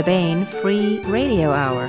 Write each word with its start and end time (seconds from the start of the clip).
the 0.00 0.06
Baen 0.06 0.46
Free 0.46 0.98
Radio 1.00 1.50
Hour. 1.50 1.84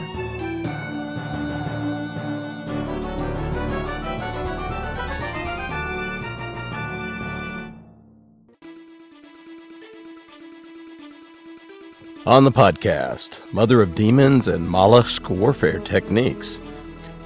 On 12.26 12.44
the 12.44 12.52
podcast, 12.52 13.40
Mother 13.54 13.82
of 13.82 13.96
Demons 13.96 14.50
and 14.50 14.70
Mollusk 14.70 15.30
Warfare 15.30 15.80
Techniques. 15.80 16.60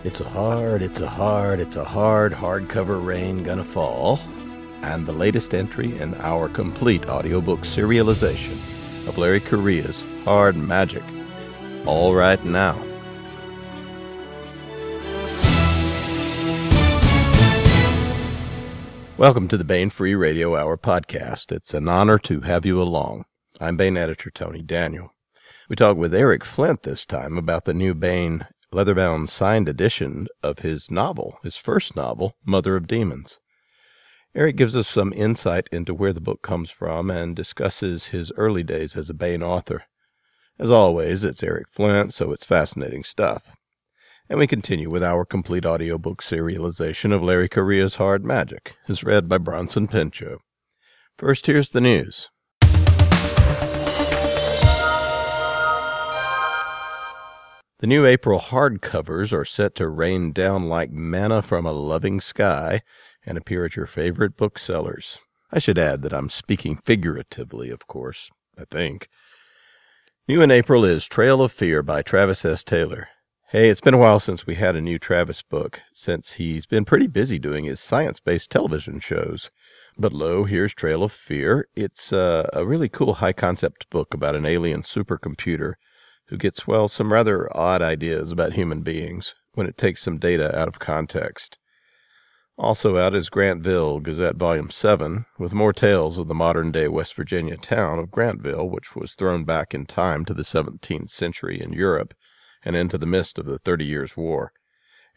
It's 0.03 0.19
a 0.19 0.29
hard, 0.29 0.83
it's 0.83 1.01
a 1.01 1.09
hard, 1.09 1.59
it's 1.59 1.77
a 1.77 1.83
hard, 1.83 2.31
hardcover 2.31 3.03
rain 3.03 3.41
gonna 3.41 3.63
fall. 3.63 4.19
And 4.83 5.07
the 5.07 5.13
latest 5.13 5.55
entry 5.55 5.97
in 5.97 6.13
our 6.15 6.47
complete 6.47 7.07
audiobook 7.09 7.61
serialization 7.61 8.74
of 9.07 9.17
Larry 9.17 9.39
Correia's 9.39 10.03
Hard 10.23 10.55
Magic. 10.55 11.03
All 11.85 12.15
right 12.15 12.43
now. 12.43 12.83
Welcome 19.17 19.47
to 19.47 19.57
the 19.57 19.63
Baen 19.63 19.89
Free 19.89 20.13
Radio 20.13 20.55
Hour 20.55 20.77
podcast. 20.77 21.51
It's 21.51 21.73
an 21.73 21.87
honor 21.87 22.19
to 22.19 22.41
have 22.41 22.65
you 22.65 22.81
along. 22.81 23.25
I'm 23.61 23.77
Baen 23.77 23.95
editor 23.95 24.29
Tony 24.29 24.61
Daniel. 24.61 25.13
We 25.69 25.75
talk 25.75 25.95
with 25.95 26.13
Eric 26.13 26.43
Flint 26.43 26.83
this 26.83 27.05
time 27.05 27.37
about 27.37 27.65
the 27.65 27.73
new 27.73 27.93
Baen 27.93 28.47
leatherbound 28.73 29.29
signed 29.29 29.69
edition 29.69 30.27
of 30.43 30.59
his 30.59 30.91
novel, 30.91 31.37
his 31.43 31.55
first 31.55 31.95
novel, 31.95 32.35
Mother 32.43 32.75
of 32.75 32.87
Demons. 32.87 33.39
Eric 34.37 34.57
gives 34.57 34.75
us 34.75 34.89
some 34.89 35.13
insight 35.13 35.69
into 35.71 35.93
where 35.93 36.11
the 36.11 36.19
book 36.19 36.41
comes 36.41 36.69
from 36.69 37.09
and 37.09 37.37
discusses 37.37 38.07
his 38.07 38.33
early 38.35 38.63
days 38.63 38.97
as 38.97 39.09
a 39.09 39.13
Baen 39.13 39.41
author. 39.41 39.85
As 40.59 40.69
always, 40.69 41.23
it's 41.23 41.41
Eric 41.41 41.69
Flint, 41.69 42.13
so 42.13 42.33
it's 42.33 42.43
fascinating 42.43 43.05
stuff. 43.05 43.51
And 44.27 44.37
we 44.37 44.45
continue 44.45 44.89
with 44.89 45.03
our 45.03 45.23
complete 45.23 45.65
audiobook 45.65 46.21
serialization 46.21 47.13
of 47.13 47.23
Larry 47.23 47.47
Correia's 47.47 47.95
Hard 47.95 48.25
Magic, 48.25 48.75
as 48.89 49.05
read 49.05 49.29
by 49.29 49.37
Bronson 49.37 49.87
Pinchot. 49.87 50.39
First, 51.17 51.45
here's 51.45 51.69
the 51.69 51.79
news. 51.79 52.29
The 57.79 57.87
new 57.87 58.05
April 58.05 58.41
hardcovers 58.41 59.31
are 59.31 59.45
set 59.45 59.75
to 59.75 59.87
rain 59.87 60.33
down 60.33 60.67
like 60.67 60.91
manna 60.91 61.41
from 61.41 61.65
a 61.65 61.71
loving 61.71 62.19
sky 62.19 62.81
and 63.25 63.37
appear 63.37 63.65
at 63.65 63.75
your 63.75 63.85
favorite 63.85 64.37
booksellers. 64.37 65.19
I 65.51 65.59
should 65.59 65.77
add 65.77 66.01
that 66.01 66.13
I'm 66.13 66.29
speaking 66.29 66.75
figuratively, 66.75 67.69
of 67.69 67.87
course, 67.87 68.29
I 68.57 68.65
think. 68.69 69.07
New 70.27 70.41
in 70.41 70.51
April 70.51 70.83
is 70.83 71.05
Trail 71.05 71.41
of 71.41 71.51
Fear 71.51 71.83
by 71.83 72.01
Travis 72.01 72.43
S. 72.43 72.63
Taylor. 72.63 73.09
Hey, 73.49 73.69
it's 73.69 73.81
been 73.81 73.93
a 73.93 73.99
while 73.99 74.19
since 74.19 74.47
we 74.47 74.55
had 74.55 74.75
a 74.75 74.81
new 74.81 74.97
Travis 74.97 75.43
book, 75.43 75.81
since 75.93 76.33
he's 76.33 76.65
been 76.65 76.83
pretty 76.83 77.07
busy 77.07 77.37
doing 77.37 77.65
his 77.65 77.79
science 77.79 78.19
based 78.19 78.49
television 78.49 78.99
shows. 78.99 79.51
But 79.97 80.11
lo, 80.11 80.43
here's 80.43 80.73
Trail 80.73 81.03
of 81.03 81.11
Fear. 81.11 81.67
It's 81.75 82.11
uh, 82.11 82.49
a 82.51 82.65
really 82.65 82.89
cool 82.89 83.15
high 83.15 83.33
concept 83.33 83.89
book 83.89 84.13
about 84.13 84.35
an 84.35 84.45
alien 84.45 84.81
supercomputer 84.81 85.75
who 86.27 86.37
gets, 86.37 86.67
well, 86.67 86.87
some 86.87 87.13
rather 87.13 87.47
odd 87.55 87.81
ideas 87.81 88.31
about 88.31 88.53
human 88.53 88.81
beings 88.81 89.35
when 89.53 89.67
it 89.67 89.77
takes 89.77 90.01
some 90.01 90.17
data 90.17 90.57
out 90.57 90.67
of 90.67 90.79
context. 90.79 91.57
Also 92.57 92.97
out 92.97 93.13
is 93.13 93.29
Grantville 93.29 94.01
Gazette 94.01 94.37
Volume 94.37 94.69
7, 94.69 95.25
with 95.37 95.53
more 95.53 95.73
tales 95.73 96.17
of 96.17 96.29
the 96.29 96.33
modern 96.33 96.71
day 96.71 96.87
West 96.87 97.13
Virginia 97.13 97.57
town 97.57 97.99
of 97.99 98.11
Grantville, 98.11 98.69
which 98.69 98.95
was 98.95 99.13
thrown 99.13 99.43
back 99.43 99.73
in 99.73 99.85
time 99.85 100.23
to 100.23 100.33
the 100.33 100.43
17th 100.43 101.09
century 101.09 101.59
in 101.59 101.73
Europe 101.73 102.13
and 102.63 102.77
into 102.77 102.97
the 102.97 103.05
midst 103.05 103.37
of 103.37 103.45
the 103.45 103.59
Thirty 103.59 103.83
Years' 103.83 104.15
War. 104.15 104.53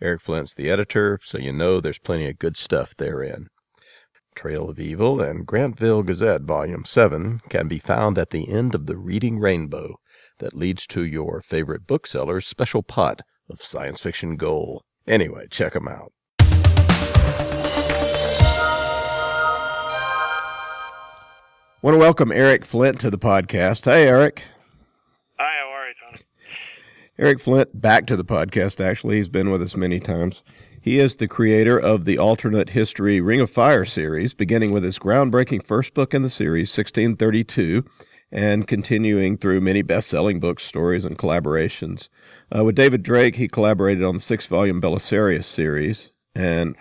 Eric 0.02 0.20
Flint's 0.20 0.52
the 0.52 0.68
editor, 0.68 1.20
so 1.22 1.38
you 1.38 1.52
know 1.52 1.80
there's 1.80 2.00
plenty 2.00 2.28
of 2.28 2.40
good 2.40 2.56
stuff 2.56 2.92
therein. 2.96 3.46
Trail 4.34 4.68
of 4.68 4.80
Evil 4.80 5.20
and 5.20 5.46
Grantville 5.46 6.04
Gazette, 6.04 6.42
Volume 6.42 6.84
7, 6.84 7.40
can 7.48 7.68
be 7.68 7.78
found 7.78 8.18
at 8.18 8.30
the 8.30 8.48
end 8.48 8.74
of 8.74 8.86
the 8.86 8.96
Reading 8.96 9.38
Rainbow 9.38 10.00
that 10.38 10.54
leads 10.54 10.88
to 10.88 11.04
your 11.04 11.40
favorite 11.40 11.86
bookseller's 11.86 12.48
special 12.48 12.82
pot 12.82 13.22
of 13.48 13.62
science 13.62 14.00
fiction 14.00 14.34
gold. 14.34 14.82
Anyway, 15.06 15.46
check 15.48 15.74
them 15.74 15.86
out. 15.86 16.12
Want 21.80 21.94
to 21.94 21.98
welcome 21.98 22.32
Eric 22.32 22.64
Flint 22.64 22.98
to 23.00 23.10
the 23.10 23.18
podcast. 23.18 23.84
Hey, 23.84 24.08
Eric. 24.08 24.42
Hi, 25.38 25.48
how 25.60 25.70
are 25.70 25.86
you, 25.86 25.94
Tony? 26.10 26.24
Eric 27.20 27.38
Flint 27.38 27.80
back 27.80 28.04
to 28.06 28.16
the 28.16 28.24
podcast, 28.24 28.84
actually. 28.84 29.18
He's 29.18 29.28
been 29.28 29.48
with 29.52 29.62
us 29.62 29.76
many 29.76 30.00
times. 30.00 30.42
He 30.80 30.98
is 30.98 31.14
the 31.14 31.28
creator 31.28 31.78
of 31.78 32.04
the 32.04 32.18
alternate 32.18 32.70
history 32.70 33.20
Ring 33.20 33.40
of 33.40 33.48
Fire 33.48 33.84
series, 33.84 34.34
beginning 34.34 34.72
with 34.72 34.82
his 34.82 34.98
groundbreaking 34.98 35.64
first 35.64 35.94
book 35.94 36.14
in 36.14 36.22
the 36.22 36.30
series, 36.30 36.76
1632, 36.76 37.84
and 38.32 38.66
continuing 38.66 39.38
through 39.38 39.60
many 39.60 39.82
best 39.82 40.08
selling 40.08 40.40
books, 40.40 40.64
stories, 40.64 41.04
and 41.04 41.16
collaborations. 41.16 42.08
Uh, 42.52 42.64
with 42.64 42.74
David 42.74 43.04
Drake, 43.04 43.36
he 43.36 43.46
collaborated 43.46 44.02
on 44.02 44.14
the 44.14 44.20
six 44.20 44.48
volume 44.48 44.80
Belisarius 44.80 45.44
series, 45.44 46.10
and 46.34 46.74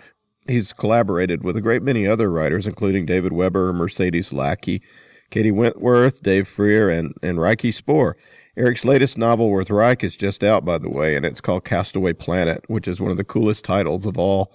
he's 0.48 0.72
collaborated 0.72 1.44
with 1.44 1.56
a 1.56 1.60
great 1.60 1.82
many 1.82 2.06
other 2.06 2.30
writers, 2.30 2.66
including 2.66 3.06
David 3.06 3.32
Weber, 3.32 3.72
Mercedes 3.72 4.32
Lackey, 4.32 4.82
K.D. 5.30 5.52
Wentworth, 5.52 6.22
Dave 6.22 6.48
Freer, 6.48 6.88
and, 6.88 7.14
and 7.22 7.38
Ryk 7.38 7.72
Spoor. 7.72 8.16
Eric's 8.56 8.84
latest 8.84 9.16
novel, 9.16 9.50
Worth 9.50 9.70
Reich, 9.70 10.02
is 10.02 10.16
just 10.16 10.42
out, 10.42 10.64
by 10.64 10.78
the 10.78 10.90
way, 10.90 11.14
and 11.14 11.24
it's 11.24 11.40
called 11.40 11.64
Castaway 11.64 12.12
Planet, 12.12 12.64
which 12.66 12.88
is 12.88 13.00
one 13.00 13.12
of 13.12 13.16
the 13.16 13.24
coolest 13.24 13.64
titles 13.64 14.04
of 14.04 14.18
all 14.18 14.52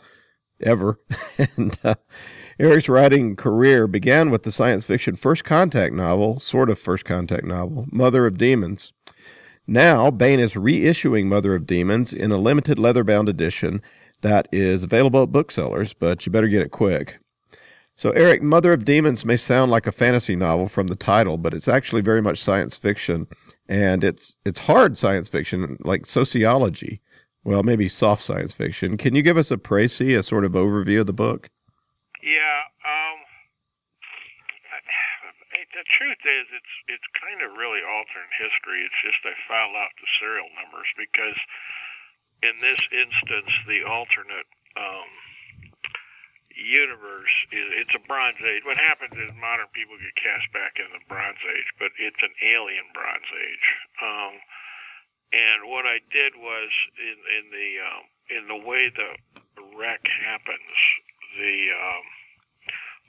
ever. 0.62 1.00
and 1.56 1.78
uh, 1.84 1.96
Eric's 2.59 2.90
writing 2.90 3.36
career 3.36 3.88
began 3.88 4.30
with 4.30 4.44
the 4.44 4.52
science 4.52 4.84
fiction 4.84 5.16
First 5.16 5.46
Contact 5.46 5.94
novel, 5.94 6.40
sort 6.40 6.70
of 6.70 6.78
First 6.78 7.06
Contact 7.06 7.46
novel, 7.46 7.86
Mother 7.92 8.26
of 8.26 8.38
Demons. 8.38 8.92
Now, 9.66 10.12
Baen 10.12 10.42
is 10.42 10.56
reissuing 10.56 11.28
Mother 11.28 11.56
of 11.56 11.66
Demons 11.66 12.12
in 12.12 12.32
a 12.32 12.38
limited 12.38 12.78
leather-bound 12.78 13.30
edition 13.30 13.82
that 14.23 14.50
is 14.51 14.84
available 14.84 15.23
at 15.23 15.31
booksellers, 15.31 15.94
but 15.94 16.25
you 16.25 16.31
better 16.31 16.47
get 16.47 16.61
it 16.61 16.72
quick. 16.72 17.19
So, 17.95 18.09
Eric, 18.11 18.41
Mother 18.41 18.73
of 18.73 18.85
Demons 18.85 19.23
may 19.23 19.38
sound 19.38 19.69
like 19.69 19.85
a 19.85 19.91
fantasy 19.91 20.35
novel 20.35 20.67
from 20.67 20.88
the 20.88 20.95
title, 20.95 21.38
but 21.38 21.53
it's 21.53 21.67
actually 21.67 22.01
very 22.01 22.23
much 22.23 22.41
science 22.41 22.75
fiction 22.75 23.28
and 23.67 24.03
it's 24.03 24.38
it's 24.44 24.59
hard 24.59 24.97
science 24.97 25.29
fiction 25.29 25.78
like 25.84 26.06
sociology. 26.06 27.01
Well, 27.44 27.63
maybe 27.63 27.88
soft 27.89 28.22
science 28.23 28.53
fiction. 28.53 28.97
Can 28.97 29.16
you 29.16 29.22
give 29.22 29.38
us 29.38 29.51
a 29.51 29.57
précis, 29.57 30.17
a 30.17 30.23
sort 30.23 30.45
of 30.45 30.53
overview 30.53 31.01
of 31.01 31.07
the 31.07 31.13
book? 31.13 31.50
Yeah. 32.23 32.59
Um, 32.88 33.17
the 35.75 35.84
truth 35.91 36.23
is, 36.23 36.45
it's 36.55 36.73
it's 36.88 37.09
kind 37.19 37.44
of 37.44 37.57
really 37.59 37.84
alternate 37.84 38.35
history. 38.40 38.84
It's 38.88 39.01
just 39.03 39.19
I 39.28 39.35
filed 39.47 39.75
out 39.75 39.91
the 40.00 40.07
serial 40.19 40.47
numbers 40.55 40.88
because 40.95 41.40
in 42.44 42.59
this 42.59 42.81
instance, 42.92 43.52
the 43.68 43.88
alternate 43.88 44.50
um, 44.76 45.09
universe 46.54 47.34
is 47.56 47.66
it's 47.80 47.96
a 47.96 48.04
Bronze 48.04 48.40
Age. 48.44 48.68
What 48.68 48.78
happens 48.78 49.16
is 49.16 49.31
modern 49.40 49.72
people 49.72 49.96
get 49.98 50.14
cast 50.20 50.52
back 50.52 50.78
in 50.78 50.92
the 50.92 51.02
Bronze 51.08 51.40
Age, 51.40 51.70
but 51.80 51.96
it's 51.98 52.20
an 52.22 52.36
alien 52.44 52.86
Bronze 52.94 53.30
Age. 53.32 53.68
Um, 54.03 54.34
and 55.34 55.59
what 55.72 55.88
I 55.90 55.98
did 56.14 56.38
was 56.38 56.70
in 57.00 57.17
in 57.17 57.46
the 57.50 57.70
um, 57.82 58.03
in 58.29 58.44
the 58.52 58.62
way 58.62 58.91
the 58.91 59.17
wreck 59.73 60.03
happens, 60.06 60.76
the 61.40 61.58
um, 61.73 62.06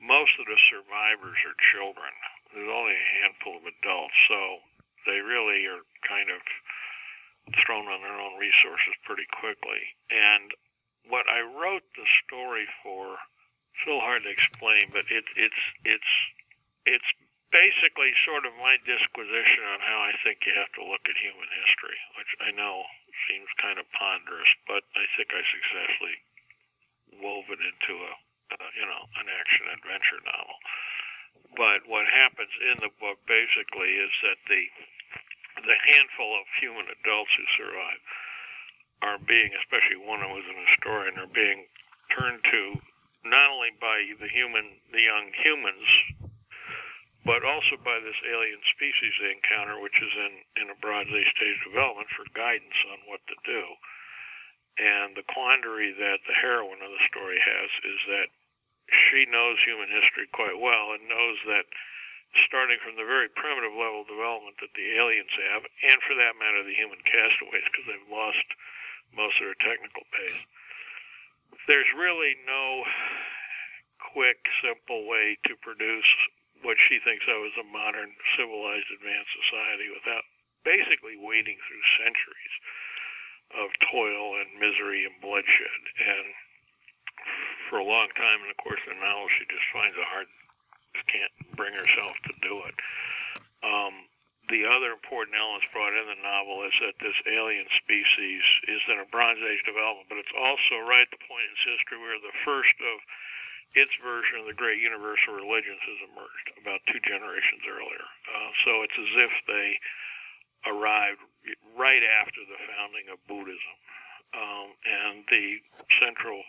most 0.00 0.32
of 0.40 0.46
the 0.46 0.60
survivors 0.72 1.38
are 1.44 1.58
children. 1.74 2.12
There's 2.52 2.70
only 2.70 2.96
a 2.96 3.10
handful 3.20 3.58
of 3.58 3.64
adults, 3.66 4.16
so 4.30 4.62
they 5.04 5.20
really 5.20 5.66
are 5.68 5.84
kind 6.06 6.30
of 6.30 6.40
thrown 7.64 7.86
on 7.88 8.00
their 8.00 8.16
own 8.16 8.40
resources 8.40 8.96
pretty 9.04 9.28
quickly. 9.28 9.82
And 10.08 10.52
what 11.08 11.28
I 11.28 11.44
wrote 11.44 11.84
the 11.96 12.08
story 12.24 12.64
for 12.80 13.20
little 13.84 14.00
hard 14.00 14.24
to 14.24 14.32
explain, 14.32 14.88
but 14.94 15.04
it, 15.10 15.26
it's 15.36 15.62
it's 15.84 16.12
it's 16.86 17.10
basically 17.52 18.10
sort 18.26 18.46
of 18.48 18.56
my 18.58 18.80
disquisition 18.82 19.62
on 19.70 19.80
how 19.84 19.98
I 20.02 20.14
think 20.24 20.42
you 20.42 20.54
have 20.56 20.72
to 20.80 20.88
look 20.88 21.04
at 21.06 21.14
human 21.20 21.46
history, 21.52 21.98
which 22.18 22.32
I 22.42 22.50
know 22.56 22.82
seems 23.30 23.46
kind 23.62 23.78
of 23.78 23.86
ponderous, 23.94 24.50
but 24.66 24.82
I 24.96 25.04
think 25.14 25.30
I 25.30 25.42
successfully 25.46 26.16
wove 27.22 27.46
it 27.52 27.62
into 27.62 27.94
a 28.02 28.12
uh, 28.54 28.70
you 28.78 28.86
know 28.86 29.02
an 29.20 29.26
action 29.28 29.66
adventure 29.74 30.22
novel. 30.24 30.58
But 31.54 31.86
what 31.86 32.06
happens 32.08 32.50
in 32.72 32.82
the 32.82 32.90
book 32.98 33.20
basically 33.28 34.00
is 34.00 34.12
that 34.26 34.38
the 34.48 34.62
the 35.64 35.80
handful 35.96 36.30
of 36.36 36.44
human 36.60 36.86
adults 36.88 37.32
who 37.36 37.46
survive 37.56 38.02
are 39.02 39.20
being, 39.20 39.52
especially 39.60 40.00
one 40.00 40.20
who 40.24 40.32
was 40.32 40.46
an 40.48 40.60
historian, 40.64 41.18
are 41.20 41.32
being 41.32 41.68
turned 42.14 42.40
to 42.48 42.80
not 43.24 43.52
only 43.52 43.72
by 43.80 44.04
the 44.20 44.28
human, 44.28 44.80
the 44.92 45.00
young 45.00 45.32
humans, 45.40 45.88
but 47.24 47.40
also 47.40 47.80
by 47.80 47.96
this 48.04 48.16
alien 48.28 48.60
species 48.76 49.12
they 49.20 49.32
encounter, 49.32 49.80
which 49.80 49.96
is 49.96 50.12
in, 50.12 50.32
in 50.60 50.66
a 50.68 50.76
Age 50.76 51.32
stage 51.36 51.58
development 51.64 52.08
for 52.12 52.28
guidance 52.36 52.76
on 52.92 53.00
what 53.08 53.24
to 53.28 53.36
do. 53.48 53.62
And 54.76 55.16
the 55.16 55.24
quandary 55.32 55.94
that 55.96 56.20
the 56.28 56.36
heroine 56.36 56.84
of 56.84 56.92
the 56.92 57.08
story 57.08 57.40
has 57.40 57.70
is 57.86 58.00
that 58.12 58.28
she 58.92 59.24
knows 59.30 59.56
human 59.64 59.88
history 59.88 60.28
quite 60.36 60.60
well 60.60 60.92
and 60.92 61.08
knows 61.08 61.38
that 61.48 61.64
starting 62.46 62.78
from 62.82 62.98
the 62.98 63.06
very 63.06 63.30
primitive 63.30 63.74
level 63.74 64.02
of 64.02 64.10
development 64.10 64.58
that 64.58 64.74
the 64.74 64.98
aliens 64.98 65.30
have, 65.52 65.62
and 65.62 65.98
for 66.02 66.14
that 66.18 66.34
matter, 66.38 66.66
the 66.66 66.74
human 66.74 66.98
castaways, 67.06 67.66
because 67.70 67.86
they've 67.86 68.10
lost 68.10 68.46
most 69.14 69.38
of 69.38 69.46
their 69.46 69.60
technical 69.62 70.02
base, 70.10 70.42
there's 71.70 71.88
really 71.94 72.34
no 72.44 72.82
quick, 74.12 74.42
simple 74.60 75.06
way 75.06 75.38
to 75.46 75.54
produce 75.62 76.10
what 76.62 76.80
she 76.88 76.98
thinks 77.02 77.24
of 77.28 77.44
as 77.46 77.56
a 77.60 77.66
modern, 77.66 78.10
civilized, 78.34 78.88
advanced 78.90 79.32
society 79.46 79.88
without 79.92 80.24
basically 80.64 81.14
wading 81.14 81.60
through 81.68 81.84
centuries 82.00 82.54
of 83.52 83.68
toil 83.92 84.40
and 84.40 84.58
misery 84.58 85.04
and 85.04 85.14
bloodshed. 85.20 85.80
And 86.00 86.26
for 87.68 87.78
a 87.78 87.86
long 87.86 88.08
time, 88.16 88.42
and 88.42 88.50
of 88.50 88.58
course, 88.58 88.80
the 88.88 88.96
novel, 88.96 89.28
she 89.36 89.44
just 89.46 89.68
finds 89.70 89.94
it 89.94 90.08
hard, 90.08 90.28
can't 91.08 91.34
bring 91.56 91.74
herself 91.74 92.14
to 92.28 92.32
do 92.42 92.62
it. 92.68 92.76
Um, 93.64 94.06
the 94.52 94.68
other 94.68 94.92
important 94.92 95.40
elements 95.40 95.72
brought 95.72 95.96
in 95.96 96.04
the 96.04 96.20
novel 96.20 96.68
is 96.68 96.76
that 96.84 97.00
this 97.00 97.16
alien 97.24 97.64
species 97.80 98.44
is 98.68 98.82
in 98.92 99.00
a 99.00 99.08
Bronze 99.08 99.40
Age 99.40 99.64
development, 99.64 100.12
but 100.12 100.20
it's 100.20 100.36
also 100.36 100.84
right 100.84 101.08
at 101.08 101.12
the 101.16 101.24
point 101.24 101.48
in 101.48 101.56
its 101.56 101.64
history 101.64 101.96
where 101.96 102.20
the 102.20 102.36
first 102.44 102.76
of 102.84 102.96
its 103.72 103.90
version 104.04 104.44
of 104.44 104.46
the 104.46 104.54
great 104.54 104.78
universal 104.78 105.34
religions 105.34 105.80
has 105.82 106.00
emerged 106.12 106.46
about 106.60 106.84
two 106.92 107.00
generations 107.02 107.64
earlier. 107.66 108.06
Uh, 108.28 108.50
so 108.68 108.70
it's 108.84 108.98
as 109.00 109.12
if 109.26 109.32
they 109.48 109.68
arrived 110.68 111.24
right 111.74 112.04
after 112.22 112.40
the 112.44 112.60
founding 112.68 113.08
of 113.10 113.18
Buddhism. 113.26 113.74
Um, 114.34 114.74
and 114.82 115.22
the 115.30 115.62
central 116.02 116.42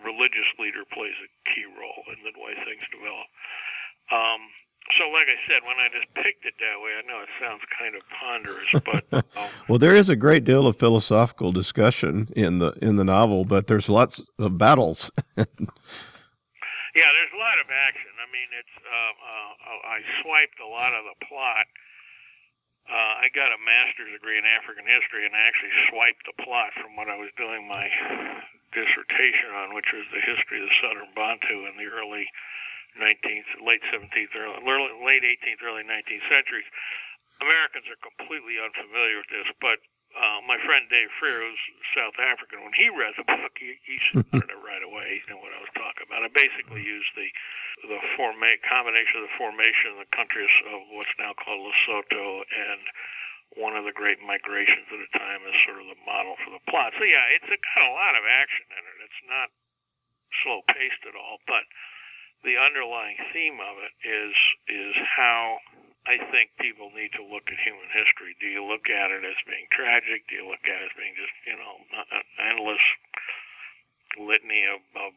religious 0.00 0.48
leader 0.58 0.84
plays 0.92 1.16
a 1.20 1.28
key 1.52 1.66
role 1.68 2.04
in 2.08 2.20
the 2.24 2.32
way 2.38 2.54
things 2.64 2.82
develop. 2.88 3.28
Um, 4.10 4.40
so, 4.98 5.08
like 5.08 5.26
I 5.30 5.38
said, 5.46 5.62
when 5.62 5.78
I 5.78 5.88
just 5.94 6.12
picked 6.14 6.44
it 6.44 6.54
that 6.58 6.80
way, 6.82 6.90
I 6.98 7.02
know 7.06 7.22
it 7.22 7.30
sounds 7.40 7.62
kind 7.78 7.94
of 7.94 8.02
ponderous, 8.10 8.70
but 8.84 9.04
um, 9.38 9.48
well, 9.68 9.78
there 9.78 9.94
is 9.94 10.08
a 10.08 10.16
great 10.16 10.44
deal 10.44 10.66
of 10.66 10.76
philosophical 10.76 11.52
discussion 11.52 12.28
in 12.34 12.58
the 12.58 12.72
in 12.82 12.96
the 12.96 13.04
novel, 13.04 13.44
but 13.44 13.68
there's 13.68 13.88
lots 13.88 14.20
of 14.38 14.58
battles. 14.58 15.10
Yeah, 16.92 17.08
there's 17.08 17.32
a 17.32 17.40
lot 17.40 17.56
of 17.56 17.72
action. 17.72 18.12
I 18.20 18.28
mean, 18.28 18.50
it's 18.52 18.76
uh, 18.84 19.12
uh, 19.16 19.96
I 19.96 19.98
swiped 20.20 20.60
a 20.60 20.68
lot 20.68 20.92
of 20.92 21.08
the 21.08 21.16
plot. 21.24 21.64
Uh, 22.90 23.24
I 23.24 23.30
got 23.30 23.54
a 23.54 23.60
master's 23.62 24.10
degree 24.12 24.36
in 24.36 24.44
African 24.44 24.84
history, 24.84 25.24
and 25.24 25.32
I 25.32 25.42
actually 25.46 25.74
swiped 25.88 26.26
the 26.26 26.36
plot 26.42 26.74
from 26.76 26.98
what 26.98 27.08
I 27.08 27.16
was 27.16 27.30
doing 27.38 27.64
my 27.70 27.86
dissertation 28.74 29.54
on, 29.54 29.76
which 29.76 29.88
was 29.94 30.04
the 30.10 30.20
history 30.20 30.60
of 30.60 30.66
the 30.68 30.78
Southern 30.82 31.12
Bantu 31.14 31.68
in 31.70 31.78
the 31.78 31.88
early 31.88 32.26
19th, 32.98 33.48
late 33.64 33.84
17th, 33.88 34.34
early, 34.36 34.92
late 35.00 35.24
18th, 35.24 35.62
early 35.64 35.84
19th 35.86 36.26
centuries. 36.28 36.68
Americans 37.40 37.86
are 37.88 38.00
completely 38.02 38.60
unfamiliar 38.60 39.22
with 39.24 39.30
this, 39.32 39.48
but 39.62 39.80
uh, 40.12 40.40
my 40.44 40.60
friend 40.62 40.84
Dave 40.92 41.08
Freer, 41.16 41.40
who's 41.40 41.62
South 41.96 42.16
African, 42.20 42.60
when 42.60 42.76
he 42.76 42.92
read 42.92 43.16
the 43.16 43.24
book, 43.24 43.56
he, 43.56 43.76
he 43.84 43.96
spotted 44.08 44.52
it 44.52 44.60
right 44.60 44.84
away. 44.84 45.20
He 45.20 45.26
knew 45.28 45.40
what 45.40 45.56
I 45.56 45.60
was 45.60 45.72
talking 45.72 46.04
about. 46.04 46.24
I 46.24 46.30
basically 46.32 46.84
used 46.84 47.12
the 47.16 47.28
the 47.88 47.98
forma- 48.14 48.62
combination 48.62 49.24
of 49.24 49.26
the 49.26 49.36
formation 49.40 49.96
of 49.96 50.04
the 50.04 50.10
countries 50.14 50.52
of 50.70 50.86
what's 50.92 51.10
now 51.18 51.34
called 51.34 51.66
Lesotho 51.66 52.44
and 52.46 52.82
one 53.58 53.74
of 53.74 53.84
the 53.84 53.92
great 53.92 54.20
migrations 54.22 54.86
at 54.92 55.00
the 55.02 55.12
time 55.18 55.40
as 55.44 55.56
sort 55.66 55.80
of 55.80 55.88
the 55.90 56.00
model 56.06 56.36
for 56.40 56.52
the 56.54 56.62
plot. 56.70 56.94
So 56.96 57.04
yeah, 57.04 57.32
it's 57.36 57.48
a, 57.48 57.58
got 57.58 57.84
a 57.84 57.92
lot 57.92 58.14
of 58.14 58.24
action 58.24 58.64
in 58.70 58.82
it. 58.86 58.96
It's 59.08 59.22
not 59.26 59.48
slow 60.44 60.64
paced 60.72 61.04
at 61.04 61.16
all, 61.16 61.42
but 61.44 61.64
the 62.44 62.58
underlying 62.58 63.16
theme 63.30 63.60
of 63.60 63.78
it 63.82 63.94
is 64.02 64.34
is 64.66 64.94
how 65.16 65.58
I 66.02 66.18
think 66.34 66.50
people 66.58 66.90
need 66.90 67.14
to 67.14 67.22
look 67.22 67.46
at 67.46 67.58
human 67.62 67.86
history. 67.94 68.34
Do 68.42 68.50
you 68.50 68.66
look 68.66 68.90
at 68.90 69.14
it 69.14 69.22
as 69.22 69.38
being 69.46 69.70
tragic? 69.70 70.26
Do 70.26 70.34
you 70.34 70.46
look 70.50 70.62
at 70.66 70.82
it 70.82 70.90
as 70.90 70.98
being 70.98 71.14
just, 71.14 71.34
you 71.46 71.54
know, 71.54 71.74
an 71.94 72.26
endless 72.42 72.82
litany 74.18 74.66
of, 74.66 74.82
of 74.98 75.14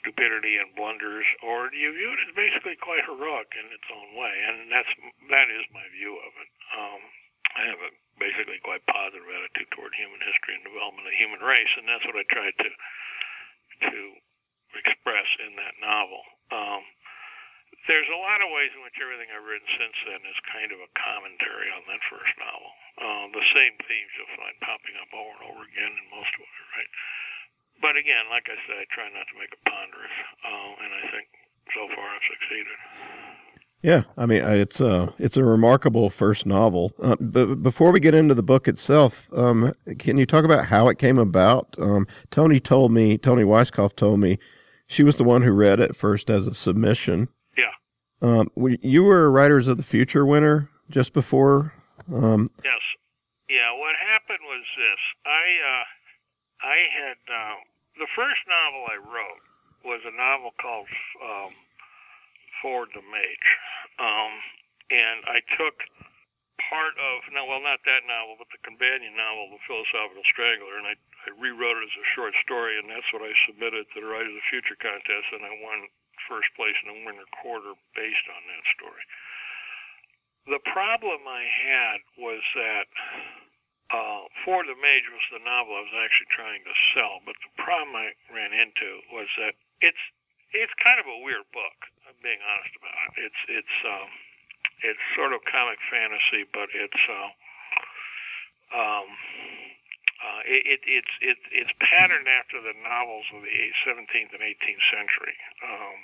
stupidity 0.00 0.58
and 0.58 0.74
blunders, 0.74 1.26
or 1.44 1.68
do 1.68 1.76
you 1.76 1.92
view 1.92 2.10
it 2.12 2.24
as 2.26 2.32
basically 2.34 2.76
quite 2.80 3.04
heroic 3.04 3.52
in 3.54 3.66
its 3.70 3.88
own 3.92 4.16
way? 4.16 4.34
And 4.48 4.72
that's 4.72 4.90
that 5.30 5.48
is 5.52 5.64
my 5.70 5.84
view 5.92 6.16
of 6.18 6.32
it. 6.40 6.50
Um, 6.74 7.00
I 7.54 7.62
have 7.70 7.80
a 7.84 7.90
basically 8.18 8.58
quite 8.64 8.82
positive 8.90 9.26
attitude 9.26 9.70
toward 9.70 9.94
human 9.94 10.18
history 10.22 10.58
and 10.58 10.64
development 10.66 11.06
of 11.06 11.12
the 11.12 11.20
human 11.20 11.42
race, 11.42 11.72
and 11.78 11.86
that's 11.86 12.06
what 12.06 12.18
I 12.18 12.24
tried 12.32 12.56
to 12.58 12.70
to 13.90 14.00
express 14.82 15.28
in 15.44 15.54
that 15.60 15.78
novel. 15.78 16.22
Um, 16.50 16.82
there's 17.84 18.08
a 18.08 18.20
lot 18.20 18.40
of 18.40 18.48
ways 18.48 18.72
in 18.72 18.80
which 18.80 18.96
everything 18.96 19.28
I've 19.28 19.44
written 19.44 19.68
since 19.76 19.96
then 20.08 20.22
is 20.24 20.38
kind 20.48 20.72
of 20.72 20.80
a 20.80 20.90
commentary 20.96 21.68
on 21.72 21.84
that 21.84 22.00
first 22.08 22.32
novel. 22.40 22.72
Uh, 22.96 23.24
the 23.36 23.46
same 23.52 23.74
themes 23.84 24.12
you'll 24.16 24.36
find 24.40 24.56
popping 24.64 24.96
up 24.96 25.10
over 25.12 25.32
and 25.36 25.44
over 25.52 25.62
again 25.68 25.92
in 25.92 26.04
most 26.08 26.32
of 26.32 26.46
it, 26.48 26.68
right? 26.76 26.90
But 27.84 27.94
again, 28.00 28.30
like 28.32 28.48
I 28.48 28.56
said, 28.64 28.80
I 28.80 28.86
try 28.88 29.10
not 29.12 29.28
to 29.28 29.36
make 29.36 29.52
it 29.52 29.62
ponderous, 29.68 30.16
uh, 30.46 30.70
and 30.80 30.90
I 30.96 31.04
think 31.12 31.26
so 31.76 31.82
far 31.92 32.06
I've 32.08 32.24
succeeded. 32.24 32.78
Yeah, 33.84 34.04
I 34.16 34.24
mean 34.24 34.42
it's 34.42 34.80
a 34.80 35.12
it's 35.18 35.36
a 35.36 35.44
remarkable 35.44 36.08
first 36.08 36.46
novel. 36.46 36.92
Uh, 37.02 37.16
but 37.20 37.56
before 37.56 37.92
we 37.92 38.00
get 38.00 38.14
into 38.14 38.34
the 38.34 38.42
book 38.42 38.66
itself, 38.66 39.28
um, 39.36 39.74
can 39.98 40.16
you 40.16 40.24
talk 40.24 40.46
about 40.46 40.64
how 40.64 40.88
it 40.88 40.98
came 40.98 41.18
about? 41.18 41.76
Um, 41.78 42.06
Tony 42.30 42.60
told 42.60 42.92
me, 42.92 43.18
Tony 43.18 43.42
Weisskopf 43.42 43.94
told 43.94 44.20
me, 44.20 44.38
she 44.86 45.02
was 45.02 45.16
the 45.16 45.24
one 45.24 45.42
who 45.42 45.52
read 45.52 45.80
it 45.80 45.94
first 45.94 46.30
as 46.30 46.46
a 46.46 46.54
submission, 46.54 47.28
um, 48.24 48.48
you 48.56 49.04
were 49.04 49.26
a 49.26 49.30
Writers 49.30 49.68
of 49.68 49.76
the 49.76 49.84
Future 49.84 50.24
winner 50.24 50.70
just 50.88 51.12
before. 51.12 51.76
Um, 52.08 52.48
yes. 52.64 52.80
Yeah. 53.48 53.68
What 53.76 53.92
happened 54.00 54.40
was 54.48 54.64
this. 54.76 55.00
I 55.28 55.44
uh, 55.60 55.84
I 56.64 56.78
had 56.88 57.20
uh, 57.28 57.56
the 58.00 58.08
first 58.16 58.40
novel 58.48 58.88
I 58.88 58.96
wrote 58.96 59.44
was 59.84 60.00
a 60.08 60.14
novel 60.16 60.56
called 60.56 60.88
um, 61.20 61.52
Forward 62.64 62.88
the 62.96 63.04
Mage, 63.04 63.48
um, 64.00 64.32
and 64.88 65.20
I 65.28 65.44
took 65.60 65.76
part 66.72 66.96
of 66.96 67.28
no, 67.36 67.44
well, 67.44 67.60
not 67.60 67.84
that 67.84 68.08
novel, 68.08 68.40
but 68.40 68.48
the 68.48 68.62
companion 68.64 69.12
novel, 69.12 69.52
The 69.52 69.60
Philosophical 69.68 70.24
Strangler, 70.32 70.80
and 70.80 70.88
I, 70.88 70.96
I 71.28 71.36
rewrote 71.36 71.76
it 71.76 71.92
as 71.92 72.00
a 72.00 72.12
short 72.16 72.32
story, 72.40 72.80
and 72.80 72.88
that's 72.88 73.06
what 73.12 73.20
I 73.20 73.36
submitted 73.44 73.84
to 73.92 74.00
the 74.00 74.08
Writers 74.08 74.32
of 74.32 74.40
the 74.40 74.48
Future 74.48 74.78
contest, 74.80 75.28
and 75.36 75.44
I 75.44 75.52
won 75.60 75.84
first 76.28 76.48
place 76.54 76.76
in 76.82 76.90
the 76.90 77.00
winter 77.06 77.26
quarter 77.42 77.74
based 77.94 78.26
on 78.30 78.42
that 78.48 78.64
story. 78.74 79.04
The 80.44 80.62
problem 80.70 81.24
I 81.24 81.44
had 81.48 81.98
was 82.20 82.42
that 82.54 82.86
uh, 83.92 84.28
Forward 84.44 84.68
the 84.68 84.76
Mage 84.76 85.08
was 85.08 85.24
the 85.32 85.44
novel 85.44 85.76
I 85.76 85.84
was 85.84 85.96
actually 85.96 86.32
trying 86.32 86.62
to 86.64 86.74
sell, 86.92 87.24
but 87.24 87.36
the 87.40 87.52
problem 87.62 87.96
I 87.96 88.12
ran 88.32 88.52
into 88.52 89.00
was 89.12 89.28
that 89.40 89.56
it's 89.80 90.04
it's 90.54 90.72
kind 90.86 91.02
of 91.02 91.06
a 91.10 91.22
weird 91.26 91.48
book. 91.50 91.78
I'm 92.06 92.16
being 92.22 92.38
honest 92.40 92.74
about 92.76 92.94
it. 92.94 93.28
It's 93.28 93.40
it's 93.48 93.76
um, 93.88 94.10
it's 94.84 95.04
sort 95.16 95.32
of 95.32 95.40
comic 95.48 95.80
fantasy, 95.88 96.44
but 96.52 96.68
it's 96.72 97.02
uh, 97.08 97.30
um, 98.76 99.08
uh, 100.22 100.42
it, 100.46 100.62
it, 100.66 100.80
it's 100.86 101.14
it, 101.20 101.38
it's 101.50 101.74
patterned 101.82 102.30
after 102.30 102.62
the 102.62 102.74
novels 102.82 103.26
of 103.34 103.42
the 103.42 103.60
17th 103.82 104.32
and 104.34 104.44
18th 104.44 104.84
century. 104.94 105.36
Um, 105.62 105.98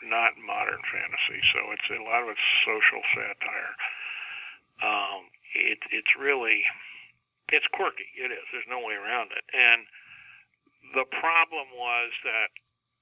not 0.00 0.32
modern 0.40 0.80
fantasy. 0.88 1.40
So 1.52 1.60
it's 1.76 1.88
a 1.92 2.00
lot 2.00 2.24
of 2.24 2.32
it's 2.32 2.48
social 2.64 3.04
satire. 3.12 3.74
Um, 4.80 5.28
it, 5.52 5.80
it's 5.92 6.12
really 6.16 6.64
it's 7.52 7.66
quirky. 7.74 8.08
It 8.16 8.32
is. 8.32 8.44
There's 8.54 8.70
no 8.70 8.80
way 8.80 8.94
around 8.96 9.34
it. 9.34 9.44
And 9.52 9.84
the 10.94 11.04
problem 11.10 11.68
was 11.74 12.10
that 12.24 12.48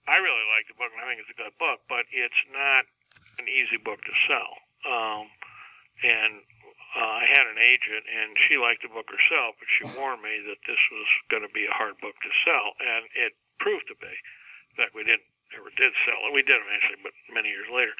I 0.08 0.16
really 0.18 0.46
like 0.56 0.66
the 0.66 0.76
book, 0.80 0.90
and 0.90 1.04
I 1.04 1.06
think 1.06 1.20
it's 1.20 1.32
a 1.32 1.38
good 1.38 1.54
book, 1.60 1.84
but 1.86 2.08
it's 2.10 2.42
not 2.48 2.88
an 3.38 3.46
easy 3.46 3.76
book 3.76 4.00
to 4.02 4.14
sell. 4.24 4.52
Um, 4.88 5.28
and 6.00 6.40
uh, 6.96 7.20
I 7.20 7.28
had 7.28 7.44
an 7.44 7.60
agent, 7.60 8.04
and 8.08 8.32
she 8.48 8.56
liked 8.56 8.80
the 8.80 8.88
book 8.88 9.12
herself, 9.12 9.60
but 9.60 9.68
she 9.76 9.84
warned 9.92 10.24
me 10.24 10.40
that 10.48 10.60
this 10.64 10.80
was 10.88 11.08
going 11.28 11.44
to 11.44 11.52
be 11.52 11.68
a 11.68 11.74
hard 11.76 12.00
book 12.00 12.16
to 12.16 12.30
sell, 12.48 12.72
and 12.80 13.04
it 13.12 13.36
proved 13.60 13.84
to 13.92 13.98
be. 14.00 14.08
In 14.08 14.74
fact, 14.80 14.96
we 14.96 15.04
didn't 15.04 15.28
ever 15.52 15.68
did 15.76 15.92
sell 16.08 16.20
it. 16.28 16.32
We 16.32 16.44
did 16.44 16.56
eventually, 16.56 17.00
but 17.04 17.12
many 17.28 17.52
years 17.52 17.68
later. 17.68 17.92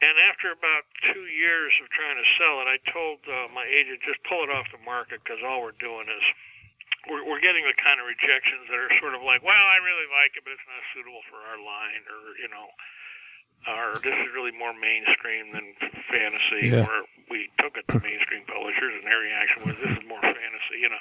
And 0.00 0.16
after 0.32 0.48
about 0.56 0.88
two 1.12 1.28
years 1.28 1.76
of 1.84 1.92
trying 1.92 2.16
to 2.16 2.28
sell 2.40 2.64
it, 2.64 2.66
I 2.72 2.80
told 2.88 3.20
uh, 3.28 3.52
my 3.52 3.68
agent 3.68 4.00
just 4.08 4.24
pull 4.24 4.40
it 4.40 4.48
off 4.48 4.64
the 4.72 4.80
market 4.80 5.20
because 5.20 5.44
all 5.44 5.60
we're 5.60 5.76
doing 5.76 6.08
is 6.08 6.24
we're, 7.12 7.28
we're 7.28 7.44
getting 7.44 7.68
the 7.68 7.76
kind 7.76 8.00
of 8.00 8.08
rejections 8.08 8.72
that 8.72 8.80
are 8.80 8.92
sort 9.04 9.12
of 9.12 9.20
like, 9.20 9.44
well, 9.44 9.66
I 9.68 9.76
really 9.84 10.08
like 10.08 10.32
it, 10.36 10.44
but 10.48 10.56
it's 10.56 10.64
not 10.64 10.80
suitable 10.96 11.20
for 11.28 11.44
our 11.44 11.60
line, 11.60 12.04
or 12.08 12.32
you 12.40 12.48
know. 12.48 12.72
are 13.68 14.00
this 14.00 14.16
is 14.16 14.28
really 14.32 14.56
more 14.56 14.72
mainstream 14.72 15.52
than 15.52 15.76
fantasy. 16.08 16.72
Yeah. 16.72 16.88
Where 16.88 17.04
we 17.30 17.48
took 17.62 17.78
it 17.78 17.86
to 17.94 18.02
mainstream 18.02 18.44
publishers, 18.44 18.98
and 18.98 19.06
their 19.06 19.22
reaction 19.22 19.64
was, 19.64 19.78
"This 19.78 19.96
is 19.96 20.04
more 20.04 20.20
fantasy," 20.20 20.82
you 20.82 20.90
know. 20.90 21.00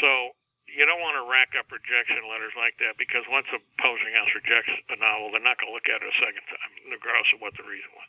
So 0.00 0.34
you 0.68 0.84
don't 0.84 1.00
want 1.00 1.16
to 1.16 1.24
rack 1.24 1.56
up 1.56 1.72
rejection 1.72 2.20
letters 2.28 2.52
like 2.56 2.76
that 2.80 3.00
because 3.00 3.24
once 3.28 3.48
a 3.56 3.60
publishing 3.80 4.12
house 4.12 4.28
rejects 4.36 4.72
a 4.92 4.96
novel, 4.96 5.32
they're 5.32 5.44
not 5.44 5.56
going 5.56 5.72
to 5.72 5.76
look 5.76 5.88
at 5.88 6.00
it 6.00 6.08
a 6.08 6.16
second 6.20 6.44
time, 6.44 6.70
regardless 6.92 7.32
of 7.32 7.40
what 7.40 7.56
the 7.56 7.64
reason 7.64 7.88
was. 7.96 8.08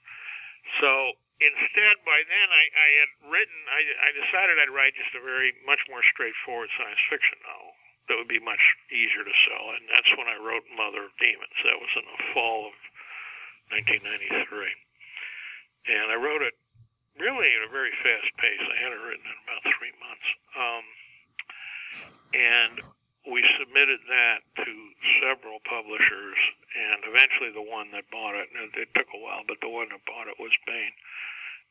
So 0.84 0.92
instead, 1.40 2.04
by 2.04 2.20
then, 2.28 2.48
I, 2.52 2.64
I 2.68 2.90
had 3.04 3.12
written. 3.32 3.60
I, 3.72 3.82
I 4.06 4.10
decided 4.12 4.60
I'd 4.60 4.76
write 4.76 4.94
just 4.96 5.16
a 5.16 5.24
very 5.24 5.56
much 5.64 5.80
more 5.88 6.04
straightforward 6.12 6.70
science 6.76 7.00
fiction 7.08 7.40
novel 7.48 7.74
that 8.12 8.20
would 8.20 8.30
be 8.30 8.42
much 8.42 8.62
easier 8.92 9.24
to 9.24 9.36
sell, 9.48 9.72
and 9.74 9.86
that's 9.88 10.12
when 10.18 10.28
I 10.28 10.42
wrote 10.42 10.66
Mother 10.74 11.08
of 11.08 11.14
Demons. 11.22 11.58
That 11.64 11.80
was 11.80 11.94
in 11.96 12.06
the 12.06 12.20
fall 12.34 12.70
of 12.70 12.76
1993, 13.72 15.94
and 15.94 16.12
I 16.12 16.18
wrote 16.18 16.42
it 16.42 16.58
really 17.20 17.52
at 17.60 17.68
a 17.68 17.72
very 17.72 17.92
fast 18.00 18.32
pace. 18.40 18.64
I 18.64 18.78
had 18.80 18.92
it 18.96 19.02
written 19.04 19.28
in 19.28 19.38
about 19.44 19.64
three 19.76 19.96
months. 20.00 20.28
Um, 20.56 20.84
and 22.34 22.74
we 23.28 23.44
submitted 23.60 24.00
that 24.08 24.40
to 24.64 24.72
several 25.20 25.60
publishers, 25.68 26.40
and 26.74 27.04
eventually 27.12 27.52
the 27.52 27.66
one 27.66 27.92
that 27.92 28.08
bought 28.10 28.40
it, 28.40 28.48
and 28.56 28.72
it, 28.74 28.90
took 28.96 29.12
a 29.12 29.20
while, 29.20 29.44
but 29.46 29.60
the 29.60 29.70
one 29.70 29.92
that 29.92 30.02
bought 30.08 30.32
it 30.32 30.40
was 30.40 30.56
Baen. 30.64 30.94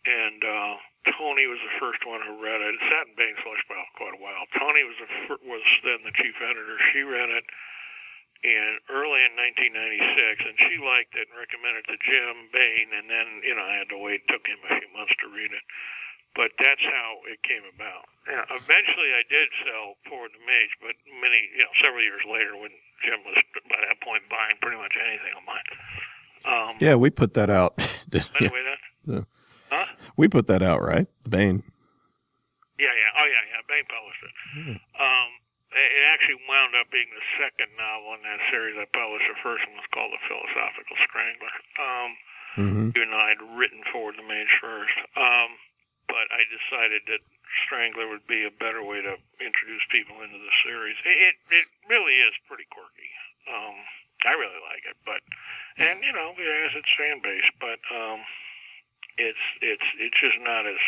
And 0.06 0.40
uh, 0.44 0.74
Tony 1.18 1.48
was 1.50 1.58
the 1.58 1.74
first 1.82 2.04
one 2.06 2.22
who 2.22 2.38
read 2.38 2.60
it. 2.62 2.76
It 2.76 2.84
sat 2.86 3.10
in 3.10 3.34
slush 3.42 3.64
pile 3.66 3.88
quite 3.98 4.14
a 4.14 4.22
while. 4.22 4.46
Tony 4.54 4.86
was 4.86 4.98
the 5.02 5.10
fir- 5.26 5.42
was 5.42 5.64
then 5.82 6.04
the 6.06 6.14
chief 6.14 6.36
editor. 6.38 6.78
She 6.94 7.02
read 7.02 7.32
it 7.32 7.44
in 8.44 8.78
early 8.88 9.20
in 9.26 9.34
1996, 9.34 10.46
and 10.46 10.56
she 10.68 10.78
liked 10.78 11.14
it 11.18 11.26
and 11.26 11.36
recommended 11.38 11.84
it 11.84 11.90
to 11.90 11.98
Jim 11.98 12.48
Baen, 12.54 12.88
And 12.94 13.06
then 13.10 13.42
you 13.42 13.54
know 13.54 13.64
I 13.64 13.82
had 13.82 13.90
to 13.90 13.98
wait. 13.98 14.22
It 14.22 14.30
took 14.30 14.46
him 14.46 14.60
a 14.66 14.78
few 14.78 14.90
months 14.94 15.14
to 15.22 15.26
read 15.30 15.50
it 15.50 15.64
but 16.38 16.54
that's 16.62 16.82
how 16.86 17.18
it 17.26 17.42
came 17.42 17.66
about. 17.74 18.06
Yeah, 18.30 18.46
eventually, 18.54 19.10
I 19.10 19.26
did 19.26 19.50
sell 19.66 19.98
Forward 20.06 20.30
the 20.30 20.42
Mage, 20.46 20.70
but 20.78 20.94
many, 21.18 21.50
you 21.50 21.66
know, 21.66 21.74
several 21.82 21.98
years 21.98 22.22
later, 22.22 22.54
when 22.54 22.70
Jim 23.02 23.18
was 23.26 23.34
by 23.66 23.82
that 23.82 23.98
point 24.06 24.22
buying 24.30 24.54
pretty 24.62 24.78
much 24.78 24.94
anything 24.94 25.34
of 25.34 25.42
mine. 25.42 25.68
Um, 26.46 26.72
Yeah, 26.78 26.94
we 26.94 27.10
put 27.10 27.34
that 27.34 27.50
out. 27.50 27.74
Anyway, 28.08 28.64
that. 28.64 28.80
Yeah. 29.04 29.24
Huh? 29.68 29.84
we 30.16 30.32
put 30.32 30.48
that 30.48 30.64
out, 30.64 30.80
right? 30.80 31.04
Baen. 31.28 31.60
Yeah, 32.80 32.88
yeah. 32.88 33.20
Oh, 33.20 33.26
yeah, 33.28 33.44
yeah. 33.52 33.60
Baen 33.68 33.84
published 33.84 34.24
it. 34.24 34.34
Um, 34.96 35.28
it 35.76 35.88
it 35.92 36.04
actually 36.08 36.40
wound 36.48 36.72
up 36.72 36.87
being 36.98 37.14
the 37.14 37.26
second 37.38 37.70
novel 37.78 38.18
in 38.18 38.26
that 38.26 38.42
series 38.50 38.74
I 38.74 38.90
published. 38.90 39.30
The 39.30 39.38
first 39.46 39.62
one 39.70 39.78
was 39.78 39.86
called 39.94 40.10
The 40.10 40.22
Philosophical 40.26 40.98
Strangler. 41.06 41.54
Um, 41.78 42.18
Mm-hmm. 42.58 42.90
even 42.90 43.14
though 43.14 43.22
I'd 43.22 43.38
written 43.54 43.86
Forward 43.94 44.18
the 44.18 44.26
Mage 44.26 44.50
first. 44.58 44.96
Um, 45.14 45.54
but 46.10 46.26
I 46.34 46.42
decided 46.50 47.06
that 47.06 47.22
Strangler 47.62 48.10
would 48.10 48.26
be 48.26 48.42
a 48.42 48.50
better 48.50 48.82
way 48.82 48.98
to 48.98 49.14
introduce 49.38 49.84
people 49.94 50.18
into 50.26 50.42
the 50.42 50.54
series. 50.66 50.98
It 51.06 51.14
it, 51.22 51.36
it 51.54 51.66
really 51.86 52.18
is 52.18 52.34
pretty 52.50 52.66
quirky. 52.74 53.10
Um, 53.46 53.78
I 54.26 54.34
really 54.34 54.58
like 54.66 54.82
it, 54.90 54.98
but 55.06 55.22
and 55.78 56.02
you 56.02 56.10
know 56.10 56.34
it 56.34 56.50
has 56.66 56.74
its 56.74 56.90
fan 56.98 57.22
base, 57.22 57.46
but 57.62 57.78
um, 57.94 58.26
it's 59.22 59.44
it's 59.62 59.88
it's 60.02 60.18
just 60.18 60.42
not 60.42 60.66
as 60.66 60.82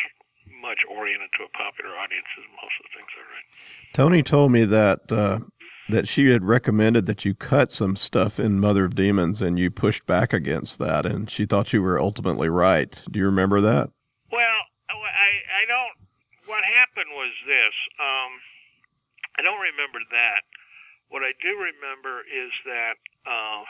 much 0.50 0.82
oriented 0.90 1.30
to 1.38 1.46
a 1.46 1.52
popular 1.54 1.94
audience 1.94 2.26
as 2.34 2.50
most 2.58 2.74
of 2.82 2.90
the 2.90 2.92
things 2.98 3.10
I 3.14 3.22
write. 3.30 3.48
Tony 3.94 4.22
told 4.26 4.50
me 4.50 4.64
that 4.66 5.06
uh, 5.12 5.38
that 5.90 6.08
she 6.08 6.30
had 6.30 6.44
recommended 6.44 7.06
that 7.06 7.24
you 7.24 7.34
cut 7.34 7.70
some 7.70 7.96
stuff 7.96 8.40
in 8.40 8.60
Mother 8.60 8.84
of 8.84 8.94
Demons, 8.94 9.42
and 9.42 9.58
you 9.58 9.70
pushed 9.70 10.06
back 10.06 10.32
against 10.32 10.78
that, 10.78 11.06
and 11.06 11.30
she 11.30 11.46
thought 11.46 11.72
you 11.72 11.82
were 11.82 12.00
ultimately 12.00 12.48
right. 12.48 12.90
Do 13.10 13.18
you 13.18 13.26
remember 13.26 13.60
that? 13.60 13.90
Well, 14.30 14.60
I 14.88 15.30
I 15.50 15.64
don't. 15.66 16.08
What 16.46 16.64
happened 16.64 17.10
was 17.14 17.32
this. 17.46 17.74
Um, 18.00 18.30
I 19.38 19.42
don't 19.42 19.60
remember 19.60 20.00
that. 20.10 20.42
What 21.08 21.22
I 21.22 21.32
do 21.42 21.48
remember 21.48 22.20
is 22.26 22.52
that 22.66 22.96
uh, 23.26 23.62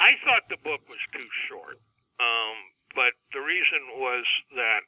I 0.00 0.16
thought 0.24 0.48
the 0.48 0.60
book 0.64 0.80
was 0.88 1.00
too 1.12 1.28
short. 1.48 1.80
Um, 2.20 2.56
but 2.94 3.12
the 3.32 3.40
reason 3.44 4.00
was 4.00 4.24
that 4.56 4.80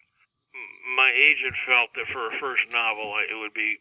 my 0.96 1.12
agent 1.12 1.54
felt 1.68 1.92
that 1.94 2.08
for 2.08 2.32
a 2.32 2.38
first 2.40 2.64
novel, 2.72 3.14
it 3.20 3.36
would 3.36 3.52
be 3.52 3.76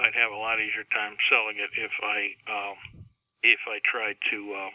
I'd 0.00 0.16
have 0.16 0.32
a 0.32 0.40
lot 0.40 0.60
easier 0.60 0.86
time 0.92 1.16
selling 1.28 1.60
it 1.60 1.72
if 1.76 1.92
I 2.00 2.20
um, 2.48 2.76
if 3.42 3.60
I 3.66 3.82
tried 3.84 4.16
to 4.30 4.38
um, 4.54 4.74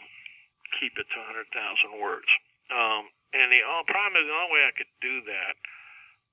keep 0.76 0.92
it 1.00 1.08
to 1.08 1.18
100,000 1.24 1.96
words. 1.96 2.28
Um, 2.68 3.08
and 3.32 3.48
the 3.48 3.64
only 3.64 3.88
problem 3.88 4.20
is 4.20 4.28
the 4.28 4.36
only 4.36 4.52
way 4.52 4.64
I 4.68 4.76
could 4.76 4.92
do 5.00 5.24
that 5.24 5.56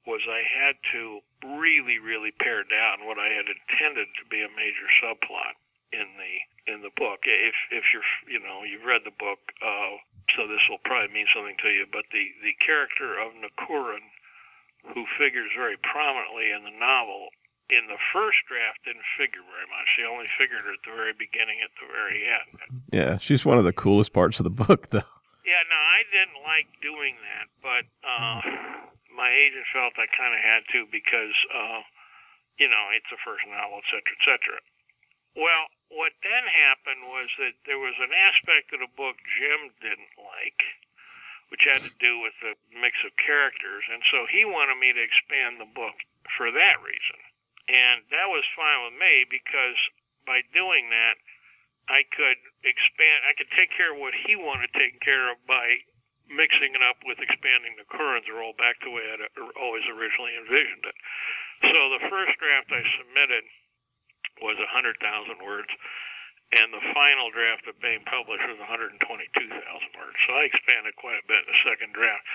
was 0.06 0.22
I 0.30 0.44
had 0.46 0.78
to 0.94 1.24
really, 1.58 1.98
really 1.98 2.32
pare 2.38 2.62
down 2.62 3.10
what 3.10 3.18
I 3.18 3.34
had 3.34 3.50
intended 3.50 4.08
to 4.22 4.24
be 4.30 4.46
a 4.46 4.52
major 4.54 4.88
subplot 5.02 5.58
in 5.92 6.08
the 6.20 6.34
in 6.70 6.78
the 6.86 6.94
book. 6.94 7.26
If 7.26 7.58
if 7.74 7.86
you're 7.90 8.06
you 8.30 8.40
know 8.40 8.62
you've 8.62 8.86
read 8.86 9.02
the 9.02 9.16
book, 9.18 9.42
uh, 9.66 9.98
so 10.38 10.46
this 10.46 10.62
will 10.70 10.82
probably 10.86 11.14
mean 11.14 11.30
something 11.34 11.58
to 11.58 11.72
you. 11.74 11.86
But 11.90 12.06
the 12.14 12.26
the 12.46 12.54
character 12.62 13.18
of 13.18 13.34
Nakurin, 13.34 14.06
who 14.94 15.10
figures 15.18 15.50
very 15.58 15.78
prominently 15.82 16.54
in 16.54 16.64
the 16.64 16.76
novel, 16.78 17.34
in 17.70 17.90
the 17.90 17.98
first 18.14 18.38
draft 18.46 18.86
didn't 18.86 19.06
figure 19.18 19.42
very 19.42 19.66
much. 19.70 19.88
She 19.98 20.06
only 20.06 20.30
figured 20.38 20.66
at 20.70 20.82
the 20.86 20.94
very 20.94 21.18
beginning, 21.18 21.62
at 21.66 21.74
the 21.82 21.90
very 21.90 22.22
end. 22.26 22.84
Yeah, 22.94 23.18
she's 23.18 23.46
one 23.46 23.58
of 23.58 23.66
the 23.66 23.74
coolest 23.74 24.14
parts 24.14 24.38
of 24.38 24.46
the 24.46 24.54
book, 24.54 24.94
though. 24.94 25.10
Yeah, 25.46 25.62
no, 25.70 25.78
I 25.78 26.02
didn't 26.10 26.42
like 26.42 26.70
doing 26.82 27.18
that, 27.22 27.48
but 27.62 27.86
uh, 28.02 28.42
my 29.14 29.30
agent 29.30 29.70
felt 29.70 29.94
I 29.98 30.10
kind 30.14 30.34
of 30.34 30.42
had 30.42 30.66
to 30.74 30.90
because, 30.90 31.38
uh, 31.54 31.82
you 32.58 32.66
know, 32.66 32.90
it's 32.98 33.10
a 33.14 33.20
first 33.22 33.46
novel, 33.46 33.82
et 33.82 33.90
cetera, 33.94 34.14
et 34.14 34.24
cetera. 34.26 34.58
Well, 35.38 35.70
what 35.94 36.18
then 36.26 36.46
happened 36.50 37.06
was 37.06 37.30
that 37.38 37.62
there 37.70 37.78
was 37.78 37.94
an 38.02 38.10
aspect 38.10 38.74
of 38.74 38.82
the 38.82 38.90
book 38.98 39.22
Jim 39.38 39.70
didn't 39.86 40.18
like, 40.18 40.62
which 41.54 41.62
had 41.70 41.86
to 41.86 41.94
do 42.02 42.18
with 42.26 42.34
the 42.42 42.58
mix 42.74 42.98
of 43.06 43.14
characters, 43.22 43.86
and 43.86 44.02
so 44.10 44.26
he 44.26 44.50
wanted 44.50 44.82
me 44.82 44.98
to 44.98 45.04
expand 45.04 45.62
the 45.62 45.70
book 45.70 45.94
for 46.34 46.50
that 46.50 46.82
reason. 46.82 47.22
And 47.66 48.06
that 48.14 48.30
was 48.30 48.46
fine 48.54 48.86
with 48.86 48.98
me 49.02 49.26
because 49.26 49.78
by 50.26 50.46
doing 50.54 50.90
that, 50.94 51.18
I 51.90 52.02
could 52.14 52.40
expand. 52.66 53.20
I 53.30 53.34
could 53.38 53.50
take 53.54 53.70
care 53.78 53.94
of 53.94 54.02
what 54.02 54.14
he 54.26 54.34
wanted 54.38 54.74
taken 54.74 54.98
care 55.02 55.30
of 55.30 55.38
by 55.46 55.86
mixing 56.26 56.74
it 56.74 56.82
up 56.82 56.98
with 57.06 57.22
expanding 57.22 57.78
the 57.78 57.86
Curran's 57.86 58.26
role 58.34 58.58
back 58.58 58.82
the 58.82 58.90
way 58.90 59.06
I'd 59.06 59.22
always 59.62 59.86
originally 59.86 60.34
envisioned 60.34 60.86
it. 60.86 60.98
So 61.70 61.80
the 61.94 62.10
first 62.10 62.34
draft 62.42 62.74
I 62.74 62.82
submitted 62.98 63.46
was 64.42 64.58
100,000 64.58 64.98
words, 65.46 65.70
and 66.58 66.74
the 66.74 66.84
final 66.94 67.30
draft 67.30 67.70
that 67.70 67.78
Baen 67.80 68.02
published 68.10 68.46
was 68.50 68.60
122,000 68.60 68.98
words. 68.98 70.18
So 70.26 70.34
I 70.34 70.50
expanded 70.50 70.98
quite 70.98 71.22
a 71.22 71.30
bit 71.30 71.46
in 71.46 71.50
the 71.54 71.62
second 71.64 71.94
draft. 71.94 72.26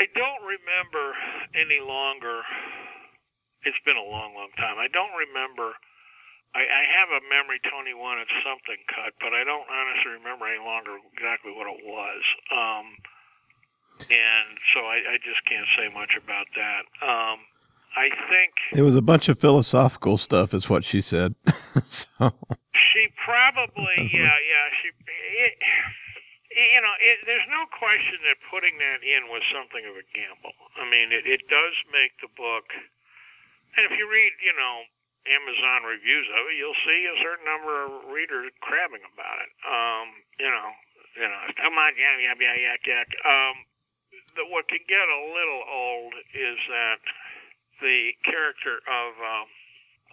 I 0.00 0.08
don't 0.16 0.44
remember 0.44 1.16
any 1.52 1.80
longer. 1.84 2.44
It's 3.66 3.78
been 3.82 3.98
a 3.98 4.04
long, 4.04 4.34
long 4.34 4.52
time. 4.56 4.78
I 4.78 4.88
don't 4.88 5.12
remember. 5.16 5.74
I, 6.54 6.64
I 6.64 6.82
have 6.96 7.10
a 7.12 7.22
memory 7.28 7.60
Tony 7.68 7.92
wanted 7.92 8.30
something 8.40 8.80
cut, 8.88 9.12
but 9.20 9.36
I 9.36 9.44
don't 9.44 9.68
honestly 9.68 10.16
remember 10.16 10.48
any 10.48 10.62
longer 10.64 10.96
exactly 11.12 11.52
what 11.52 11.68
it 11.68 11.82
was. 11.84 12.22
Um, 12.48 12.86
and 14.08 14.48
so 14.72 14.86
I, 14.86 15.02
I 15.04 15.16
just 15.20 15.42
can't 15.44 15.66
say 15.76 15.92
much 15.92 16.14
about 16.16 16.46
that. 16.54 16.82
Um, 17.02 17.44
I 17.98 18.08
think 18.30 18.54
It 18.72 18.82
was 18.86 18.94
a 18.94 19.02
bunch 19.02 19.28
of 19.28 19.38
philosophical 19.38 20.18
stuff, 20.18 20.54
is 20.54 20.70
what 20.70 20.84
she 20.84 21.00
said. 21.00 21.34
so, 21.90 22.30
she 22.72 23.02
probably, 23.18 23.96
yeah, 24.14 24.38
yeah, 24.38 24.66
she, 24.78 24.88
it, 24.94 25.54
you 26.54 26.80
know, 26.80 26.94
it, 27.00 27.26
there's 27.26 27.48
no 27.50 27.66
question 27.74 28.18
that 28.22 28.38
putting 28.50 28.78
that 28.78 29.02
in 29.02 29.26
was 29.28 29.42
something 29.50 29.82
of 29.82 29.98
a 29.98 30.06
gamble. 30.14 30.54
I 30.78 30.84
mean, 30.86 31.10
it, 31.10 31.26
it 31.26 31.42
does 31.50 31.74
make 31.90 32.14
the 32.22 32.30
book, 32.38 32.70
and 33.78 33.86
if 33.86 33.94
you 33.94 34.10
read, 34.10 34.34
you 34.42 34.54
know, 34.58 34.82
Amazon 35.30 35.86
reviews 35.86 36.26
of 36.34 36.42
it, 36.50 36.58
you'll 36.58 36.82
see 36.82 37.00
a 37.06 37.16
certain 37.22 37.46
number 37.46 37.86
of 37.86 38.10
readers 38.10 38.50
crabbing 38.58 39.06
about 39.14 39.38
it. 39.38 39.50
Um, 39.62 40.06
you 40.42 40.50
know, 40.50 40.68
you 41.14 41.28
know, 41.30 41.42
come 41.62 41.78
on, 41.78 41.94
yeah, 41.94 42.18
yeah, 42.18 42.34
yeah, 42.34 42.56
yak, 42.58 42.82
yak. 42.82 43.08
Um, 43.22 43.54
the, 44.34 44.42
what 44.50 44.66
can 44.66 44.82
get 44.90 45.06
a 45.06 45.22
little 45.30 45.62
old 45.62 46.14
is 46.34 46.58
that 46.66 46.98
the 47.78 48.18
character 48.26 48.82
of 48.82 49.10
um, 49.22 49.46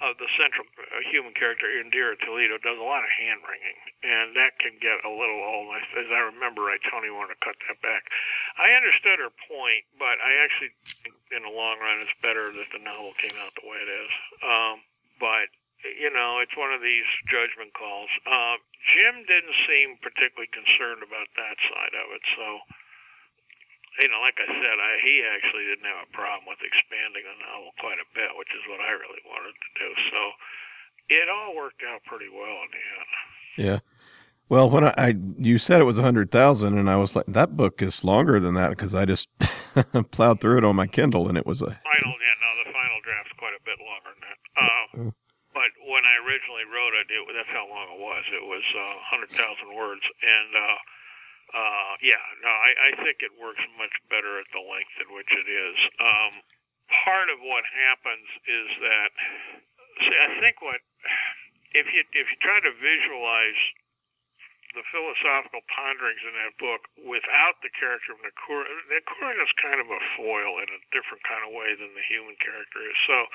of 0.04 0.20
the 0.20 0.28
central 0.36 0.68
uh, 0.76 1.00
human 1.08 1.32
character 1.32 1.72
Indira 1.72 2.20
Toledo 2.20 2.60
does 2.60 2.76
a 2.76 2.84
lot 2.84 3.08
of 3.08 3.12
hand 3.16 3.40
wringing, 3.48 3.80
and 4.04 4.36
that 4.36 4.60
can 4.60 4.76
get 4.84 5.00
a 5.08 5.12
little 5.12 5.40
old. 5.40 5.72
As, 5.96 6.12
I 6.12 6.28
remember, 6.36 6.68
right, 6.68 6.82
Tony 6.92 7.08
wanted 7.08 7.40
to 7.40 7.42
cut 7.44 7.56
that 7.68 7.80
back. 7.80 8.04
I 8.60 8.76
understood 8.76 9.24
her 9.24 9.32
point, 9.48 9.88
but 9.96 10.20
I 10.20 10.36
actually, 10.44 10.76
in 11.32 11.48
the 11.48 11.54
long 11.54 11.80
run, 11.80 12.04
it's 12.04 12.12
better 12.20 12.52
that 12.52 12.70
the 12.76 12.84
novel 12.84 13.16
came 13.16 13.36
out 13.40 13.56
the 13.56 13.64
way 13.64 13.80
it 13.80 13.92
is. 13.92 14.12
Um, 14.44 14.84
but 15.16 15.48
you 15.86 16.10
know, 16.10 16.42
it's 16.42 16.56
one 16.58 16.74
of 16.74 16.82
these 16.82 17.06
judgment 17.30 17.72
calls. 17.78 18.10
Uh, 18.26 18.58
Jim 18.94 19.22
didn't 19.30 19.54
seem 19.70 20.02
particularly 20.02 20.50
concerned 20.50 21.06
about 21.06 21.30
that 21.38 21.58
side 21.62 21.94
of 21.94 22.08
it, 22.10 22.24
so 22.34 22.46
you 24.02 24.10
know, 24.12 24.20
like 24.20 24.36
I 24.36 24.48
said, 24.50 24.76
I, 24.76 24.92
he 25.00 25.24
actually 25.24 25.66
didn't 25.72 25.88
have 25.88 26.08
a 26.08 26.12
problem 26.12 26.52
with 26.52 26.60
expanding 26.60 27.24
the 27.24 27.36
novel 27.40 27.72
quite 27.80 28.00
a 28.00 28.08
bit, 28.12 28.36
which 28.36 28.52
is 28.52 28.64
what 28.68 28.84
I 28.84 28.92
really 28.92 29.24
wanted 29.24 29.56
to 29.56 29.70
do. 29.80 29.88
So 30.12 30.20
it 31.08 31.28
all 31.32 31.56
worked 31.56 31.82
out 31.88 32.04
pretty 32.04 32.28
well 32.28 32.60
in 32.66 32.70
the 32.76 32.84
end. 32.84 33.10
Yeah. 33.56 33.80
Well, 34.46 34.70
when 34.70 34.86
I, 34.86 34.94
I 34.98 35.10
you 35.40 35.58
said 35.58 35.82
it 35.82 35.90
was 35.90 35.98
a 35.98 36.06
hundred 36.06 36.30
thousand, 36.30 36.78
and 36.78 36.90
I 36.90 36.98
was 36.98 37.16
like, 37.16 37.26
that 37.26 37.58
book 37.58 37.82
is 37.82 38.04
longer 38.04 38.40
than 38.40 38.54
that 38.56 38.70
because 38.70 38.94
I 38.94 39.06
just 39.06 39.30
plowed 40.12 40.40
through 40.40 40.60
it 40.60 40.66
on 40.68 40.76
my 40.76 40.86
Kindle, 40.86 41.28
and 41.28 41.38
it 41.38 41.48
was 41.48 41.62
a 41.62 41.72
final. 41.72 42.14
Yeah, 42.14 42.38
no, 42.44 42.50
the 42.62 42.70
final 42.70 43.00
draft's 43.02 43.34
quite 43.42 43.58
a 43.58 43.64
bit 43.66 43.80
longer 43.82 44.12
than 44.14 44.22
that. 44.22 44.40
Uh, 44.54 44.86
but 45.56 45.72
when 45.90 46.06
I 46.06 46.22
originally 46.22 46.68
wrote 46.70 46.94
it, 46.94 47.10
it 47.10 47.22
that's 47.34 47.50
how 47.50 47.66
long 47.66 47.98
it 47.98 48.02
was. 48.04 48.24
It 48.30 48.46
was 48.46 48.66
uh, 48.76 48.96
hundred 49.10 49.34
thousand 49.34 49.74
words, 49.74 50.06
and 50.06 50.50
uh, 50.54 50.78
uh, 51.56 51.96
yeah, 52.04 52.20
no, 52.44 52.52
I, 52.52 52.92
I 52.92 52.92
think 53.00 53.24
it 53.24 53.32
works 53.40 53.64
much 53.80 53.96
better 54.12 54.44
at 54.44 54.50
the 54.52 54.60
length 54.60 54.92
at 55.00 55.08
which 55.08 55.32
it 55.32 55.48
is. 55.48 55.78
Um, 56.04 56.44
part 57.08 57.32
of 57.32 57.40
what 57.40 57.64
happens 57.64 58.28
is 58.44 58.70
that, 58.84 59.10
see, 60.04 60.20
I 60.20 60.36
think 60.44 60.60
what 60.60 60.84
if 61.72 61.88
you 61.96 62.04
if 62.12 62.28
you 62.28 62.38
try 62.44 62.60
to 62.60 62.76
visualize 62.76 63.62
the 64.76 64.84
philosophical 64.92 65.64
ponderings 65.72 66.20
in 66.28 66.36
that 66.36 66.52
book 66.60 66.84
without 67.08 67.56
the 67.64 67.72
character 67.72 68.12
of 68.12 68.20
Nikurin, 68.20 68.68
Nikurin 68.92 69.40
is 69.40 69.48
kind 69.56 69.80
of 69.80 69.88
a 69.88 70.02
foil 70.20 70.60
in 70.60 70.68
a 70.68 70.80
different 70.92 71.24
kind 71.24 71.48
of 71.48 71.56
way 71.56 71.72
than 71.80 71.96
the 71.96 72.04
human 72.12 72.36
character 72.44 72.84
is. 72.84 73.00
So, 73.08 73.32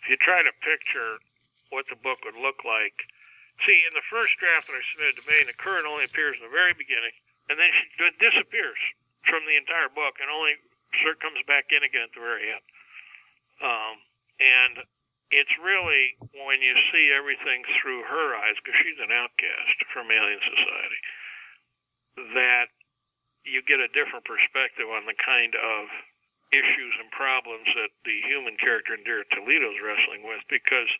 if 0.00 0.08
you 0.08 0.16
try 0.16 0.40
to 0.40 0.52
picture 0.64 1.20
what 1.68 1.84
the 1.92 2.00
book 2.00 2.24
would 2.24 2.40
look 2.40 2.64
like, 2.64 2.96
see, 3.68 3.84
in 3.84 3.92
the 3.92 4.08
first 4.08 4.40
draft 4.40 4.72
that 4.72 4.80
I 4.80 4.80
submitted 4.96 5.20
to 5.20 5.24
May, 5.28 5.44
Nikurin 5.44 5.84
only 5.84 6.08
appears 6.08 6.40
in 6.40 6.48
the 6.48 6.56
very 6.56 6.72
beginning 6.72 7.12
and 7.50 7.58
then 7.58 7.70
she 7.74 7.90
disappears 8.22 8.78
from 9.26 9.42
the 9.42 9.58
entire 9.58 9.90
book 9.90 10.22
and 10.22 10.30
only 10.30 10.54
comes 11.18 11.42
back 11.50 11.68
in 11.74 11.82
again 11.82 12.06
at 12.06 12.14
the 12.14 12.22
very 12.22 12.46
end. 12.46 12.66
Um, 13.60 13.94
and 14.38 14.74
it's 15.34 15.52
really 15.58 16.16
when 16.46 16.62
you 16.62 16.74
see 16.94 17.10
everything 17.10 17.66
through 17.78 18.06
her 18.06 18.38
eyes, 18.38 18.56
because 18.62 18.78
she's 18.82 19.02
an 19.02 19.10
outcast 19.10 19.76
from 19.90 20.10
alien 20.10 20.40
society, 20.42 21.00
that 22.38 22.70
you 23.46 23.62
get 23.66 23.82
a 23.82 23.90
different 23.90 24.26
perspective 24.26 24.86
on 24.86 25.06
the 25.06 25.18
kind 25.18 25.54
of 25.58 25.90
issues 26.50 26.94
and 26.98 27.10
problems 27.14 27.66
that 27.78 27.94
the 28.02 28.18
human 28.26 28.58
character 28.58 28.94
Indira 28.94 29.22
Toledo 29.30 29.70
is 29.70 29.78
wrestling 29.82 30.26
with. 30.26 30.42
Because 30.50 30.90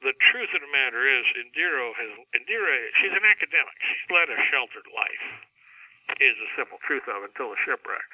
the 0.00 0.16
truth 0.32 0.48
of 0.56 0.64
the 0.64 0.72
matter 0.72 1.04
is, 1.04 1.24
Indira 1.36 1.92
has 1.92 2.12
Indira. 2.32 2.76
She's 3.04 3.12
an 3.12 3.26
academic. 3.28 3.76
She's 3.84 4.08
led 4.08 4.32
a 4.32 4.38
sheltered 4.48 4.88
life 4.96 5.51
is 6.20 6.34
the 6.38 6.50
simple 6.54 6.78
truth 6.86 7.06
of 7.10 7.26
until 7.26 7.50
the 7.50 7.60
shipwreck. 7.64 8.08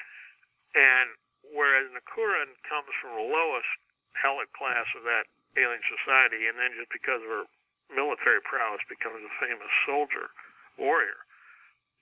And 0.77 1.17
whereas 1.53 1.89
Nikurin 1.93 2.53
comes 2.69 2.93
from 3.01 3.17
the 3.17 3.29
lowest 3.29 3.71
helot 4.17 4.51
class 4.53 4.87
of 4.97 5.05
that 5.05 5.29
alien 5.57 5.83
society, 5.89 6.47
and 6.47 6.59
then 6.59 6.77
just 6.77 6.93
because 6.93 7.21
of 7.25 7.31
her 7.31 7.47
military 7.93 8.41
prowess 8.45 8.85
becomes 8.87 9.25
a 9.25 9.33
famous 9.41 9.73
soldier, 9.89 10.29
warrior. 10.77 11.25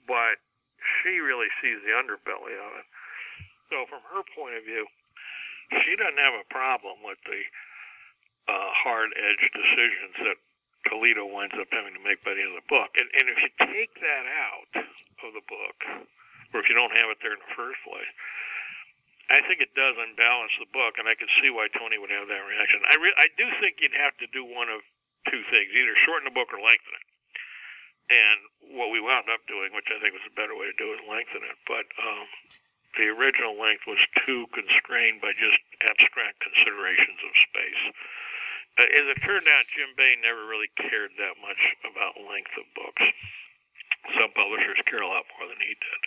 But 0.07 0.43
she 1.03 1.19
really 1.19 1.51
sees 1.63 1.83
the 1.83 1.95
underbelly 1.95 2.55
of 2.55 2.71
it. 2.83 2.87
So 3.71 3.87
from 3.91 4.03
her 4.15 4.23
point 4.35 4.55
of 4.55 4.63
view, 4.63 4.87
she 5.83 5.99
doesn't 5.99 6.23
have 6.23 6.39
a 6.39 6.47
problem 6.47 7.03
with 7.03 7.19
the 7.27 7.43
uh, 8.47 8.71
hard-edged 8.71 9.51
decisions 9.51 10.15
that 10.23 10.39
Toledo 10.89 11.27
winds 11.27 11.55
up 11.59 11.69
having 11.71 11.95
to 11.95 12.03
make 12.03 12.23
by 12.23 12.35
the 12.35 12.43
end 12.43 12.55
of 12.55 12.63
the 12.63 12.71
book. 12.71 12.91
And, 12.99 13.09
and 13.11 13.27
if 13.31 13.39
you 13.43 13.51
take 13.71 13.93
that 14.01 14.25
out 14.27 14.73
of 15.27 15.31
the 15.35 15.45
book, 15.47 15.79
or 16.55 16.63
if 16.63 16.67
you 16.71 16.77
don't 16.79 16.95
have 16.95 17.11
it 17.11 17.19
there 17.21 17.35
in 17.35 17.43
the 17.43 17.55
first 17.59 17.79
place, 17.83 18.11
I 19.27 19.43
think 19.43 19.59
it 19.59 19.75
does 19.75 19.99
unbalance 19.99 20.55
the 20.63 20.71
book, 20.71 21.03
and 21.03 21.11
I 21.11 21.19
can 21.19 21.27
see 21.43 21.51
why 21.51 21.67
Tony 21.75 21.99
would 21.99 22.15
have 22.15 22.31
that 22.31 22.47
reaction. 22.47 22.79
I 22.87 22.95
re- 23.03 23.19
I 23.19 23.27
do 23.35 23.51
think 23.59 23.83
you'd 23.83 23.99
have 23.99 24.15
to 24.23 24.31
do 24.31 24.47
one 24.47 24.71
of 24.71 24.87
two 25.27 25.43
things: 25.51 25.75
either 25.75 25.99
shorten 26.07 26.31
the 26.31 26.37
book 26.37 26.55
or 26.55 26.63
lengthen 26.63 26.95
it. 26.95 27.07
And 28.07 28.39
what 28.79 28.95
we 28.95 29.03
wound 29.03 29.27
up 29.27 29.43
doing, 29.51 29.75
which 29.75 29.91
I 29.91 29.99
think 29.99 30.15
was 30.15 30.23
a 30.31 30.39
better 30.39 30.55
way 30.55 30.71
to 30.71 30.79
do, 30.79 30.95
is 30.95 31.03
lengthen 31.11 31.43
it. 31.43 31.59
But 31.67 31.91
um, 31.99 32.27
the 32.95 33.11
original 33.11 33.59
length 33.59 33.83
was 33.91 33.99
too 34.23 34.47
constrained 34.55 35.19
by 35.19 35.35
just 35.35 35.59
abstract 35.91 36.39
considerations 36.39 37.19
of 37.19 37.33
space. 37.51 37.83
As 38.77 39.09
it 39.09 39.21
turned 39.25 39.49
out, 39.49 39.65
Jim 39.73 39.97
Baen 39.97 40.21
never 40.21 40.45
really 40.45 40.69
cared 40.77 41.17
that 41.17 41.41
much 41.41 41.61
about 41.89 42.21
length 42.29 42.53
of 42.61 42.69
books. 42.77 43.05
Some 44.21 44.31
publishers 44.37 44.77
care 44.85 45.01
a 45.01 45.09
lot 45.09 45.25
more 45.37 45.49
than 45.49 45.61
he 45.65 45.73
did, 45.73 46.01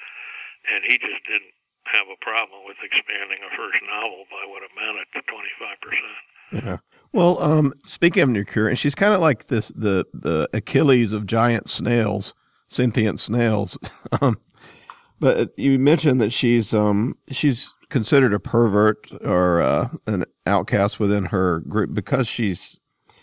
and 0.69 0.79
he 0.85 0.95
just 1.01 1.25
didn't 1.25 1.57
have 1.89 2.05
a 2.13 2.19
problem 2.21 2.61
with 2.69 2.77
expanding 2.85 3.41
a 3.41 3.49
first 3.57 3.81
novel 3.89 4.29
by 4.29 4.45
what 4.45 4.61
amounted 4.61 5.09
to 5.17 5.21
twenty 5.25 5.53
five 5.57 5.77
percent. 5.81 6.21
Yeah. 6.51 6.77
Well, 7.11 7.41
um, 7.41 7.73
speaking 7.85 8.23
of 8.23 8.29
Nikurin, 8.29 8.77
she's 8.77 8.95
kind 8.95 9.13
of 9.13 9.21
like 9.21 9.47
this 9.47 9.69
the 9.69 10.05
the 10.13 10.49
Achilles 10.53 11.11
of 11.11 11.25
giant 11.25 11.69
snails, 11.69 12.33
sentient 12.67 13.19
snails. 13.19 13.77
um, 14.21 14.37
but 15.19 15.57
you 15.57 15.77
mentioned 15.79 16.21
that 16.21 16.31
she's 16.31 16.73
um 16.73 17.17
she's 17.29 17.73
considered 17.89 18.33
a 18.33 18.39
pervert 18.39 19.11
or 19.21 19.61
uh, 19.61 19.89
an 20.05 20.25
outcast 20.45 20.99
within 20.99 21.25
her 21.25 21.59
group 21.61 21.93
because 21.93 22.27
she's. 22.27 22.79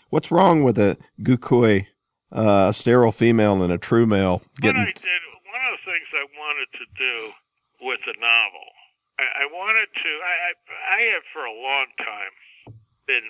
What's 0.09 0.31
wrong 0.31 0.63
with 0.63 0.79
a 0.79 0.95
gukui, 1.19 1.87
uh, 2.31 2.71
a 2.71 2.73
sterile 2.73 3.11
female 3.11 3.59
and 3.59 3.75
a 3.75 3.77
true 3.77 4.05
male? 4.07 4.39
Getting... 4.63 4.79
What 4.79 4.87
I 4.87 5.03
did, 5.03 5.23
one 5.51 5.63
of 5.67 5.73
the 5.75 5.83
things 5.83 6.07
I 6.15 6.23
wanted 6.31 6.69
to 6.79 6.85
do 6.95 7.15
with 7.83 7.99
the 8.07 8.15
novel, 8.15 8.67
I, 9.19 9.43
I 9.43 9.45
wanted 9.51 9.91
to. 9.91 10.11
I, 10.23 10.35
I, 10.47 10.51
I 10.95 10.99
have 11.11 11.27
for 11.35 11.43
a 11.43 11.51
long 11.51 11.91
time 11.99 12.31
been 13.03 13.27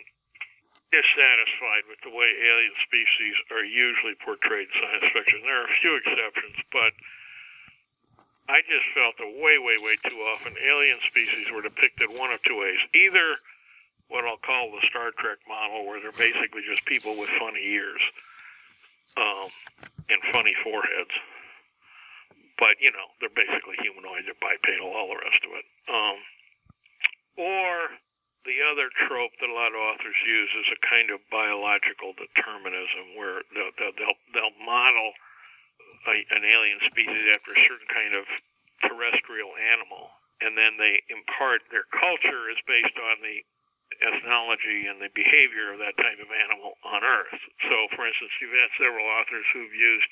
dissatisfied 0.94 1.90
with 1.90 2.00
the 2.06 2.14
way 2.14 2.30
alien 2.46 2.76
species 2.86 3.36
are 3.50 3.66
usually 3.66 4.14
portrayed 4.22 4.70
in 4.70 4.76
science 4.78 5.10
fiction. 5.12 5.42
There 5.44 5.66
are 5.66 5.68
a 5.68 5.78
few 5.82 5.94
exceptions, 5.98 6.58
but 6.72 6.94
I 8.48 8.64
just 8.64 8.88
felt 8.96 9.20
that 9.20 9.28
way, 9.44 9.60
way, 9.60 9.76
way 9.76 10.00
too 10.08 10.24
often 10.32 10.56
alien 10.56 11.00
species 11.04 11.52
were 11.52 11.62
depicted 11.62 12.08
one 12.16 12.32
of 12.32 12.40
two 12.48 12.56
ways. 12.56 12.80
Either 12.96 13.36
what 14.08 14.24
I'll 14.24 14.40
call 14.40 14.72
the 14.72 14.88
Star 14.88 15.12
Trek 15.20 15.44
model, 15.52 15.84
where 15.84 16.00
they're 16.00 16.16
basically 16.16 16.64
just 16.64 16.88
people 16.88 17.20
with 17.20 17.28
funny 17.36 17.60
ears 17.60 18.00
um, 19.20 19.52
and 20.08 20.24
funny 20.32 20.56
foreheads. 20.64 21.12
But, 22.56 22.80
you 22.80 22.88
know, 22.96 23.12
they're 23.20 23.36
basically 23.36 23.76
humanoid, 23.84 24.24
they're 24.24 24.40
bipedal, 24.40 24.96
all 24.96 25.12
the 25.12 25.20
rest 25.20 25.44
of 25.44 25.52
it. 25.52 25.68
Um, 25.92 26.18
or 27.36 27.72
the 28.48 28.64
other 28.64 28.88
trope 29.12 29.36
that 29.44 29.52
a 29.52 29.54
lot 29.54 29.76
of 29.76 29.84
authors 29.84 30.18
use 30.24 30.52
is 30.56 30.72
a 30.72 30.80
kind 30.88 31.12
of 31.12 31.20
biological 31.28 32.16
determinism 32.16 33.20
where 33.20 33.44
they'll, 33.52 33.76
they'll, 33.76 34.20
they'll 34.32 34.58
model– 34.64 35.12
a, 36.08 36.16
an 36.36 36.44
alien 36.46 36.80
species 36.88 37.26
after 37.34 37.52
a 37.54 37.62
certain 37.68 37.90
kind 37.92 38.14
of 38.16 38.26
terrestrial 38.88 39.52
animal, 39.58 40.12
and 40.42 40.54
then 40.54 40.78
they 40.78 41.02
impart 41.10 41.66
their 41.74 41.88
culture 41.90 42.50
is 42.54 42.60
based 42.70 42.98
on 42.98 43.20
the 43.26 43.42
ethnology 44.04 44.86
and 44.86 45.02
the 45.02 45.10
behavior 45.16 45.74
of 45.74 45.80
that 45.80 45.96
type 45.98 46.20
of 46.20 46.30
animal 46.30 46.78
on 46.86 47.02
Earth. 47.02 47.40
So, 47.66 47.76
for 47.96 48.06
instance, 48.06 48.34
you've 48.38 48.54
had 48.54 48.70
several 48.78 49.08
authors 49.08 49.48
who've 49.56 49.74
used 49.74 50.12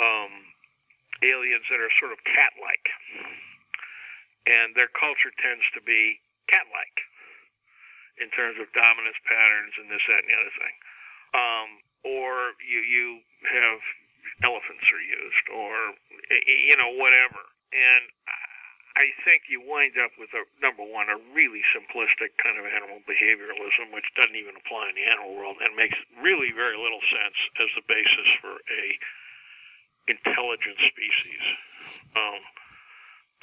um, 0.00 0.32
aliens 1.22 1.64
that 1.70 1.80
are 1.80 1.92
sort 2.00 2.12
of 2.12 2.20
cat-like, 2.26 2.86
and 4.50 4.74
their 4.74 4.90
culture 4.92 5.32
tends 5.38 5.64
to 5.78 5.80
be 5.84 6.18
cat-like 6.50 6.98
in 8.18 8.32
terms 8.32 8.56
of 8.56 8.66
dominance 8.72 9.20
patterns 9.28 9.74
and 9.76 9.86
this, 9.92 10.02
that, 10.08 10.24
and 10.24 10.28
the 10.32 10.36
other 10.40 10.54
thing. 10.56 10.76
Um, 11.36 11.68
or 12.06 12.54
you 12.62 12.80
you 12.80 13.06
have 13.50 13.80
elephants 14.42 14.86
are 14.92 15.04
used 15.04 15.46
or 15.52 15.72
you 16.46 16.76
know 16.76 16.92
whatever. 16.98 17.40
And 17.72 18.04
I 18.96 19.12
think 19.28 19.52
you 19.52 19.60
wind 19.60 20.00
up 20.00 20.16
with 20.16 20.32
a 20.32 20.48
number 20.64 20.80
one 20.80 21.12
a 21.12 21.20
really 21.36 21.60
simplistic 21.76 22.32
kind 22.40 22.56
of 22.56 22.64
animal 22.64 23.04
behavioralism 23.04 23.92
which 23.92 24.08
doesn't 24.16 24.36
even 24.36 24.56
apply 24.56 24.88
in 24.88 24.96
the 24.96 25.04
animal 25.04 25.36
world 25.36 25.60
and 25.60 25.76
makes 25.76 25.96
really 26.16 26.48
very 26.56 26.80
little 26.80 27.04
sense 27.12 27.38
as 27.60 27.68
the 27.76 27.84
basis 27.84 28.28
for 28.40 28.56
a 28.56 28.84
intelligent 30.08 30.78
species. 30.88 31.44
Um, 32.16 32.40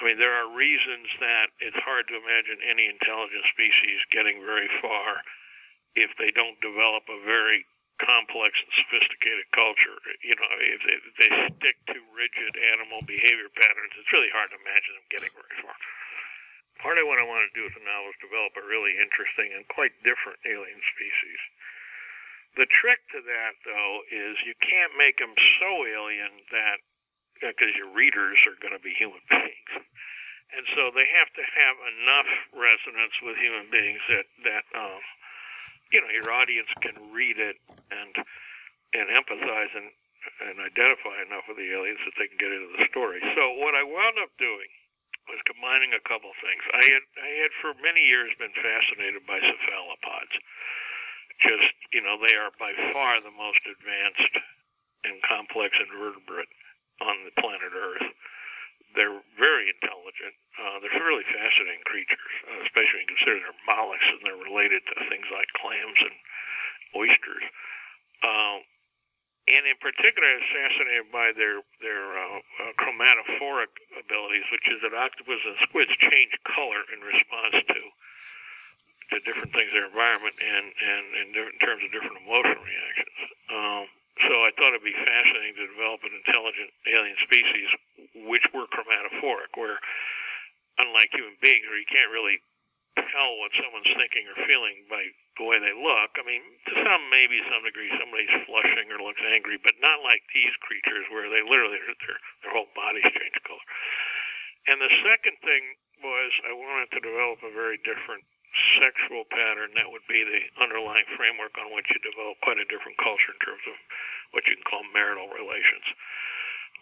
I 0.00 0.10
mean, 0.10 0.18
there 0.18 0.34
are 0.34 0.50
reasons 0.50 1.06
that 1.22 1.54
it's 1.62 1.78
hard 1.86 2.10
to 2.10 2.18
imagine 2.18 2.58
any 2.66 2.90
intelligent 2.90 3.46
species 3.54 4.02
getting 4.10 4.42
very 4.42 4.66
far 4.82 5.22
if 5.94 6.10
they 6.18 6.34
don't 6.34 6.58
develop 6.58 7.06
a 7.06 7.22
very 7.22 7.62
complex 8.04 8.52
and 8.60 8.72
sophisticated 8.84 9.48
culture. 9.56 9.96
You 10.20 10.36
know, 10.36 10.52
if 10.60 10.80
they, 10.84 10.98
they 11.24 11.30
stick 11.56 11.76
to 11.90 11.98
rigid 12.12 12.52
animal 12.76 13.00
behavior 13.08 13.48
patterns, 13.56 13.96
it's 13.96 14.12
really 14.12 14.30
hard 14.30 14.52
to 14.52 14.60
imagine 14.60 14.92
them 15.00 15.08
getting 15.08 15.32
very 15.32 15.56
far. 15.64 15.76
Part 16.84 17.00
of 17.00 17.08
what 17.08 17.16
I 17.16 17.24
want 17.24 17.48
to 17.48 17.56
do 17.56 17.64
with 17.64 17.74
the 17.74 17.86
novel 17.86 18.12
is 18.12 18.20
develop 18.20 18.52
a 18.60 18.64
really 18.68 18.92
interesting 19.00 19.56
and 19.56 19.64
quite 19.72 19.96
different 20.04 20.38
alien 20.44 20.80
species. 20.92 21.40
the 22.60 22.70
trick 22.70 23.02
to 23.10 23.18
that, 23.24 23.58
though, 23.66 23.94
is 24.12 24.38
you 24.46 24.54
can't 24.62 24.94
make 24.94 25.18
them 25.18 25.34
so 25.58 25.70
alien 25.90 26.30
that 26.54 26.78
because 27.40 27.74
your 27.74 27.90
readers 27.90 28.38
are 28.46 28.58
going 28.62 28.76
to 28.76 28.82
be 28.84 28.94
human 28.94 29.22
beings, 29.32 29.72
and 30.54 30.64
so 30.78 30.94
they 30.94 31.06
have 31.18 31.30
to 31.34 31.42
have 31.42 31.76
enough 31.98 32.30
resonance 32.54 33.16
with 33.26 33.34
human 33.42 33.66
beings 33.74 34.02
that 34.06 34.26
that 34.46 34.64
um, 34.78 35.02
you 35.94 36.02
know 36.02 36.10
your 36.10 36.28
audience 36.34 36.68
can 36.82 36.98
read 37.14 37.38
it 37.38 37.56
and 37.94 38.12
and 38.92 39.06
empathize 39.14 39.72
and 39.78 39.88
and 40.50 40.56
identify 40.58 41.22
enough 41.22 41.46
with 41.46 41.60
the 41.60 41.68
aliens 41.70 42.00
that 42.02 42.16
they 42.18 42.26
can 42.26 42.40
get 42.40 42.50
into 42.50 42.74
the 42.74 42.84
story. 42.90 43.20
So 43.36 43.54
what 43.60 43.76
I 43.76 43.84
wound 43.86 44.18
up 44.18 44.32
doing 44.40 44.68
was 45.30 45.38
combining 45.46 45.94
a 45.94 46.02
couple 46.04 46.32
things. 46.42 46.62
I 46.74 46.82
had 46.84 47.04
I 47.22 47.30
had 47.46 47.52
for 47.62 47.72
many 47.80 48.02
years 48.02 48.34
been 48.36 48.52
fascinated 48.58 49.22
by 49.24 49.38
cephalopods 49.38 50.34
just, 51.42 51.74
you 51.90 52.02
know, 52.02 52.14
they 52.20 52.34
are 52.38 52.52
by 52.60 52.70
far 52.92 53.18
the 53.18 53.34
most 53.34 53.62
advanced 53.66 54.34
and 55.02 55.18
complex 55.26 55.74
invertebrate 55.82 56.50
on 57.02 57.26
the 57.26 57.34
planet 57.40 57.74
Earth. 57.74 58.08
They're 58.94 59.20
very 59.34 59.74
intelligent. 59.74 60.34
Uh, 60.54 60.78
they're 60.78 61.02
really 61.02 61.26
fascinating 61.26 61.82
creatures, 61.82 62.32
uh, 62.46 62.62
especially 62.62 63.02
when 63.02 63.10
you 63.10 63.12
consider 63.18 63.36
they're 63.42 63.66
mollusks 63.66 64.10
and 64.14 64.22
they're 64.22 64.44
related 64.46 64.86
to 64.86 64.94
things 65.10 65.26
like 65.34 65.50
clams 65.58 65.98
and 65.98 66.14
oysters. 66.94 67.44
Um, 68.22 68.62
and 69.44 69.68
in 69.68 69.76
particular, 69.76 70.24
fascinated 70.56 71.12
by 71.12 71.36
their 71.36 71.60
their 71.84 72.16
uh, 72.16 72.40
uh, 72.40 72.72
chromatophoric 72.80 73.68
abilities, 73.92 74.46
which 74.48 74.64
is 74.72 74.80
that 74.80 74.96
octopus 74.96 75.42
and 75.44 75.58
squids 75.68 75.92
change 76.00 76.32
color 76.48 76.80
in 76.96 77.04
response 77.04 77.60
to 77.60 77.80
to 79.12 79.20
different 79.28 79.52
things 79.52 79.68
in 79.68 79.84
their 79.84 79.90
environment 79.92 80.32
and, 80.40 80.64
and 80.72 81.04
in, 81.20 81.26
different, 81.36 81.60
in 81.60 81.62
terms 81.62 81.82
of 81.84 81.92
different 81.92 82.16
emotional 82.24 82.64
reactions. 82.64 83.18
Um, 83.52 83.84
so 84.24 84.32
I 84.46 84.50
thought 84.56 84.72
it'd 84.72 84.86
be 84.86 84.96
fascinating 84.96 85.60
to 85.60 85.66
develop 85.76 86.00
an 86.08 86.14
intelligent 86.16 86.70
alien 86.88 87.18
species 87.26 87.68
which 88.24 88.46
were 88.56 88.64
chromatophoric, 88.70 89.52
where 89.60 89.76
unlike 90.78 91.10
human 91.12 91.33
beings, 91.44 91.68
where 91.68 91.76
you 91.76 91.90
can't 91.92 92.08
really 92.08 92.40
tell 92.96 93.36
what 93.36 93.52
someone's 93.60 93.90
thinking 93.92 94.24
or 94.32 94.38
feeling 94.48 94.88
by 94.88 95.04
the 95.36 95.44
way 95.44 95.60
they 95.60 95.74
look. 95.76 96.14
I 96.16 96.24
mean, 96.24 96.40
to 96.70 96.74
some, 96.80 97.02
maybe 97.10 97.42
some 97.50 97.66
degree, 97.66 97.90
somebody's 98.00 98.32
flushing 98.48 98.88
or 98.88 99.02
looks 99.04 99.20
angry, 99.20 99.60
but 99.60 99.76
not 99.84 100.00
like 100.00 100.24
these 100.32 100.54
creatures 100.64 101.04
where 101.12 101.28
they 101.28 101.44
literally 101.44 101.78
their 101.84 102.18
their 102.40 102.52
whole 102.54 102.70
bodies 102.72 103.06
change 103.12 103.36
color. 103.44 103.66
And 104.72 104.80
the 104.80 104.94
second 105.04 105.36
thing 105.44 105.76
was 106.00 106.30
I 106.48 106.56
wanted 106.56 106.88
to 106.96 107.00
develop 107.04 107.44
a 107.44 107.52
very 107.52 107.76
different 107.84 108.24
sexual 108.78 109.26
pattern, 109.30 109.74
that 109.74 109.90
would 109.90 110.06
be 110.06 110.22
the 110.22 110.42
underlying 110.62 111.06
framework 111.18 111.54
on 111.58 111.74
which 111.74 111.86
you 111.90 111.98
develop 112.02 112.38
quite 112.42 112.58
a 112.58 112.70
different 112.70 112.98
culture 113.02 113.34
in 113.34 113.40
terms 113.42 113.64
of 113.66 113.76
what 114.30 114.46
you 114.46 114.54
can 114.54 114.66
call 114.66 114.82
marital 114.94 115.30
relations, 115.30 115.86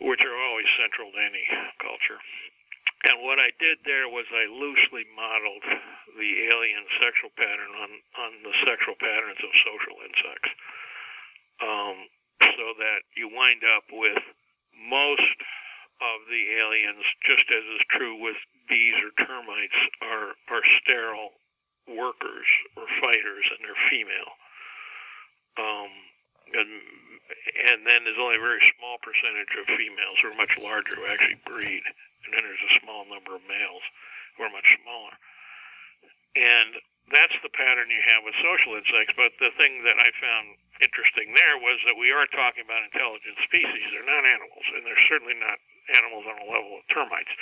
which 0.04 0.20
are 0.20 0.36
always 0.36 0.68
central 0.76 1.08
to 1.12 1.20
any 1.20 1.44
culture. 1.80 2.20
And 3.08 3.24
what 3.26 3.42
I 3.42 3.50
did 3.58 3.82
there 3.82 4.06
was 4.06 4.28
I 4.30 4.46
loosely 4.46 5.02
modeled 5.16 5.66
the 6.14 6.32
alien 6.54 6.84
sexual 7.02 7.34
pattern 7.34 7.72
on, 7.82 7.90
on 8.20 8.30
the 8.46 8.54
sexual 8.62 8.94
patterns 9.00 9.42
of 9.42 9.50
social 9.66 9.96
insects. 10.06 10.50
Um, 11.62 11.96
so 12.58 12.74
that 12.78 13.06
you 13.14 13.30
wind 13.30 13.62
up 13.62 13.86
with 13.90 14.18
most 14.74 15.38
of 16.02 16.18
the 16.26 16.42
aliens, 16.58 17.06
just 17.22 17.46
as 17.48 17.64
is 17.78 17.84
true 17.94 18.18
with 18.18 18.38
bees 18.66 18.98
or 18.98 19.14
termites, 19.24 19.78
are, 20.02 20.34
are 20.50 20.64
sterile 20.82 21.38
workers 21.88 22.48
or 22.78 22.86
fighters, 23.02 23.44
and 23.50 23.60
they're 23.66 23.84
female. 23.90 24.32
Um, 25.58 25.90
and 26.52 26.70
and 27.64 27.78
then 27.88 28.04
there's 28.04 28.20
only 28.20 28.36
a 28.36 28.44
very 28.44 28.60
small 28.76 29.00
percentage 29.00 29.52
of 29.56 29.64
females 29.72 30.16
who 30.20 30.28
are 30.30 30.38
much 30.42 30.52
larger 30.60 31.00
who 31.00 31.08
actually 31.08 31.40
breed, 31.48 31.82
and 32.26 32.30
then 32.34 32.44
there's 32.44 32.66
a 32.66 32.78
small 32.84 33.08
number 33.08 33.34
of 33.34 33.42
males 33.48 33.84
who 34.36 34.44
are 34.44 34.52
much 34.52 34.68
smaller. 34.84 35.14
And 36.36 36.76
that's 37.12 37.36
the 37.44 37.52
pattern 37.52 37.92
you 37.92 38.00
have 38.12 38.24
with 38.24 38.36
social 38.40 38.76
insects. 38.76 39.12
But 39.16 39.36
the 39.36 39.52
thing 39.56 39.84
that 39.84 40.00
I 40.00 40.08
found 40.16 40.56
interesting 40.80 41.32
there 41.36 41.56
was 41.60 41.76
that 41.88 41.96
we 41.96 42.12
are 42.12 42.28
talking 42.32 42.64
about 42.64 42.84
intelligent 42.88 43.36
species. 43.48 43.92
They're 43.92 44.08
not 44.08 44.24
animals, 44.24 44.66
and 44.76 44.84
they're 44.84 45.06
certainly 45.08 45.36
not 45.36 45.60
animals 45.98 46.24
on 46.28 46.36
the 46.40 46.48
level 46.48 46.80
of 46.80 46.84
termites. 46.92 47.32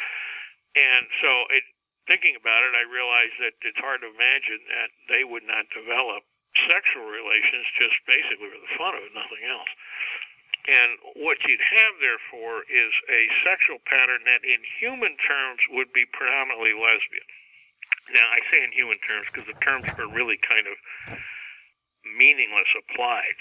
And 0.79 1.07
so 1.19 1.31
it 1.51 1.67
thinking 2.11 2.35
about 2.35 2.67
it, 2.67 2.75
I 2.75 2.83
realized 2.91 3.39
that 3.39 3.55
it's 3.63 3.79
hard 3.79 4.03
to 4.03 4.11
imagine 4.11 4.61
that 4.75 4.91
they 5.07 5.23
would 5.23 5.47
not 5.47 5.71
develop 5.71 6.27
sexual 6.67 7.07
relations 7.07 7.63
just 7.79 7.95
basically 8.11 8.51
for 8.51 8.59
the 8.59 8.75
fun 8.75 8.99
of 8.99 9.07
it, 9.07 9.15
nothing 9.15 9.47
else. 9.47 9.73
And 10.67 10.91
what 11.23 11.41
you'd 11.47 11.63
have, 11.63 11.93
therefore, 12.03 12.67
is 12.69 12.93
a 13.09 13.23
sexual 13.47 13.79
pattern 13.87 14.27
that 14.27 14.43
in 14.45 14.61
human 14.83 15.15
terms 15.23 15.63
would 15.73 15.95
be 15.95 16.05
predominantly 16.11 16.75
lesbian. 16.75 17.29
Now, 18.13 18.27
I 18.29 18.43
say 18.51 18.61
in 18.67 18.75
human 18.75 18.99
terms 19.21 19.29
because 19.33 19.49
the 19.49 19.59
terms 19.61 19.85
are 20.01 20.09
really 20.09 20.41
kind 20.41 20.65
of 20.65 20.77
meaningless 22.17 22.69
applied. 22.73 23.37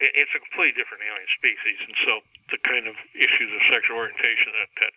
It's 0.00 0.32
a 0.32 0.40
completely 0.40 0.76
different 0.80 1.04
alien 1.04 1.28
species, 1.36 1.76
and 1.84 1.96
so 2.08 2.12
the 2.48 2.60
kind 2.64 2.88
of 2.88 2.96
issues 3.12 3.52
of 3.52 3.60
sexual 3.68 4.00
orientation 4.00 4.48
that, 4.56 4.72
that 4.80 4.92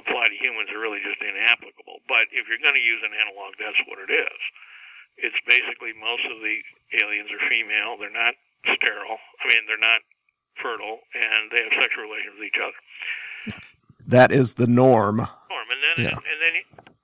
apply 0.00 0.24
to 0.32 0.36
humans 0.40 0.72
are 0.72 0.80
really 0.80 1.04
just 1.04 1.20
inapplicable. 1.20 2.00
But 2.08 2.32
if 2.32 2.48
you're 2.48 2.60
going 2.64 2.76
to 2.76 2.80
use 2.80 3.04
an 3.04 3.12
analog, 3.12 3.60
that's 3.60 3.76
what 3.84 4.00
it 4.00 4.08
is. 4.08 4.40
It's 5.20 5.36
basically 5.44 5.92
most 5.92 6.24
of 6.32 6.40
the 6.40 6.56
aliens 6.96 7.28
are 7.28 7.44
female. 7.44 8.00
They're 8.00 8.08
not 8.08 8.32
sterile. 8.72 9.20
I 9.20 9.52
mean, 9.52 9.68
they're 9.68 9.76
not 9.76 10.00
fertile, 10.64 11.04
and 11.12 11.52
they 11.52 11.60
have 11.68 11.76
sexual 11.76 12.08
relations 12.08 12.40
with 12.40 12.48
each 12.48 12.56
other. 12.56 12.80
That 14.08 14.32
is 14.32 14.56
the 14.56 14.64
norm. 14.64 15.20
Norm, 15.20 15.68
and 15.68 15.80
then 15.84 15.96
yeah. 16.08 16.16
and 16.16 16.38
then 16.40 16.54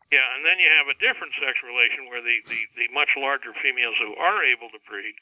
yeah, 0.09 0.25
and 0.37 0.43
then 0.45 0.57
you 0.57 0.69
have 0.81 0.89
a 0.89 0.97
different 0.97 1.37
sexual 1.37 1.69
relation 1.69 2.09
where 2.09 2.25
the, 2.25 2.41
the 2.49 2.61
the 2.81 2.87
much 2.97 3.13
larger 3.17 3.53
females 3.61 3.97
who 4.01 4.17
are 4.17 4.41
able 4.41 4.73
to 4.73 4.81
breed, 4.89 5.17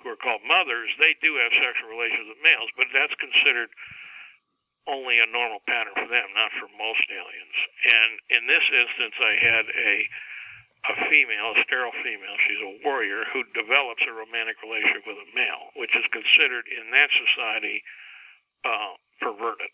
who 0.00 0.08
are 0.08 0.20
called 0.20 0.40
mothers, 0.44 0.88
they 0.96 1.12
do 1.20 1.36
have 1.36 1.52
sexual 1.52 1.92
relations 1.92 2.32
with 2.32 2.40
males, 2.40 2.72
but 2.74 2.88
that's 2.96 3.14
considered 3.20 3.68
only 4.90 5.22
a 5.22 5.28
normal 5.30 5.62
pattern 5.68 5.94
for 5.94 6.10
them, 6.10 6.26
not 6.34 6.50
for 6.58 6.66
most 6.74 7.06
aliens. 7.12 7.58
And 7.86 8.10
in 8.34 8.42
this 8.50 8.66
instance, 8.66 9.14
I 9.20 9.34
had 9.38 9.66
a 9.68 9.92
a 10.82 10.94
female, 11.06 11.54
a 11.54 11.62
sterile 11.62 11.94
female, 12.02 12.34
she's 12.42 12.58
a 12.58 12.72
warrior 12.82 13.22
who 13.30 13.46
develops 13.54 14.02
a 14.02 14.10
romantic 14.10 14.58
relationship 14.66 15.06
with 15.06 15.14
a 15.14 15.28
male, 15.30 15.70
which 15.78 15.94
is 15.94 16.02
considered 16.10 16.66
in 16.66 16.90
that 16.90 17.06
society 17.06 17.86
uh, 18.66 18.98
perverted. 19.22 19.70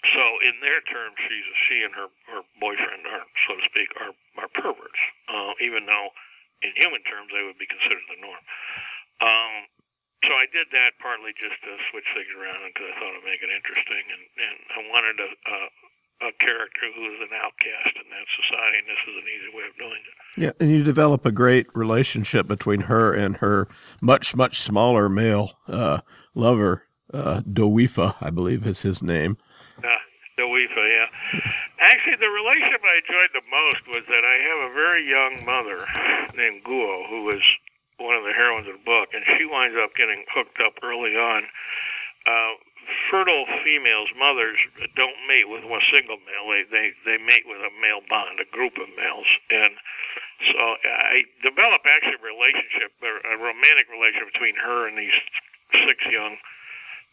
So, 0.00 0.24
in 0.40 0.56
their 0.64 0.80
terms, 0.88 1.16
she's 1.28 1.48
she 1.68 1.84
and 1.84 1.92
her 1.92 2.08
her 2.32 2.42
boyfriend 2.56 3.04
are, 3.04 3.26
so 3.44 3.60
to 3.60 3.64
speak, 3.68 3.92
are 4.00 4.16
are 4.40 4.50
perverts, 4.56 5.02
uh, 5.28 5.52
even 5.60 5.84
though 5.84 6.08
in 6.64 6.72
human 6.76 7.04
terms 7.04 7.28
they 7.32 7.44
would 7.44 7.60
be 7.60 7.68
considered 7.68 8.04
the 8.08 8.20
norm. 8.20 8.44
Um, 9.20 9.68
so 10.24 10.36
I 10.36 10.48
did 10.52 10.68
that 10.72 11.00
partly 11.00 11.32
just 11.36 11.56
to 11.64 11.72
switch 11.92 12.08
things 12.12 12.32
around 12.36 12.64
because 12.72 12.92
I 12.92 12.94
thought 13.00 13.12
it'd 13.16 13.28
make 13.28 13.40
it 13.40 13.52
interesting, 13.52 14.04
and, 14.08 14.24
and 14.40 14.56
I 14.72 14.80
wanted 14.88 15.16
a, 15.20 15.30
a 15.32 15.58
a 16.20 16.32
character 16.38 16.86
who 16.94 17.04
is 17.06 17.20
an 17.20 17.32
outcast 17.32 17.96
in 17.96 18.10
that 18.10 18.26
society, 18.36 18.78
and 18.78 18.88
this 18.88 19.02
is 19.08 19.16
an 19.16 19.28
easy 19.28 19.56
way 19.56 19.64
of 19.64 19.76
doing 19.78 20.02
it. 20.04 20.16
Yeah, 20.36 20.52
and 20.60 20.70
you 20.70 20.84
develop 20.84 21.24
a 21.24 21.32
great 21.32 21.66
relationship 21.74 22.46
between 22.46 22.82
her 22.82 23.14
and 23.14 23.38
her 23.38 23.68
much 24.02 24.36
much 24.36 24.60
smaller 24.60 25.08
male 25.08 25.52
uh, 25.66 26.00
lover, 26.34 26.84
uh, 27.12 27.40
I 28.20 28.30
believe 28.30 28.66
is 28.66 28.82
his 28.82 29.02
name. 29.02 29.38
Uh, 30.40 30.48
Dowifa, 30.48 30.84
yeah. 30.88 31.08
Actually, 31.80 32.16
the 32.16 32.28
relationship 32.28 32.80
I 32.80 33.00
enjoyed 33.04 33.32
the 33.32 33.46
most 33.48 33.82
was 33.88 34.04
that 34.08 34.24
I 34.24 34.36
have 34.48 34.60
a 34.70 34.74
very 34.74 35.04
young 35.04 35.44
mother 35.44 35.84
named 36.36 36.64
Guo 36.64 37.08
who 37.08 37.24
was 37.24 37.40
one 38.00 38.16
of 38.16 38.24
the 38.24 38.32
heroines 38.32 38.68
of 38.68 38.80
the 38.80 38.84
book, 38.84 39.12
and 39.12 39.24
she 39.36 39.44
winds 39.44 39.76
up 39.76 39.92
getting 39.96 40.24
hooked 40.32 40.60
up 40.64 40.80
early 40.82 41.16
on. 41.16 41.44
Uh, 42.24 42.52
fertile 43.08 43.44
females, 43.64 44.08
mothers, 44.16 44.56
don't 44.96 45.16
mate 45.28 45.48
with 45.48 45.64
one 45.64 45.80
single 45.92 46.16
male. 46.24 46.48
They 46.48 46.64
they 46.68 46.86
they 47.04 47.18
mate 47.20 47.44
with 47.44 47.60
a 47.60 47.72
male 47.80 48.00
bond, 48.08 48.40
a 48.40 48.48
group 48.48 48.76
of 48.80 48.88
males, 48.96 49.28
and 49.52 49.72
so 50.52 50.60
I 50.84 51.28
develop 51.44 51.84
actually 51.84 52.20
a 52.20 52.24
relationship, 52.24 52.92
a 53.04 53.36
romantic 53.36 53.88
relationship 53.92 54.32
between 54.32 54.56
her 54.56 54.88
and 54.88 54.96
these 54.96 55.16
six 55.84 56.00
young 56.08 56.36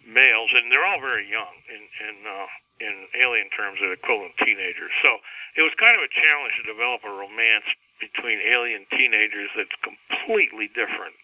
males, 0.07 0.51
and 0.55 0.71
they're 0.71 0.87
all 0.87 1.03
very 1.03 1.27
young 1.27 1.55
in 1.67 1.83
in 1.83 2.15
uh, 2.23 2.47
in 2.79 3.09
alien 3.17 3.49
terms, 3.53 3.79
they're 3.81 3.97
equivalent 3.97 4.37
teenagers. 4.41 4.93
So 5.01 5.17
it 5.57 5.63
was 5.65 5.73
kind 5.77 5.97
of 5.97 6.03
a 6.05 6.11
challenge 6.11 6.53
to 6.61 6.65
develop 6.69 7.01
a 7.03 7.13
romance 7.13 7.67
between 7.99 8.37
alien 8.45 8.85
teenagers 8.93 9.49
that's 9.57 9.73
completely 9.81 10.69
different. 10.73 11.17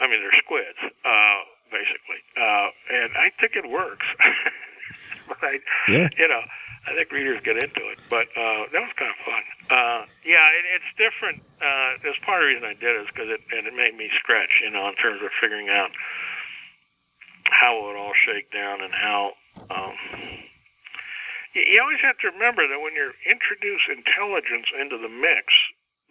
I 0.00 0.08
mean, 0.08 0.20
they're 0.20 0.40
squids, 0.44 0.80
uh, 1.04 1.40
basically, 1.72 2.20
uh, 2.36 2.68
and 2.92 3.10
I 3.16 3.32
think 3.40 3.56
it 3.56 3.68
works. 3.68 4.04
but 5.28 5.40
I, 5.40 5.60
yeah. 5.88 6.08
you 6.16 6.28
know, 6.28 6.44
I 6.86 6.94
think 6.94 7.10
readers 7.10 7.42
get 7.42 7.56
into 7.58 7.82
it. 7.90 7.98
But 8.08 8.30
uh, 8.38 8.70
that 8.70 8.80
was 8.80 8.94
kind 8.94 9.10
of 9.10 9.20
fun. 9.26 9.42
Uh, 9.66 10.00
yeah, 10.22 10.46
it, 10.54 10.64
it's 10.78 10.90
different. 10.94 11.42
Uh, 11.58 11.98
that's 12.04 12.18
part 12.22 12.42
of 12.42 12.46
the 12.46 12.54
reason 12.54 12.64
I 12.64 12.78
did 12.78 12.94
it 12.94 13.02
is 13.02 13.10
because 13.10 13.30
it, 13.32 13.42
and 13.50 13.66
it 13.66 13.74
made 13.74 13.98
me 13.98 14.06
scratch, 14.22 14.62
you 14.62 14.70
know, 14.70 14.86
in 14.88 14.94
terms 14.94 15.18
of 15.20 15.34
figuring 15.40 15.68
out 15.68 15.90
how 17.50 17.78
it 17.78 17.82
would 17.90 17.98
all 17.98 18.14
shake 18.14 18.52
down 18.52 18.80
and 18.80 18.94
how. 18.94 19.34
Um, 19.70 19.96
you, 21.54 21.62
you 21.66 21.80
always 21.82 22.02
have 22.02 22.18
to 22.24 22.28
remember 22.30 22.66
that 22.68 22.80
when 22.80 22.94
you 22.94 23.12
introduce 23.24 23.82
intelligence 23.88 24.66
into 24.80 24.98
the 24.98 25.08
mix, 25.08 25.52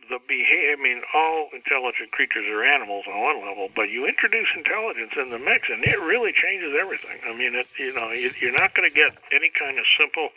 the 0.09 0.19
behavior. 0.27 0.77
I 0.77 0.81
mean, 0.81 1.01
all 1.13 1.49
intelligent 1.53 2.11
creatures 2.11 2.45
are 2.47 2.63
animals 2.63 3.05
on 3.07 3.17
one 3.19 3.47
level, 3.47 3.69
but 3.75 3.89
you 3.89 4.05
introduce 4.05 4.47
intelligence 4.55 5.13
in 5.17 5.29
the 5.29 5.39
mix, 5.39 5.69
and 5.69 5.83
it 5.83 5.99
really 5.99 6.33
changes 6.33 6.73
everything. 6.79 7.17
I 7.25 7.33
mean, 7.33 7.55
it, 7.55 7.67
you 7.79 7.93
know, 7.93 8.11
you, 8.11 8.31
you're 8.39 8.53
not 8.53 8.73
going 8.75 8.89
to 8.89 8.93
get 8.93 9.17
any 9.33 9.49
kind 9.57 9.77
of 9.79 9.85
simple 9.99 10.29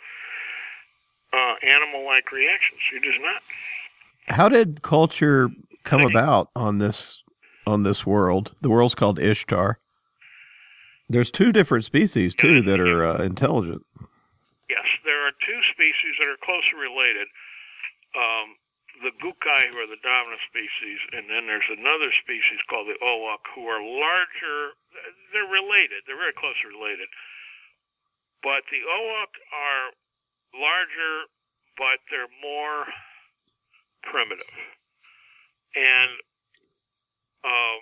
uh, 1.33 1.55
animal-like 1.61 2.31
reactions. 2.31 2.79
You're 2.91 3.01
just 3.01 3.21
not. 3.21 3.41
How 4.27 4.49
did 4.49 4.81
culture 4.81 5.49
come 5.83 6.01
about 6.01 6.49
on 6.55 6.77
this 6.77 7.23
on 7.65 7.83
this 7.83 8.05
world? 8.05 8.53
The 8.61 8.69
world's 8.69 8.95
called 8.95 9.19
Ishtar. 9.19 9.79
There's 11.09 11.33
two 11.33 11.51
different 11.51 11.85
species 11.85 12.35
too 12.37 12.61
that 12.61 12.79
are 12.79 13.03
uh, 13.03 13.17
intelligent. 13.25 13.81
Yes, 14.69 14.85
there 15.03 15.25
are 15.25 15.33
two 15.41 15.61
species 15.73 16.13
that 16.21 16.29
are 16.29 16.37
closely 16.45 16.77
related. 16.77 17.25
Um, 18.13 18.53
the 19.01 19.15
Gukai, 19.17 19.73
who 19.73 19.81
are 19.81 19.89
the 19.89 19.97
dominant 20.05 20.43
species, 20.45 20.99
and 21.17 21.25
then 21.25 21.49
there's 21.49 21.65
another 21.71 22.13
species 22.21 22.61
called 22.69 22.85
the 22.85 22.99
Owak, 23.01 23.41
who 23.55 23.65
are 23.65 23.81
larger. 23.81 24.77
They're 25.33 25.49
related. 25.49 26.05
They're 26.05 26.19
very 26.19 26.35
closely 26.37 26.69
related. 26.69 27.09
But 28.45 28.69
the 28.69 28.85
Owak 28.85 29.33
are 29.49 29.85
larger, 30.53 31.15
but 31.73 31.97
they're 32.13 32.29
more 32.43 32.85
primitive. 34.03 34.53
And 35.73 36.11
uh, 37.41 37.75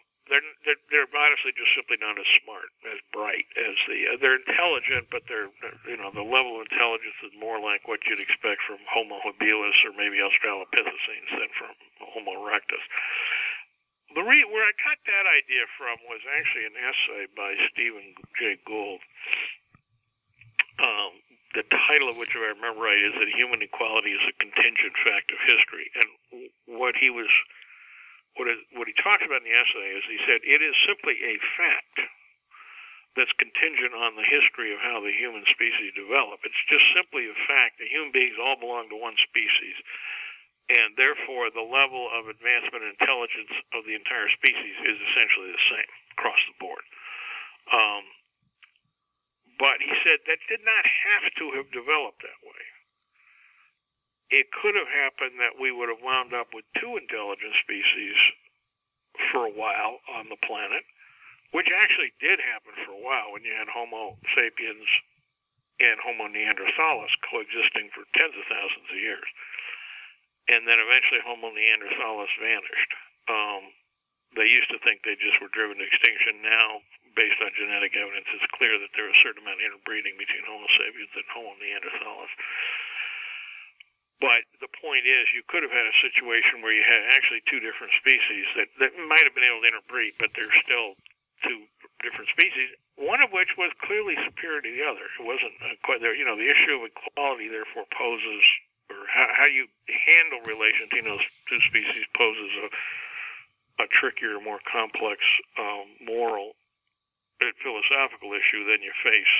they're, 0.67 0.83
they're 0.91 1.07
honestly 1.15 1.55
just 1.55 1.71
simply 1.71 1.95
not 2.03 2.19
as 2.19 2.27
smart, 2.43 2.67
as 2.83 2.99
bright 3.15 3.47
as 3.55 3.75
the. 3.87 3.97
Uh, 4.11 4.17
they're 4.19 4.35
intelligent, 4.43 5.07
but 5.07 5.23
they're 5.31 5.47
you 5.87 5.95
know 5.95 6.11
the 6.11 6.27
level 6.27 6.59
of 6.59 6.67
intelligence 6.67 7.15
is 7.23 7.31
more 7.39 7.57
like 7.57 7.87
what 7.87 8.03
you'd 8.03 8.19
expect 8.19 8.59
from 8.67 8.83
Homo 8.91 9.23
habilis 9.23 9.79
or 9.87 9.95
maybe 9.95 10.19
Australopithecines 10.19 11.31
than 11.31 11.49
from 11.55 11.71
Homo 12.03 12.43
erectus. 12.43 12.83
The 14.11 14.23
re- 14.23 14.47
where 14.51 14.67
I 14.67 14.75
got 14.83 14.99
that 15.07 15.25
idea 15.31 15.63
from 15.79 15.95
was 16.11 16.19
actually 16.27 16.67
an 16.67 16.75
essay 16.75 17.23
by 17.31 17.55
Stephen 17.71 18.15
Jay 18.35 18.59
Gould. 18.67 18.99
Um, 20.83 21.23
the 21.55 21.63
title 21.87 22.11
of 22.11 22.19
which, 22.19 22.35
if 22.35 22.41
I 22.43 22.53
remember 22.53 22.85
right, 22.85 22.99
is 22.99 23.15
that 23.17 23.27
human 23.31 23.63
equality 23.63 24.11
is 24.13 24.21
a 24.27 24.35
contingent 24.37 24.93
fact 25.01 25.31
of 25.31 25.39
history. 25.47 25.87
And 25.95 26.07
what 26.67 26.95
he 26.99 27.09
was, 27.09 27.31
what, 28.37 28.47
what 28.77 28.87
he 28.87 28.95
talks 29.01 29.25
about 29.25 29.41
in 29.41 29.49
the 29.49 29.57
essay 29.57 29.87
is 29.97 30.05
he 30.05 30.21
said 30.25 30.45
it 30.45 30.61
is 30.61 30.73
simply 30.85 31.17
a 31.25 31.35
fact 31.57 31.97
that's 33.17 33.33
contingent 33.41 33.97
on 33.97 34.13
the 34.13 34.23
history 34.29 34.69
of 34.69 34.79
how 34.79 35.01
the 35.01 35.09
human 35.09 35.41
species 35.49 35.89
developed. 35.97 36.45
It's 36.45 36.65
just 36.69 36.85
simply 36.93 37.25
a 37.25 37.37
fact 37.49 37.81
that 37.81 37.89
human 37.89 38.13
beings 38.13 38.37
all 38.37 38.61
belong 38.61 38.93
to 38.93 38.97
one 38.97 39.17
species, 39.25 39.73
and 40.69 40.93
therefore 40.93 41.49
the 41.49 41.65
level 41.65 42.05
of 42.13 42.29
advancement 42.29 42.85
and 42.85 42.93
intelligence 42.93 43.49
of 43.73 43.89
the 43.89 43.97
entire 43.97 44.29
species 44.37 44.75
is 44.85 44.97
essentially 45.01 45.49
the 45.49 45.65
same 45.73 45.91
across 46.13 46.37
the 46.45 46.57
board. 46.61 46.85
Um, 47.73 48.05
but 49.57 49.81
he 49.81 49.89
said 50.05 50.21
that 50.29 50.37
did 50.45 50.61
not 50.61 50.85
have 50.85 51.25
to 51.41 51.45
have 51.57 51.67
developed 51.73 52.21
that 52.21 52.39
way. 52.45 52.63
It 54.29 54.51
could 54.51 54.75
have 54.75 54.91
happened 54.91 55.39
that 55.39 55.55
we 55.55 55.71
would 55.71 55.87
have 55.87 56.03
wound 56.03 56.35
up 56.35 56.51
with 56.51 56.67
two 56.75 56.99
intelligent 56.99 57.55
species 57.63 58.17
for 59.31 59.47
a 59.47 59.55
while 59.55 60.03
on 60.19 60.27
the 60.27 60.39
planet, 60.43 60.83
which 61.55 61.71
actually 61.71 62.11
did 62.19 62.39
happen 62.43 62.75
for 62.83 62.91
a 62.91 63.03
while 63.03 63.31
when 63.31 63.47
you 63.47 63.55
had 63.55 63.71
Homo 63.71 64.19
sapiens 64.35 64.89
and 65.79 66.01
Homo 66.03 66.27
neanderthalis 66.27 67.13
coexisting 67.29 67.87
for 67.95 68.03
tens 68.17 68.35
of 68.35 68.45
thousands 68.51 68.89
of 68.91 68.99
years. 68.99 69.29
And 70.51 70.67
then 70.67 70.79
eventually 70.79 71.23
Homo 71.23 71.53
neanderthalis 71.53 72.33
vanished. 72.39 72.91
Um, 73.31 73.63
they 74.35 74.47
used 74.47 74.67
to 74.75 74.79
think 74.83 75.03
they 75.07 75.15
just 75.15 75.39
were 75.39 75.51
driven 75.55 75.79
to 75.79 75.87
extinction. 75.87 76.43
Now 76.43 76.83
based 77.17 77.41
on 77.41 77.49
genetic 77.57 77.97
evidence, 77.97 78.29
it's 78.29 78.45
clear 78.53 78.77
that 78.77 78.93
there 78.93 79.09
is 79.09 79.17
a 79.17 79.23
certain 79.25 79.41
amount 79.41 79.57
of 79.57 79.65
interbreeding 79.65 80.13
between 80.21 80.45
Homo 80.45 80.69
sapiens 80.77 81.09
and 81.17 81.25
Homo 81.33 81.57
neanderthalis. 81.57 82.33
But 84.17 84.49
the 84.57 84.71
point 84.81 85.05
is, 85.05 85.29
you 85.33 85.45
could 85.45 85.61
have 85.61 85.73
had 85.73 85.85
a 85.85 86.01
situation 86.01 86.65
where 86.65 86.73
you 86.73 86.81
had 86.81 87.05
actually 87.13 87.45
two 87.45 87.61
different 87.61 87.93
species 88.01 88.49
that, 88.57 88.69
that 88.81 88.97
might 89.05 89.21
have 89.21 89.37
been 89.37 89.45
able 89.45 89.61
to 89.61 89.69
interbreed, 89.69 90.17
but 90.17 90.33
they're 90.33 90.57
still 90.65 90.97
two 91.45 91.69
different 92.01 92.25
species, 92.33 92.73
one 92.97 93.21
of 93.21 93.29
which 93.29 93.53
was 93.61 93.69
clearly 93.85 94.17
superior 94.25 94.61
to 94.61 94.71
the 94.73 94.81
other. 94.81 95.05
It 95.21 95.25
wasn't 95.25 95.53
quite 95.85 96.01
there. 96.01 96.17
You 96.17 96.25
know, 96.25 96.33
the 96.33 96.49
issue 96.49 96.81
of 96.81 96.89
equality 96.89 97.45
therefore 97.45 97.85
poses, 97.93 98.41
or 98.89 99.05
how, 99.05 99.29
how 99.37 99.47
you 99.49 99.69
handle 99.85 100.41
relation 100.49 100.89
between 100.89 101.05
those 101.05 101.25
two 101.45 101.61
species 101.69 102.01
poses 102.17 102.51
a, 102.65 102.67
a 103.85 103.87
trickier, 103.93 104.41
more 104.41 104.61
complex 104.65 105.21
um, 105.61 105.93
moral 106.01 106.57
philosophical 107.61 108.33
issue 108.33 108.65
than 108.65 108.81
you 108.81 108.89
face 109.05 109.35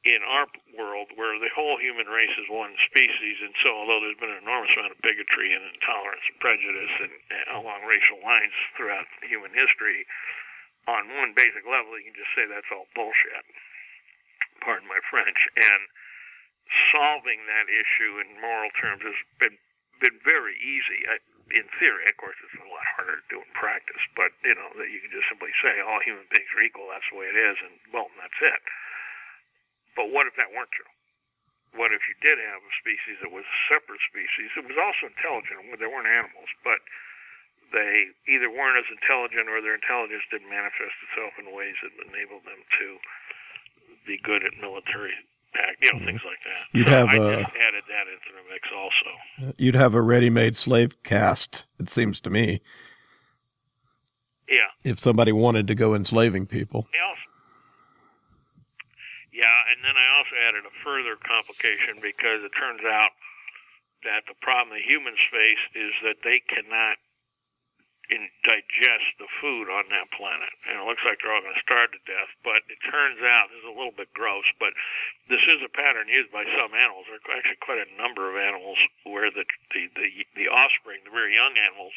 in 0.00 0.24
our 0.24 0.48
world 0.80 1.12
where 1.12 1.36
the 1.36 1.52
whole 1.52 1.76
human 1.76 2.08
race 2.08 2.32
is 2.40 2.48
one 2.48 2.72
species 2.88 3.36
and 3.44 3.52
so 3.60 3.68
although 3.68 4.00
there's 4.00 4.16
been 4.16 4.32
an 4.32 4.40
enormous 4.40 4.72
amount 4.72 4.96
of 4.96 5.00
bigotry 5.04 5.52
and 5.52 5.60
intolerance 5.76 6.24
and 6.32 6.40
prejudice 6.40 6.94
and, 7.04 7.12
and 7.12 7.46
along 7.52 7.84
racial 7.84 8.16
lines 8.24 8.56
throughout 8.80 9.04
human 9.20 9.52
history 9.52 10.08
on 10.88 11.12
one 11.20 11.36
basic 11.36 11.68
level 11.68 11.92
you 12.00 12.08
can 12.08 12.16
just 12.16 12.32
say 12.32 12.48
that's 12.48 12.72
all 12.72 12.88
bullshit 12.96 13.44
pardon 14.64 14.88
my 14.88 15.00
french 15.12 15.36
and 15.60 15.82
solving 16.96 17.44
that 17.44 17.68
issue 17.68 18.24
in 18.24 18.40
moral 18.40 18.72
terms 18.80 19.04
has 19.04 19.20
been 19.36 19.60
been 20.00 20.16
very 20.24 20.56
easy 20.56 21.04
I, 21.12 21.20
in 21.50 21.66
theory, 21.82 22.06
of 22.06 22.14
course, 22.14 22.38
it's 22.46 22.62
a 22.62 22.70
lot 22.70 22.86
harder 22.94 23.18
to 23.18 23.26
do 23.26 23.42
in 23.42 23.50
practice. 23.58 23.98
But 24.14 24.30
you 24.46 24.54
know 24.54 24.70
that 24.78 24.88
you 24.88 25.02
can 25.02 25.10
just 25.10 25.26
simply 25.26 25.50
say 25.58 25.82
all 25.82 25.98
human 25.98 26.24
beings 26.30 26.50
are 26.54 26.62
equal. 26.62 26.86
That's 26.88 27.06
the 27.10 27.18
way 27.18 27.26
it 27.26 27.38
is, 27.38 27.58
and 27.58 27.74
well, 27.90 28.06
that's 28.16 28.38
it. 28.38 28.62
But 29.94 30.14
what 30.14 30.26
if 30.26 30.34
that 30.38 30.50
weren't 30.54 30.70
true? 30.72 30.88
What 31.78 31.94
if 31.94 32.02
you 32.10 32.16
did 32.18 32.38
have 32.38 32.62
a 32.62 32.72
species 32.82 33.22
that 33.22 33.30
was 33.30 33.46
a 33.46 33.58
separate 33.70 34.02
species? 34.10 34.50
It 34.58 34.66
was 34.66 34.74
also 34.74 35.06
intelligent. 35.06 35.70
They 35.78 35.86
weren't 35.86 36.10
animals, 36.10 36.50
but 36.66 36.82
they 37.70 38.10
either 38.26 38.50
weren't 38.50 38.74
as 38.74 38.90
intelligent 38.90 39.46
or 39.46 39.62
their 39.62 39.78
intelligence 39.78 40.26
didn't 40.34 40.50
manifest 40.50 40.98
itself 41.06 41.38
in 41.38 41.46
ways 41.54 41.78
that 41.86 41.94
enabled 42.10 42.42
them 42.42 42.58
to 42.82 42.86
be 44.02 44.18
good 44.18 44.42
at 44.42 44.58
military 44.58 45.14
you 45.80 45.92
know, 45.92 45.98
mm-hmm. 45.98 46.06
things 46.06 46.20
like 46.24 46.38
that. 46.44 46.78
You'd 46.78 46.86
so 46.86 46.92
have 46.92 47.08
I 47.08 47.16
a, 47.16 47.40
added 47.40 47.84
that 47.88 48.06
into 48.06 48.30
the 48.34 48.52
mix 48.52 48.68
also. 48.74 49.54
You'd 49.58 49.74
have 49.74 49.94
a 49.94 50.02
ready-made 50.02 50.56
slave 50.56 51.02
caste. 51.02 51.66
It 51.78 51.90
seems 51.90 52.20
to 52.20 52.30
me. 52.30 52.60
Yeah. 54.48 54.68
If 54.84 54.98
somebody 54.98 55.32
wanted 55.32 55.66
to 55.68 55.74
go 55.74 55.94
enslaving 55.94 56.46
people. 56.46 56.88
yeah, 56.94 57.14
and 59.32 59.78
then 59.86 59.94
I 59.94 60.06
also 60.18 60.34
added 60.36 60.66
a 60.66 60.74
further 60.82 61.14
complication 61.14 62.02
because 62.02 62.42
it 62.42 62.50
turns 62.58 62.82
out 62.82 63.14
that 64.02 64.26
the 64.26 64.34
problem 64.42 64.74
the 64.74 64.82
humans 64.82 65.20
face 65.30 65.64
is 65.76 65.92
that 66.02 66.24
they 66.24 66.42
cannot 66.50 66.98
in, 68.10 68.26
digest 68.42 69.08
the 69.22 69.30
food 69.38 69.70
on 69.70 69.86
that 69.94 70.10
planet. 70.18 70.50
And 70.66 70.82
it 70.82 70.84
looks 70.84 71.02
like 71.06 71.22
they're 71.22 71.32
all 71.32 71.42
going 71.42 71.54
to 71.54 71.62
starve 71.62 71.94
to 71.94 72.02
death. 72.04 72.30
But 72.42 72.66
it 72.66 72.82
turns 72.90 73.22
out, 73.22 73.48
this 73.48 73.62
is 73.62 73.70
a 73.70 73.76
little 73.76 73.94
bit 73.94 74.10
gross, 74.12 74.46
but 74.58 74.74
this 75.30 75.42
is 75.46 75.62
a 75.62 75.70
pattern 75.70 76.10
used 76.10 76.34
by 76.34 76.42
some 76.58 76.74
animals. 76.74 77.06
There 77.06 77.22
are 77.22 77.38
actually 77.38 77.62
quite 77.62 77.80
a 77.80 77.94
number 77.94 78.26
of 78.26 78.36
animals 78.36 78.78
where 79.06 79.30
the, 79.30 79.46
the, 79.72 79.82
the, 79.94 80.08
the 80.34 80.48
offspring, 80.50 81.06
the 81.06 81.14
very 81.14 81.38
young 81.38 81.54
animals, 81.54 81.94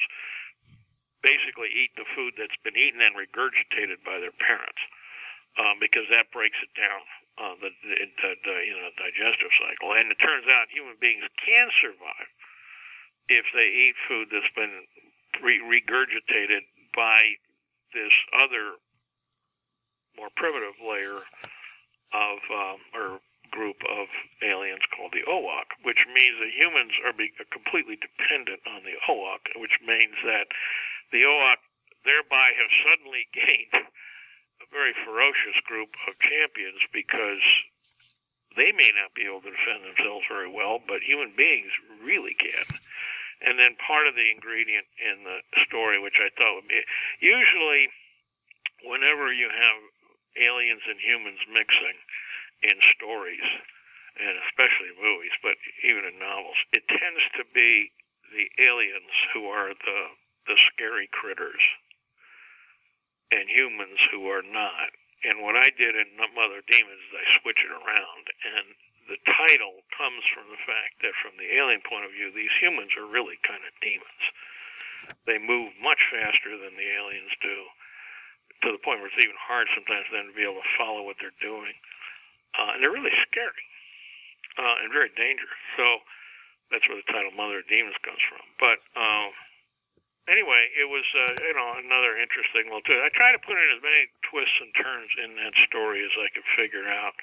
basically 1.25 1.73
eat 1.73 1.97
the 1.97 2.07
food 2.13 2.37
that's 2.37 2.57
been 2.61 2.77
eaten 2.77 3.01
and 3.01 3.17
regurgitated 3.17 4.05
by 4.05 4.21
their 4.21 4.35
parents. 4.37 4.79
Um, 5.53 5.77
because 5.77 6.09
that 6.09 6.33
breaks 6.33 6.57
it 6.65 6.73
down, 6.73 7.05
uh, 7.37 7.55
the, 7.61 7.69
the, 7.69 8.29
the, 8.45 8.55
you 8.65 8.75
know 8.77 8.89
digestive 8.97 9.53
cycle, 9.57 9.97
and 9.97 10.13
it 10.13 10.19
turns 10.21 10.45
out 10.45 10.69
human 10.69 10.97
beings 11.01 11.25
can 11.41 11.67
survive 11.81 12.29
if 13.29 13.45
they 13.55 13.69
eat 13.69 13.95
food 14.05 14.29
that's 14.29 14.53
been 14.53 14.85
re- 15.41 15.63
regurgitated 15.63 16.67
by 16.93 17.39
this 17.93 18.13
other 18.37 18.77
more 20.17 20.29
primitive 20.37 20.77
layer 20.77 21.25
of 22.13 22.37
um, 22.53 22.77
or 22.93 23.19
group 23.53 23.77
of 23.85 24.09
aliens 24.41 24.81
called 24.97 25.13
the 25.13 25.25
Owak, 25.29 25.77
which 25.85 26.01
means 26.09 26.41
that 26.41 26.49
humans 26.49 26.93
are 27.05 27.13
be- 27.13 27.33
completely 27.53 27.97
dependent 28.01 28.61
on 28.65 28.81
the 28.81 28.97
Owak, 29.05 29.45
which 29.61 29.77
means 29.85 30.17
that 30.25 30.49
the 31.13 31.21
Owak 31.21 31.61
thereby 32.01 32.53
have 32.57 32.71
suddenly 32.81 33.29
gained 33.37 33.85
very 34.73 34.97
ferocious 35.05 35.55
group 35.69 35.93
of 36.09 36.17
champions 36.19 36.81
because 36.91 37.45
they 38.57 38.73
may 38.73 38.89
not 38.97 39.13
be 39.13 39.25
able 39.29 39.41
to 39.45 39.53
defend 39.53 39.85
themselves 39.85 40.25
very 40.25 40.49
well, 40.49 40.81
but 40.81 41.05
human 41.05 41.33
beings 41.37 41.71
really 42.01 42.33
can. 42.33 42.65
And 43.45 43.59
then 43.59 43.77
part 43.81 44.09
of 44.09 44.15
the 44.17 44.29
ingredient 44.29 44.85
in 44.97 45.25
the 45.25 45.41
story, 45.65 46.01
which 46.01 46.17
I 46.17 46.33
thought 46.33 46.57
would 46.57 46.69
be 46.69 46.81
usually 47.21 47.89
whenever 48.85 49.33
you 49.33 49.49
have 49.49 49.79
aliens 50.37 50.83
and 50.89 50.99
humans 50.99 51.39
mixing 51.49 51.97
in 52.63 52.77
stories, 52.95 53.45
and 54.17 54.37
especially 54.47 54.93
movies, 54.95 55.33
but 55.41 55.57
even 55.83 56.07
in 56.07 56.15
novels, 56.21 56.57
it 56.71 56.85
tends 56.87 57.23
to 57.37 57.43
be 57.53 57.91
the 58.31 58.47
aliens 58.61 59.13
who 59.33 59.49
are 59.49 59.73
the 59.73 60.01
the 60.43 60.59
scary 60.75 61.07
critters 61.07 61.61
and 63.33 63.49
humans 63.49 63.97
who 64.13 64.29
are 64.29 64.45
not. 64.45 64.93
And 65.25 65.41
what 65.41 65.57
I 65.57 65.71
did 65.73 65.97
in 65.97 66.19
Mother 66.19 66.61
Demons 66.67 67.01
is 67.01 67.15
I 67.15 67.25
switch 67.41 67.61
it 67.63 67.73
around, 67.73 68.25
and 68.43 68.65
the 69.09 69.19
title 69.25 69.83
comes 69.95 70.23
from 70.31 70.51
the 70.51 70.61
fact 70.67 71.01
that 71.01 71.17
from 71.23 71.35
the 71.39 71.49
alien 71.57 71.81
point 71.83 72.05
of 72.05 72.13
view, 72.13 72.29
these 72.31 72.53
humans 72.61 72.91
are 72.99 73.07
really 73.07 73.39
kind 73.41 73.63
of 73.63 73.73
demons. 73.81 74.23
They 75.27 75.39
move 75.39 75.75
much 75.79 75.99
faster 76.11 76.55
than 76.55 76.75
the 76.75 76.89
aliens 76.95 77.31
do, 77.43 77.57
to 78.63 78.71
the 78.71 78.83
point 78.83 79.03
where 79.03 79.11
it's 79.11 79.23
even 79.23 79.35
hard 79.39 79.67
sometimes 79.75 80.07
then 80.11 80.31
to 80.31 80.35
be 80.35 80.47
able 80.47 80.63
to 80.63 80.75
follow 80.79 81.03
what 81.03 81.19
they're 81.19 81.35
doing. 81.43 81.75
Uh, 82.55 82.75
and 82.75 82.79
they're 82.79 82.93
really 82.93 83.15
scary 83.27 83.67
uh, 84.55 84.83
and 84.83 84.93
very 84.93 85.11
dangerous. 85.15 85.59
So 85.75 86.03
that's 86.71 86.87
where 86.87 86.99
the 86.99 87.09
title 87.11 87.35
Mother 87.35 87.59
of 87.59 87.67
Demons 87.67 87.97
comes 88.07 88.23
from. 88.23 88.43
But 88.61 88.79
um, 88.95 89.31
anyway, 90.27 90.63
it 90.75 90.87
was 90.87 91.05
uh, 91.15 91.35
you 91.43 91.55
know 91.55 91.79
another 91.79 92.15
interesting 92.19 92.69
little 92.69 92.83
twist. 92.83 93.01
I 93.03 93.11
try 93.11 93.31
to 93.31 93.41
put 93.41 93.57
in 93.57 93.67
as 93.75 93.81
many 93.83 94.07
twists 94.27 94.57
and 94.61 94.71
turns 94.75 95.11
in 95.19 95.35
that 95.39 95.55
story 95.67 96.03
as 96.03 96.13
I 96.15 96.29
could 96.31 96.47
figure 96.55 96.87
out, 96.87 97.15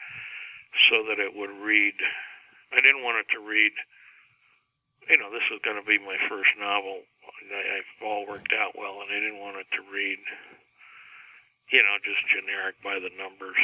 so 0.90 1.06
that 1.08 1.18
it 1.20 1.32
would 1.32 1.52
read. 1.62 1.96
I 2.72 2.80
didn't 2.80 3.02
want 3.02 3.18
it 3.18 3.28
to 3.34 3.40
read. 3.42 3.72
You 5.08 5.18
know, 5.18 5.32
this 5.32 5.42
was 5.50 5.58
going 5.66 5.80
to 5.80 5.86
be 5.86 5.98
my 5.98 6.14
first 6.30 6.54
novel. 6.60 7.02
I, 7.50 7.82
I've 7.82 7.92
all 8.04 8.28
worked 8.28 8.54
out 8.54 8.78
well, 8.78 9.02
and 9.02 9.10
I 9.10 9.18
didn't 9.18 9.42
want 9.42 9.58
it 9.58 9.66
to 9.74 9.82
read. 9.90 10.20
You 11.72 11.82
know, 11.82 11.98
just 12.02 12.22
generic 12.30 12.78
by 12.82 12.98
the 12.98 13.10
numbers. 13.14 13.58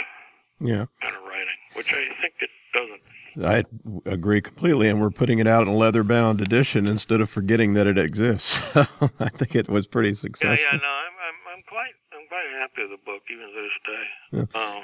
Yeah. 0.58 0.86
Kind 1.04 1.14
of 1.14 1.22
writing, 1.26 1.60
which 1.74 1.92
I 1.92 2.06
think 2.22 2.34
it 2.40 2.50
doesn't 2.72 3.02
I 3.42 3.64
agree 4.06 4.40
completely, 4.40 4.88
and 4.88 5.00
we're 5.00 5.10
putting 5.10 5.38
it 5.38 5.46
out 5.46 5.62
in 5.62 5.68
a 5.68 5.76
leather-bound 5.76 6.40
edition 6.40 6.86
instead 6.86 7.20
of 7.20 7.28
forgetting 7.28 7.74
that 7.74 7.86
it 7.86 7.98
exists. 7.98 8.74
I 8.76 9.28
think 9.28 9.54
it 9.54 9.68
was 9.68 9.86
pretty 9.86 10.14
successful. 10.14 10.56
Yeah, 10.56 10.72
yeah, 10.72 10.78
no, 10.78 10.88
I'm, 10.88 11.12
I'm, 11.28 11.58
I'm 11.58 11.62
quite, 11.68 11.94
I'm 12.12 12.26
quite 12.28 12.46
happy 12.58 12.82
with 12.82 12.98
the 12.98 13.04
book 13.04 13.22
even 13.30 13.46
to 13.48 13.62
this 13.62 14.48
day. 14.48 14.48
Yeah. 14.54 14.76
Um, 14.76 14.82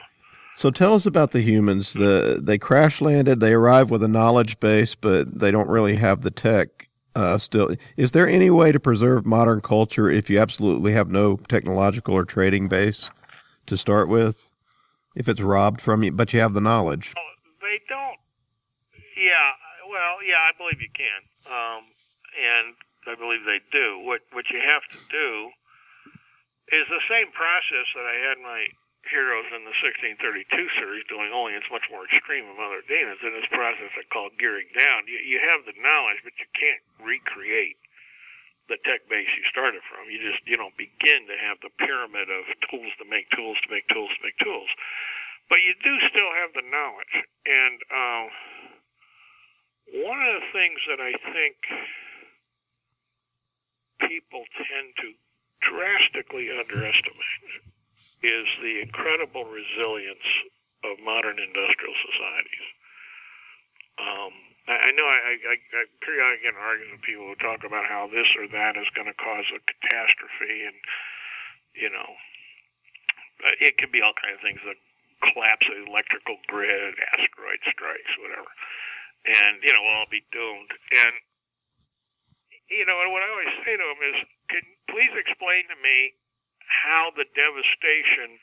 so 0.56 0.70
tell 0.70 0.94
us 0.94 1.06
about 1.06 1.30
the 1.30 1.40
humans. 1.40 1.92
The 1.92 2.40
they 2.42 2.58
crash 2.58 3.00
landed. 3.00 3.40
They 3.40 3.54
arrive 3.54 3.90
with 3.90 4.02
a 4.02 4.08
knowledge 4.08 4.60
base, 4.60 4.94
but 4.94 5.38
they 5.38 5.50
don't 5.50 5.68
really 5.68 5.96
have 5.96 6.22
the 6.22 6.30
tech. 6.30 6.88
Uh, 7.14 7.36
still, 7.36 7.74
is 7.96 8.12
there 8.12 8.28
any 8.28 8.50
way 8.50 8.72
to 8.72 8.80
preserve 8.80 9.26
modern 9.26 9.60
culture 9.60 10.08
if 10.08 10.30
you 10.30 10.38
absolutely 10.38 10.92
have 10.92 11.10
no 11.10 11.36
technological 11.48 12.14
or 12.14 12.24
trading 12.24 12.68
base 12.68 13.10
to 13.66 13.76
start 13.76 14.08
with? 14.08 14.50
If 15.14 15.28
it's 15.28 15.42
robbed 15.42 15.80
from 15.80 16.02
you, 16.02 16.12
but 16.12 16.32
you 16.32 16.40
have 16.40 16.54
the 16.54 16.60
knowledge. 16.60 17.12
Oh, 17.18 17.32
they 17.60 17.80
don't 17.88 18.11
yeah, 19.22 19.54
well, 19.86 20.18
yeah, 20.26 20.42
I 20.42 20.50
believe 20.58 20.82
you 20.82 20.90
can, 20.90 21.20
um, 21.46 21.82
and 22.34 22.74
I 23.06 23.14
believe 23.14 23.46
they 23.46 23.62
do. 23.70 24.02
What 24.02 24.26
what 24.34 24.50
you 24.50 24.58
have 24.58 24.82
to 24.90 25.00
do 25.10 25.54
is 26.74 26.84
the 26.90 27.02
same 27.06 27.30
process 27.30 27.86
that 27.94 28.06
I 28.06 28.16
had 28.30 28.42
my 28.42 28.66
heroes 29.10 29.50
in 29.50 29.66
the 29.66 29.74
1632 29.82 30.46
series 30.78 31.02
doing, 31.10 31.34
only 31.34 31.58
it's 31.58 31.66
much 31.74 31.82
more 31.90 32.06
extreme 32.06 32.46
of 32.46 32.62
other 32.62 32.86
demons. 32.86 33.18
In 33.22 33.34
this 33.34 33.50
process 33.50 33.90
I 33.98 34.06
call 34.14 34.30
gearing 34.38 34.70
down, 34.78 35.10
you, 35.10 35.18
you 35.18 35.42
have 35.42 35.66
the 35.66 35.74
knowledge, 35.74 36.22
but 36.22 36.38
you 36.38 36.46
can't 36.54 36.82
recreate 37.02 37.78
the 38.70 38.78
tech 38.86 39.02
base 39.10 39.26
you 39.34 39.42
started 39.50 39.82
from. 39.90 40.06
You 40.06 40.22
just 40.22 40.46
you 40.46 40.54
don't 40.54 40.74
begin 40.78 41.26
to 41.26 41.36
have 41.42 41.58
the 41.62 41.74
pyramid 41.82 42.30
of 42.30 42.46
tools 42.70 42.94
to 43.02 43.06
make 43.06 43.26
tools 43.34 43.58
to 43.66 43.68
make 43.70 43.86
tools 43.90 44.10
to 44.14 44.20
make 44.22 44.38
tools, 44.38 44.70
but 45.50 45.58
you 45.66 45.74
do 45.82 45.94
still 46.10 46.30
have 46.38 46.54
the 46.54 46.66
knowledge 46.66 47.14
and. 47.46 47.78
Um, 47.90 48.26
one 49.92 50.20
of 50.24 50.40
the 50.40 50.48
things 50.56 50.80
that 50.88 51.04
I 51.04 51.12
think 51.36 51.56
people 54.08 54.40
tend 54.56 54.88
to 55.04 55.08
drastically 55.68 56.48
underestimate 56.48 57.68
is 58.24 58.46
the 58.64 58.80
incredible 58.80 59.44
resilience 59.44 60.24
of 60.88 60.96
modern 61.04 61.36
industrial 61.36 61.92
societies. 62.08 62.68
Um, 64.00 64.32
I, 64.64 64.74
I 64.80 64.90
know 64.96 65.04
I, 65.04 65.36
I, 65.36 65.54
I 65.60 65.82
periodically 66.00 66.48
get 66.48 66.56
arguments 66.56 66.96
with 66.96 67.04
people 67.04 67.28
who 67.28 67.36
talk 67.36 67.60
about 67.60 67.84
how 67.84 68.08
this 68.08 68.26
or 68.40 68.48
that 68.48 68.80
is 68.80 68.88
going 68.96 69.12
to 69.12 69.18
cause 69.20 69.44
a 69.52 69.60
catastrophe, 69.60 70.72
and 70.72 70.78
you 71.76 71.92
know, 71.92 72.08
it 73.60 73.76
could 73.76 73.92
be 73.92 74.00
all 74.00 74.16
kinds 74.16 74.40
of 74.40 74.44
things: 74.48 74.62
the 74.64 74.78
collapse 75.20 75.68
of 75.68 75.84
the 75.84 75.86
electrical 75.86 76.40
grid, 76.48 76.96
asteroid 77.20 77.60
strikes, 77.68 78.12
whatever 78.16 78.48
and 79.26 79.62
you 79.62 79.72
know 79.72 79.82
we'll 79.82 80.10
be 80.10 80.24
doomed. 80.34 80.72
And 80.72 81.14
you 82.72 82.86
know, 82.88 82.98
and 83.04 83.12
what 83.12 83.22
I 83.22 83.28
always 83.28 83.54
say 83.68 83.76
to 83.76 83.84
them 83.84 84.00
is, 84.00 84.18
can 84.48 84.64
please 84.88 85.12
explain 85.12 85.68
to 85.68 85.78
me 85.78 86.16
how 86.64 87.12
the 87.12 87.28
devastation 87.36 88.40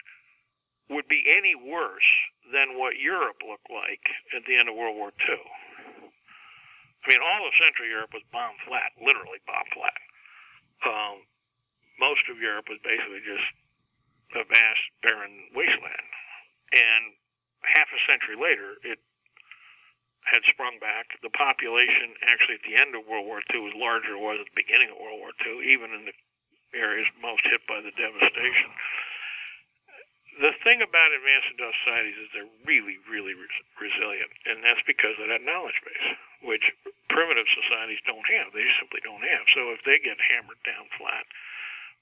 would 0.89 1.09
be 1.09 1.25
any 1.29 1.53
worse 1.53 2.09
than 2.49 2.77
what 2.77 2.97
Europe 2.97 3.41
looked 3.45 3.69
like 3.69 4.05
at 4.33 4.45
the 4.45 4.57
end 4.57 4.69
of 4.69 4.77
World 4.77 4.97
War 4.97 5.13
II. 5.25 5.37
I 6.99 7.05
mean, 7.07 7.21
all 7.21 7.45
of 7.45 7.53
Central 7.61 7.87
Europe 7.87 8.11
was 8.13 8.25
bomb 8.33 8.57
flat, 8.65 8.93
literally 8.97 9.39
bomb 9.45 9.69
flat. 9.71 9.99
Um, 10.85 11.15
most 12.01 12.25
of 12.29 12.41
Europe 12.41 12.67
was 12.67 12.81
basically 12.81 13.21
just 13.21 13.49
a 14.35 14.43
vast 14.45 14.83
barren 15.01 15.53
wasteland. 15.53 16.09
And 16.73 17.17
half 17.65 17.89
a 17.89 18.01
century 18.05 18.37
later, 18.37 18.77
it 18.85 18.99
had 20.27 20.43
sprung 20.51 20.77
back. 20.79 21.15
The 21.23 21.33
population, 21.33 22.15
actually, 22.25 22.59
at 22.59 22.65
the 22.67 22.77
end 22.77 22.93
of 22.93 23.07
World 23.07 23.25
War 23.25 23.41
II, 23.49 23.65
was 23.65 23.75
larger 23.75 24.13
than 24.13 24.19
it 24.19 24.25
was 24.25 24.37
at 24.41 24.47
the 24.51 24.59
beginning 24.59 24.91
of 24.91 24.99
World 24.99 25.19
War 25.19 25.33
II, 25.41 25.63
even 25.63 25.95
in 25.95 26.05
the 26.09 26.15
areas 26.75 27.07
most 27.21 27.41
hit 27.47 27.63
by 27.65 27.81
the 27.81 27.93
devastation. 27.97 28.69
The 30.39 30.55
thing 30.63 30.79
about 30.79 31.11
advanced 31.11 31.51
industrial 31.51 31.83
societies 31.83 32.17
is 32.21 32.27
they're 32.31 32.55
really, 32.63 32.95
really 33.11 33.35
res- 33.35 33.65
resilient, 33.75 34.31
and 34.47 34.63
that's 34.63 34.79
because 34.87 35.19
of 35.19 35.27
that 35.27 35.43
knowledge 35.43 35.75
base, 35.83 36.07
which 36.47 36.63
primitive 37.11 37.49
societies 37.59 37.99
don't 38.07 38.23
have. 38.39 38.55
They 38.55 38.63
simply 38.79 39.03
don't 39.03 39.25
have. 39.25 39.43
So 39.51 39.75
if 39.75 39.83
they 39.83 39.99
get 39.99 40.15
hammered 40.31 40.61
down 40.63 40.87
flat 40.95 41.27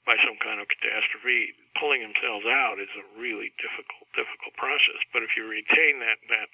by 0.05 0.15
some 0.21 0.37
kind 0.37 0.61
of 0.61 0.69
catastrophe, 0.69 1.57
pulling 1.75 2.05
themselves 2.05 2.45
out 2.45 2.77
is 2.77 2.91
a 2.93 3.05
really 3.17 3.51
difficult, 3.57 4.05
difficult 4.13 4.53
process. 4.53 5.01
But 5.11 5.25
if 5.25 5.33
you 5.33 5.49
retain 5.49 5.99
that 5.99 6.21
that 6.29 6.47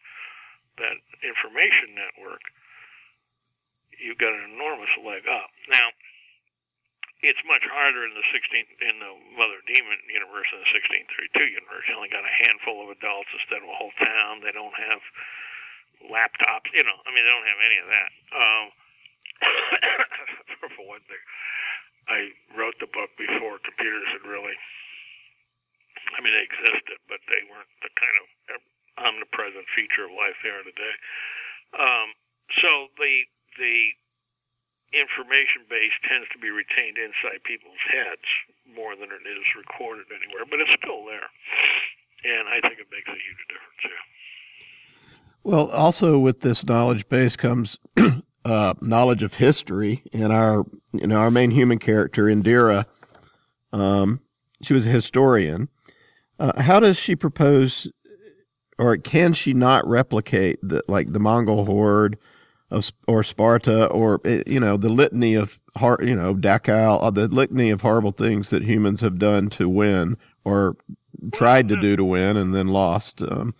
that 0.77 0.97
information 1.21 1.93
network, 1.93 2.43
you've 3.97 4.19
got 4.19 4.33
an 4.33 4.53
enormous 4.53 4.91
leg 5.01 5.23
up. 5.29 5.49
Now, 5.69 5.93
it's 7.23 7.39
much 7.47 7.63
harder 7.63 8.03
in 8.03 8.11
the 8.11 8.25
16 8.35 8.67
in 8.83 8.99
the 8.99 9.13
Mother 9.39 9.63
Demon 9.63 9.95
universe 10.11 10.47
than 10.51 10.59
the 10.59 10.71
1632 11.31 11.55
universe. 11.55 11.87
You 11.87 11.95
only 11.95 12.11
got 12.11 12.27
a 12.27 12.39
handful 12.43 12.83
of 12.83 12.91
adults 12.91 13.31
instead 13.31 13.63
of 13.63 13.71
a 13.71 13.77
whole 13.79 13.95
town. 13.95 14.43
They 14.43 14.51
don't 14.51 14.75
have 14.75 15.01
laptops. 16.11 16.67
You 16.75 16.83
know, 16.83 16.99
I 17.07 17.09
mean, 17.15 17.23
they 17.23 17.31
don't 17.31 17.47
have 17.47 17.63
any 17.63 17.77
of 17.79 17.87
that. 17.87 18.11
Um, 18.35 18.65
for 20.75 20.83
one 20.83 21.03
thing, 21.07 21.23
I 22.11 22.19
wrote 22.59 22.75
the 22.83 22.91
book 22.91 23.15
before 23.15 23.63
computers 23.63 24.03
had 24.11 24.27
really. 24.27 24.59
I 26.13 26.19
mean, 26.19 26.35
they 26.35 26.43
existed, 26.43 26.99
but 27.07 27.23
they 27.31 27.41
weren't 27.47 27.71
the 27.79 27.89
kind 27.95 28.15
of 28.19 28.27
omnipresent 29.03 29.67
feature 29.75 30.07
of 30.07 30.15
life 30.15 30.39
there 30.41 30.63
today. 30.63 30.95
Um, 31.75 32.15
so 32.63 32.87
the 32.95 33.27
the 33.59 33.93
information 34.93 35.65
base 35.67 35.93
tends 36.05 36.29
to 36.31 36.39
be 36.39 36.53
retained 36.53 37.01
inside 37.01 37.41
people's 37.43 37.81
heads 37.89 38.25
more 38.69 38.95
than 38.95 39.09
it 39.09 39.25
is 39.25 39.45
recorded 39.57 40.05
anywhere, 40.13 40.45
but 40.47 40.61
it's 40.61 40.73
still 40.77 41.03
there, 41.05 41.27
and 42.23 42.47
I 42.47 42.61
think 42.61 42.79
it 42.79 42.87
makes 42.93 43.09
a 43.09 43.19
huge 43.19 43.43
difference. 43.49 43.81
Yeah. 43.83 44.03
Well, 45.43 45.69
also 45.71 46.19
with 46.19 46.41
this 46.41 46.65
knowledge 46.65 47.09
base 47.09 47.35
comes 47.35 47.79
uh, 48.45 48.73
knowledge 48.81 49.23
of 49.23 49.35
history, 49.35 50.03
and 50.13 50.31
our 50.31 50.63
you 50.93 51.07
know 51.07 51.17
our 51.17 51.31
main 51.31 51.51
human 51.51 51.79
character 51.79 52.25
Indira, 52.25 52.85
um, 53.73 54.21
she 54.61 54.73
was 54.73 54.85
a 54.85 54.89
historian. 54.89 55.69
Uh, 56.39 56.61
how 56.61 56.79
does 56.79 56.97
she 56.97 57.15
propose 57.15 57.91
or 58.77 58.97
can 58.97 59.33
she 59.33 59.53
not 59.53 59.87
replicate 59.87 60.59
the 60.61 60.81
like 60.87 61.13
the 61.13 61.19
Mongol 61.19 61.65
horde 61.65 62.17
of 62.71 62.91
or 63.07 63.23
Sparta 63.23 63.87
or 63.87 64.19
eh, 64.25 64.43
you 64.47 64.59
know 64.59 64.77
the 64.77 64.89
litany 64.89 65.35
of 65.35 65.59
you 66.01 66.15
know 66.15 66.33
Dachau, 66.35 67.01
uh, 67.01 67.09
the 67.11 67.27
litany 67.27 67.69
of 67.69 67.81
horrible 67.81 68.11
things 68.11 68.49
that 68.49 68.63
humans 68.63 69.01
have 69.01 69.19
done 69.19 69.49
to 69.51 69.69
win 69.69 70.17
or 70.43 70.75
tried 71.31 71.69
to 71.69 71.75
do 71.79 71.95
to 71.95 72.03
win 72.03 72.37
and 72.37 72.53
then 72.53 72.67
lost. 72.67 73.21
Um. 73.21 73.53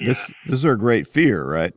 This 0.00 0.18
this 0.46 0.58
is 0.60 0.62
her 0.64 0.76
great 0.76 1.06
fear, 1.06 1.44
right? 1.44 1.72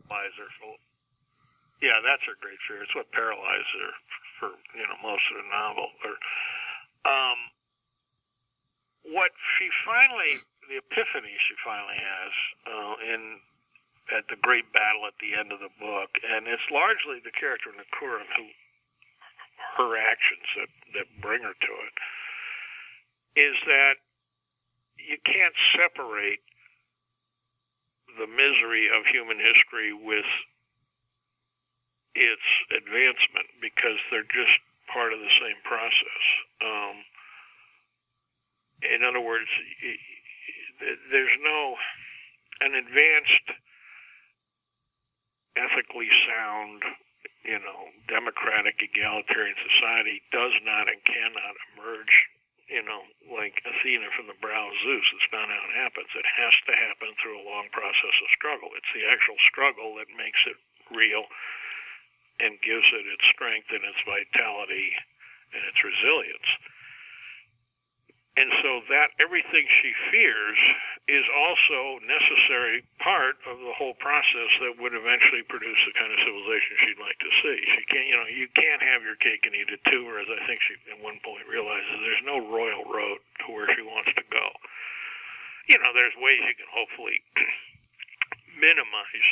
Yeah, 1.82 2.02
that's 2.02 2.26
her 2.26 2.34
great 2.42 2.58
fear. 2.68 2.82
It's 2.82 2.96
what 2.96 3.12
paralyzed 3.12 3.72
her 3.78 3.92
for 4.40 4.50
you 4.74 4.86
know 4.86 4.98
most 5.06 5.22
of 5.30 5.38
the 5.38 5.48
novel. 5.54 5.88
Or, 6.02 6.16
um, 7.06 7.38
what 9.14 9.32
she 9.58 9.70
finally, 9.86 10.42
the 10.68 10.80
epiphany 10.80 11.36
she 11.48 11.56
finally 11.64 12.00
has 12.00 12.34
uh, 12.68 12.96
in 13.14 13.22
at 14.08 14.24
the 14.32 14.40
great 14.40 14.72
battle 14.72 15.04
at 15.04 15.20
the 15.20 15.36
end 15.36 15.52
of 15.52 15.60
the 15.60 15.72
book, 15.84 16.12
and 16.24 16.48
it's 16.48 16.64
largely 16.72 17.20
the 17.20 17.36
character 17.36 17.76
Nikurin 17.76 18.28
who 18.40 18.48
her 19.76 20.00
actions 20.00 20.48
that 20.56 20.72
that 20.96 21.08
bring 21.20 21.44
her 21.44 21.56
to 21.56 21.74
it, 21.84 21.96
is 23.36 23.56
that 23.68 24.00
you 24.96 25.20
can't 25.28 25.56
separate 25.76 26.42
the 28.18 28.28
misery 28.28 28.90
of 28.90 29.06
human 29.12 29.38
history 29.38 29.94
with 29.94 30.26
its 32.18 32.48
advancement 32.74 33.46
because 33.62 34.00
they're 34.10 34.26
just 34.34 34.58
part 34.90 35.14
of 35.14 35.20
the 35.22 35.34
same 35.38 35.60
process. 35.62 36.24
Um, 36.64 36.96
in 38.82 39.06
other 39.06 39.22
words, 39.22 39.46
there's 40.80 41.38
no 41.44 41.76
an 42.62 42.74
advanced, 42.74 43.48
ethically 45.54 46.10
sound, 46.26 46.82
you 47.46 47.62
know, 47.62 47.94
democratic, 48.10 48.82
egalitarian 48.82 49.58
society 49.62 50.22
does 50.34 50.54
not 50.66 50.90
and 50.90 51.02
cannot 51.06 51.54
emerge 51.74 52.14
you 52.68 52.84
know, 52.84 53.00
like 53.32 53.64
Athena 53.64 54.12
from 54.12 54.28
the 54.28 54.36
brow 54.44 54.68
of 54.68 54.76
Zeus. 54.84 55.08
It's 55.16 55.32
not 55.32 55.48
how 55.48 55.64
it 55.72 55.76
happens. 55.80 56.12
It 56.12 56.28
has 56.28 56.56
to 56.68 56.76
happen 56.76 57.16
through 57.16 57.40
a 57.40 57.48
long 57.48 57.72
process 57.72 58.16
of 58.20 58.36
struggle. 58.36 58.76
It's 58.76 58.92
the 58.92 59.08
actual 59.08 59.40
struggle 59.48 59.96
that 59.96 60.12
makes 60.20 60.40
it 60.44 60.60
real 60.92 61.24
and 62.44 62.60
gives 62.60 62.86
it 62.92 63.08
its 63.08 63.24
strength 63.32 63.72
and 63.72 63.88
its 63.88 64.04
vitality 64.04 64.92
and 65.56 65.64
its 65.64 65.80
resilience. 65.80 66.50
And 68.38 68.54
so 68.62 68.86
that 68.94 69.18
everything 69.18 69.66
she 69.82 69.92
fears 70.14 70.62
is 71.10 71.26
also 71.26 71.98
necessary 72.06 72.86
part 73.02 73.42
of 73.50 73.58
the 73.58 73.74
whole 73.74 73.98
process 73.98 74.52
that 74.62 74.78
would 74.78 74.94
eventually 74.94 75.42
produce 75.50 75.82
the 75.90 75.98
kind 75.98 76.14
of 76.14 76.22
civilization 76.22 76.74
she'd 76.86 77.02
like 77.02 77.18
to 77.18 77.34
see. 77.42 77.58
She 77.66 77.84
can't, 77.90 78.06
you 78.06 78.14
know, 78.14 78.30
you 78.30 78.46
can't 78.54 78.86
have 78.86 79.02
your 79.02 79.18
cake 79.18 79.42
and 79.50 79.58
eat 79.58 79.74
it 79.74 79.82
too, 79.90 80.06
or 80.06 80.22
as 80.22 80.30
I 80.30 80.38
think 80.46 80.62
she 80.70 80.78
at 80.86 81.02
one 81.02 81.18
point 81.26 81.50
realizes, 81.50 81.90
there's 81.98 82.30
no 82.30 82.38
royal 82.46 82.86
road 82.86 83.26
to 83.42 83.46
where 83.58 83.74
she 83.74 83.82
wants 83.82 84.14
to 84.14 84.26
go. 84.30 84.46
You 85.66 85.82
know, 85.82 85.90
there's 85.98 86.14
ways 86.22 86.38
you 86.46 86.54
can 86.62 86.70
hopefully 86.70 87.18
minimize 88.62 89.30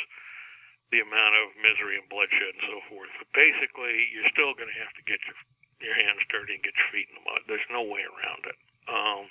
the 0.89 1.05
amount 1.05 1.37
of 1.45 1.53
misery 1.61 2.01
and 2.01 2.09
bloodshed 2.09 2.57
and 2.57 2.65
so 2.73 2.81
forth, 2.89 3.13
but 3.21 3.29
basically, 3.37 4.09
you're 4.17 4.33
still 4.33 4.57
going 4.57 4.69
to 4.71 4.81
have 4.81 4.97
to 4.97 5.05
get 5.05 5.21
your 5.29 5.37
your 5.83 5.93
hands 5.93 6.23
dirty 6.31 6.55
and 6.55 6.63
get 6.63 6.73
your 6.73 6.89
feet 6.89 7.05
in 7.11 7.19
the 7.19 7.25
mud. 7.27 7.45
There's 7.45 7.69
no 7.69 7.83
way 7.83 8.01
around 8.01 8.47
it. 8.49 8.55
Um, 8.89 9.25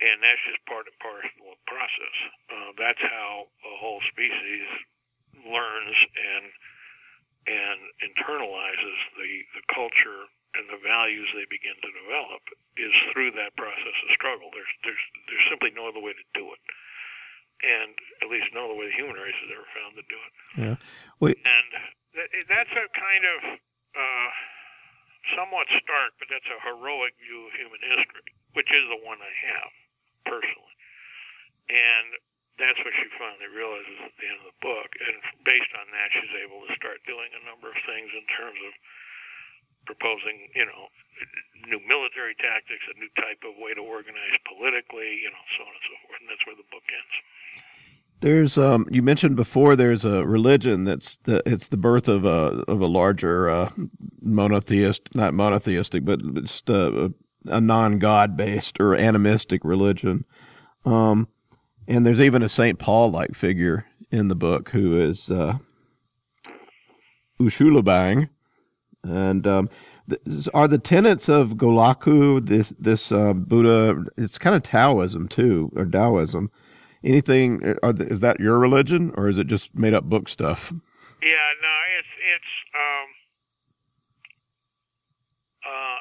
and 0.00 0.16
that's 0.24 0.40
just 0.48 0.60
part 0.64 0.88
and 0.88 0.96
parcel 1.00 1.52
of 1.52 1.60
the 1.60 1.68
process. 1.68 2.16
Uh, 2.48 2.70
that's 2.80 3.04
how 3.04 3.48
a 3.48 3.74
whole 3.80 4.00
species 4.08 4.64
learns 5.44 5.96
and 6.16 6.46
and 7.48 7.80
internalizes 8.04 8.98
the, 9.16 9.30
the 9.56 9.64
culture 9.72 10.28
and 10.60 10.68
the 10.68 10.76
values 10.84 11.24
they 11.32 11.48
begin 11.48 11.72
to 11.80 11.88
develop 12.04 12.44
is 12.76 12.92
through 13.16 13.32
that 13.32 13.56
process 13.56 13.96
of 14.04 14.08
struggle. 14.12 14.52
There's 14.52 14.72
there's 14.84 15.04
there's 15.28 15.46
simply 15.48 15.72
no 15.72 15.88
other 15.88 16.00
way 16.00 16.12
to 16.12 16.26
do 16.36 16.52
it, 16.52 16.62
and 17.64 17.92
at 18.24 18.28
least 18.28 18.52
no 18.52 18.68
other 18.68 18.76
way 18.76 18.92
the 18.92 18.96
human 18.96 19.16
race 19.16 19.36
has 19.40 19.52
ever 19.52 19.68
found 19.72 19.92
to 20.00 20.04
do 20.04 20.18
it. 20.20 20.32
Yeah, 20.56 20.76
Wait. 21.20 21.40
and 21.44 21.68
that's 22.48 22.72
a 22.72 22.86
kind 22.92 23.24
of 23.24 23.38
uh, 23.96 24.30
somewhat 25.36 25.68
stark, 25.80 26.16
but 26.20 26.28
that's 26.28 26.48
a 26.48 26.60
heroic 26.60 27.16
view 27.20 27.48
of 27.48 27.52
human 27.56 27.80
history 27.80 28.32
which 28.54 28.70
is 28.70 28.84
the 28.90 29.00
one 29.06 29.18
I 29.22 29.34
have 29.50 29.70
personally. 30.26 30.74
And 31.70 32.08
that's 32.58 32.80
what 32.82 32.94
she 32.98 33.06
finally 33.16 33.50
realizes 33.50 33.98
at 34.02 34.14
the 34.18 34.26
end 34.26 34.40
of 34.42 34.50
the 34.50 34.60
book. 34.60 34.90
And 34.98 35.16
based 35.46 35.72
on 35.78 35.86
that, 35.94 36.08
she's 36.12 36.34
able 36.42 36.66
to 36.66 36.72
start 36.76 37.00
doing 37.06 37.30
a 37.32 37.46
number 37.46 37.70
of 37.70 37.78
things 37.86 38.10
in 38.10 38.26
terms 38.34 38.58
of 38.66 38.72
proposing, 39.86 40.50
you 40.52 40.66
know, 40.66 40.90
new 41.70 41.80
military 41.86 42.36
tactics, 42.36 42.84
a 42.90 42.98
new 42.98 43.10
type 43.16 43.40
of 43.46 43.56
way 43.56 43.72
to 43.72 43.80
organize 43.80 44.34
politically, 44.44 45.24
you 45.24 45.30
know, 45.30 45.44
so 45.56 45.62
on 45.64 45.72
and 45.72 45.86
so 45.86 45.94
forth. 46.04 46.18
And 46.20 46.28
that's 46.28 46.44
where 46.44 46.58
the 46.58 46.68
book 46.68 46.84
ends. 46.90 47.16
There's 48.20 48.58
um 48.58 48.86
you 48.90 49.02
mentioned 49.02 49.36
before 49.36 49.76
there's 49.76 50.04
a 50.04 50.26
religion 50.26 50.84
that's 50.84 51.16
the 51.18 51.42
it's 51.46 51.68
the 51.68 51.76
birth 51.76 52.08
of 52.08 52.24
a 52.24 52.62
of 52.68 52.80
a 52.80 52.86
larger 52.86 53.48
uh, 53.48 53.70
monotheist 54.20 55.14
not 55.14 55.32
monotheistic 55.32 56.04
but 56.04 56.20
it's 56.36 56.62
uh, 56.68 57.08
a 57.46 57.60
non-God 57.60 58.36
based 58.36 58.80
or 58.80 58.94
animistic 58.94 59.64
religion. 59.64 60.24
Um, 60.84 61.28
and 61.88 62.06
there's 62.06 62.20
even 62.20 62.42
a 62.42 62.48
Saint 62.48 62.78
Paul 62.78 63.10
like 63.10 63.34
figure 63.34 63.86
in 64.10 64.28
the 64.28 64.36
book 64.36 64.70
who 64.70 64.98
is 64.98 65.30
uh, 65.30 65.58
Ushulabang. 67.40 68.28
And 69.02 69.46
um, 69.46 69.70
th- 70.08 70.48
are 70.52 70.68
the 70.68 70.78
tenets 70.78 71.28
of 71.28 71.54
Golaku 71.54 72.44
this 72.44 72.74
this 72.78 73.10
uh, 73.10 73.32
Buddha? 73.32 74.04
It's 74.16 74.36
kind 74.36 74.54
of 74.54 74.62
Taoism 74.62 75.28
too, 75.28 75.72
or 75.74 75.86
Taoism. 75.86 76.50
Anything? 77.02 77.58
The, 77.60 78.06
is 78.10 78.20
that 78.20 78.40
your 78.40 78.58
religion, 78.58 79.12
or 79.16 79.28
is 79.28 79.38
it 79.38 79.46
just 79.46 79.74
made 79.74 79.94
up 79.94 80.04
book 80.04 80.28
stuff? 80.28 80.72
Yeah, 81.22 81.48
no, 81.60 81.74
it's 81.98 82.14
it's 82.20 82.52
um, 82.76 83.08
uh, 85.64 85.96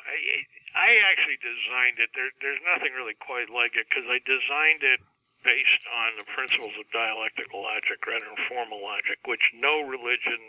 I 0.75 0.89
actually 1.11 1.39
designed 1.39 1.99
it. 1.99 2.11
There, 2.15 2.31
there's 2.43 2.63
nothing 2.67 2.91
really 2.95 3.15
quite 3.19 3.51
like 3.51 3.75
it 3.75 3.87
because 3.87 4.07
I 4.07 4.19
designed 4.23 4.83
it 4.83 4.99
based 5.43 5.83
on 5.87 6.19
the 6.19 6.27
principles 6.35 6.75
of 6.75 6.85
dialectical 6.91 7.63
logic 7.63 8.03
rather 8.03 8.27
than 8.27 8.39
formal 8.51 8.83
logic, 8.83 9.23
which 9.23 9.43
no 9.55 9.83
religion 9.87 10.39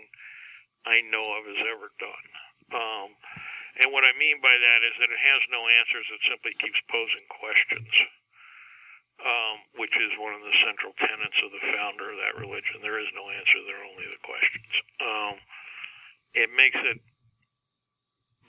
I 0.86 1.03
know 1.07 1.22
of 1.22 1.46
has 1.46 1.62
ever 1.62 1.94
done. 1.98 2.28
Um, 2.74 3.09
and 3.82 3.94
what 3.94 4.03
I 4.03 4.12
mean 4.18 4.42
by 4.42 4.53
that 4.53 4.80
is 4.82 4.94
that 4.98 5.11
it 5.11 5.22
has 5.22 5.42
no 5.51 5.62
answers. 5.66 6.07
It 6.11 6.22
simply 6.26 6.55
keeps 6.59 6.78
posing 6.90 7.26
questions, 7.30 7.90
um, 9.21 9.57
which 9.77 9.93
is 10.01 10.12
one 10.16 10.33
of 10.33 10.43
the 10.43 10.57
central 10.64 10.93
tenets 10.97 11.39
of 11.45 11.51
the 11.53 11.64
founder 11.77 12.12
of 12.12 12.18
that 12.21 12.35
religion. 12.41 12.81
There 12.81 13.01
is 13.01 13.11
no 13.12 13.29
answer. 13.29 13.59
There 13.64 13.81
are 13.81 13.89
only 13.89 14.09
the 14.09 14.23
questions. 14.25 14.73
Um, 15.01 15.35
it 16.33 16.51
makes 16.55 16.79
it 16.79 16.99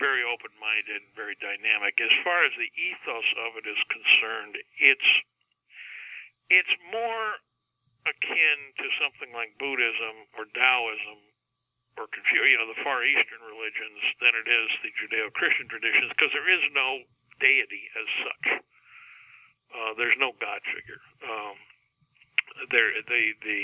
very 0.01 0.25
open 0.25 0.49
minded, 0.57 1.05
and 1.05 1.13
very 1.13 1.37
dynamic. 1.37 1.93
As 2.01 2.13
far 2.25 2.41
as 2.41 2.53
the 2.57 2.71
ethos 2.73 3.29
of 3.45 3.61
it 3.61 3.69
is 3.69 3.77
concerned, 3.93 4.57
it's 4.81 5.09
it's 6.49 6.75
more 6.89 7.37
akin 8.09 8.57
to 8.81 8.87
something 8.97 9.31
like 9.31 9.53
Buddhism 9.61 10.25
or 10.35 10.49
Taoism 10.57 11.21
or 11.99 12.09
Confucius, 12.09 12.49
you 12.49 12.57
know, 12.57 12.67
the 12.71 12.81
Far 12.81 13.05
Eastern 13.05 13.45
religions 13.45 14.01
than 14.23 14.33
it 14.33 14.47
is 14.49 14.69
the 14.81 14.91
Judeo-Christian 14.95 15.69
traditions 15.69 16.09
because 16.17 16.33
there 16.33 16.49
is 16.49 16.63
no 16.73 17.05
deity 17.37 17.83
as 17.93 18.07
such. 18.25 18.45
Uh, 19.71 19.91
there's 19.95 20.17
no 20.19 20.35
God 20.39 20.59
figure. 20.67 21.01
Um, 21.23 21.55
there, 22.69 22.91
the 23.07 23.23
the 23.41 23.61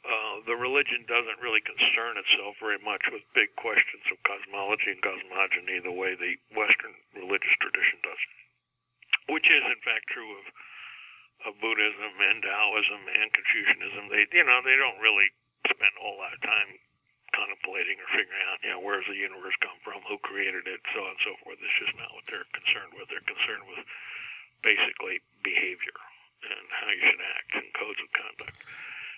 uh, 0.00 0.34
the 0.48 0.56
religion 0.56 1.04
doesn't 1.04 1.44
really 1.44 1.60
concern 1.60 2.16
itself 2.16 2.56
very 2.56 2.80
much 2.80 3.04
with 3.12 3.20
big 3.36 3.52
questions 3.60 4.00
of 4.08 4.16
cosmology 4.24 4.96
and 4.96 5.04
cosmogony 5.04 5.76
the 5.84 5.92
way 5.92 6.16
the 6.16 6.40
Western 6.56 6.96
religious 7.12 7.52
tradition 7.60 8.00
does, 8.00 8.22
which 9.28 9.44
is 9.44 9.64
in 9.68 9.80
fact 9.84 10.08
true 10.08 10.32
of 10.40 10.44
of 11.48 11.56
Buddhism 11.60 12.12
and 12.20 12.44
Taoism 12.44 13.02
and 13.16 13.32
Confucianism. 13.32 14.12
They, 14.12 14.28
you 14.28 14.44
know, 14.44 14.60
they 14.60 14.76
don't 14.76 15.00
really 15.00 15.28
spend 15.64 15.92
a 15.96 16.02
whole 16.04 16.20
lot 16.20 16.36
of 16.36 16.40
time 16.44 16.68
contemplating 17.32 17.96
or 17.96 18.08
figuring 18.12 18.44
out, 18.50 18.60
you 18.60 18.70
know, 18.74 18.82
where's 18.82 19.06
the 19.08 19.16
universe 19.16 19.56
come 19.64 19.78
from, 19.80 20.04
who 20.04 20.18
created 20.20 20.66
it, 20.68 20.80
so 20.92 21.00
on 21.00 21.16
and 21.16 21.22
so 21.24 21.32
forth. 21.40 21.56
It's 21.62 21.80
just 21.80 21.96
not 21.96 22.12
what 22.12 22.26
they're 22.28 22.48
concerned 22.52 22.92
with. 22.92 23.08
They're 23.08 23.24
concerned 23.24 23.64
with 23.72 23.80
basically 24.62 25.20
behavior 25.42 25.96
and 26.44 26.64
how 26.72 26.88
you 26.88 27.02
should 27.04 27.20
act 27.20 27.50
and 27.54 27.68
codes 27.74 28.00
of 28.02 28.08
conduct. 28.12 28.56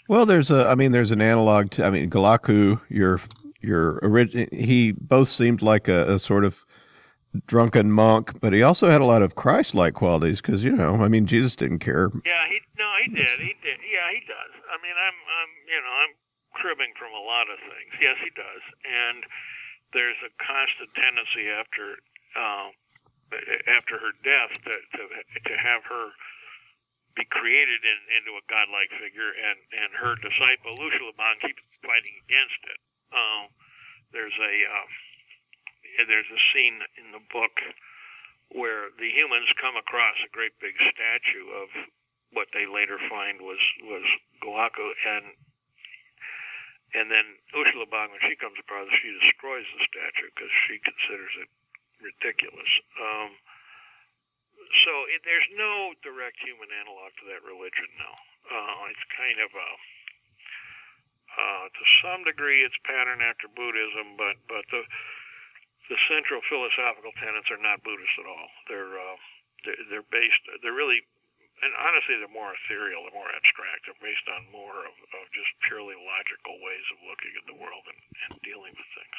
Well, 0.08 0.26
there's 0.26 0.50
a, 0.50 0.66
I 0.68 0.74
mean, 0.74 0.92
there's 0.92 1.10
an 1.10 1.22
analog 1.22 1.70
to, 1.78 1.86
I 1.86 1.90
mean, 1.90 2.10
Galaku, 2.10 2.80
your, 2.88 3.20
your 3.60 3.98
original, 4.02 4.46
he 4.52 4.92
both 4.92 5.28
seemed 5.28 5.62
like 5.62 5.86
a, 5.86 6.14
a, 6.14 6.18
sort 6.18 6.44
of 6.44 6.66
drunken 7.46 7.92
monk, 7.92 8.40
but 8.40 8.52
he 8.52 8.62
also 8.62 8.90
had 8.90 9.00
a 9.00 9.06
lot 9.06 9.22
of 9.22 9.36
Christ-like 9.36 9.94
qualities 9.94 10.42
because, 10.42 10.64
you 10.64 10.74
know, 10.74 10.96
I 10.96 11.08
mean, 11.08 11.26
Jesus 11.26 11.54
didn't 11.54 11.78
care. 11.78 12.10
Yeah, 12.26 12.44
he, 12.50 12.58
no, 12.76 12.88
he 13.04 13.14
did. 13.14 13.38
He 13.38 13.54
did. 13.62 13.78
Yeah, 13.86 14.10
he 14.10 14.20
does. 14.26 14.52
I 14.68 14.76
mean, 14.82 14.96
I'm, 14.98 15.16
I'm, 15.16 15.50
you 15.70 15.80
know, 15.80 15.94
I'm 16.02 16.12
cribbing 16.52 16.92
from 16.98 17.14
a 17.14 17.22
lot 17.22 17.46
of 17.48 17.56
things. 17.62 17.94
Yes, 18.02 18.18
he 18.20 18.30
does. 18.34 18.62
And 18.82 19.24
there's 19.94 20.18
a 20.26 20.32
constant 20.42 20.90
tendency 20.98 21.46
after, 21.48 22.02
uh, 22.36 22.74
after 23.72 23.98
her 23.98 24.12
death 24.22 24.52
to, 24.64 24.74
to, 24.98 25.02
to 25.48 25.54
have 25.56 25.82
her 25.88 26.12
be 27.16 27.28
created 27.28 27.80
in, 27.84 27.98
into 28.20 28.32
a 28.40 28.44
godlike 28.48 28.88
figure, 28.96 29.32
and 29.36 29.58
and 29.76 29.90
her 30.00 30.16
disciple 30.16 30.76
Ushalaban 30.80 31.40
keeps 31.44 31.64
fighting 31.84 32.16
against 32.24 32.60
it. 32.72 32.80
Um, 33.12 33.52
there's 34.12 34.36
a 34.36 34.54
uh, 34.64 34.88
there's 36.08 36.28
a 36.32 36.40
scene 36.52 36.80
in 36.96 37.12
the 37.12 37.24
book 37.32 37.52
where 38.52 38.92
the 38.96 39.08
humans 39.08 39.48
come 39.60 39.76
across 39.76 40.16
a 40.24 40.32
great 40.32 40.56
big 40.60 40.76
statue 40.76 41.48
of 41.56 41.68
what 42.32 42.48
they 42.56 42.64
later 42.64 42.96
find 43.12 43.40
was 43.44 43.60
was 43.84 44.04
Goaku, 44.40 44.88
and 45.04 45.36
and 46.96 47.06
then 47.12 47.36
Ushalaban, 47.52 48.12
when 48.12 48.24
she 48.24 48.36
comes 48.40 48.56
across 48.56 48.88
she 49.00 49.12
destroys 49.20 49.68
the 49.76 49.84
statue 49.84 50.32
because 50.32 50.52
she 50.68 50.80
considers 50.80 51.32
it 51.44 51.48
ridiculous. 52.02 52.72
Um, 52.98 53.30
so 54.84 54.92
it, 55.10 55.22
there's 55.24 55.50
no 55.54 55.94
direct 56.02 56.38
human 56.42 56.68
analog 56.70 57.14
to 57.22 57.24
that 57.30 57.42
religion 57.46 57.88
now. 57.98 58.16
Uh, 58.50 58.90
it's 58.90 59.06
kind 59.16 59.38
of 59.40 59.50
a 59.54 59.70
uh, 61.32 61.64
to 61.64 61.84
some 62.04 62.20
degree 62.28 62.60
it's 62.60 62.76
patterned 62.84 63.24
after 63.24 63.48
Buddhism, 63.48 64.20
but 64.20 64.36
but 64.50 64.66
the 64.68 64.82
the 65.88 65.98
central 66.08 66.40
philosophical 66.46 67.12
tenets 67.18 67.48
are 67.50 67.60
not 67.60 67.82
Buddhist 67.82 68.16
at 68.20 68.28
all. 68.28 68.48
They're 68.68 68.94
uh, 68.98 69.16
they're, 69.64 69.82
they're 69.88 70.10
based. 70.12 70.42
They're 70.60 70.76
really 70.76 71.02
and 71.62 71.70
honestly, 71.78 72.18
they're 72.18 72.32
more 72.34 72.50
ethereal, 72.50 73.06
they're 73.06 73.14
more 73.14 73.30
abstract. 73.30 73.86
They're 73.86 74.02
based 74.02 74.26
on 74.34 74.50
more 74.50 74.82
of, 74.82 74.94
of 74.98 75.24
just 75.30 75.46
purely 75.70 75.94
logical 75.94 76.58
ways 76.58 76.86
of 76.90 76.98
looking 77.06 77.32
at 77.38 77.46
the 77.46 77.54
world 77.54 77.86
and, 77.86 78.00
and 78.26 78.34
dealing 78.42 78.74
with 78.74 78.90
things. 78.98 79.18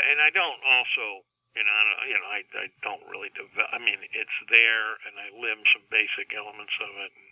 And 0.00 0.18
I 0.22 0.30
don't 0.32 0.62
also, 0.64 1.26
you 1.52 1.64
know, 1.64 1.76
you 2.08 2.16
know, 2.16 2.28
I, 2.32 2.40
I 2.64 2.66
don't 2.80 3.04
really 3.12 3.28
develop. 3.36 3.68
I 3.72 3.78
mean, 3.78 4.00
it's 4.00 4.38
there, 4.48 4.96
and 5.04 5.14
I 5.20 5.28
limb 5.36 5.60
some 5.76 5.84
basic 5.92 6.32
elements 6.32 6.72
of 6.80 6.92
it. 7.04 7.12
And, 7.12 7.28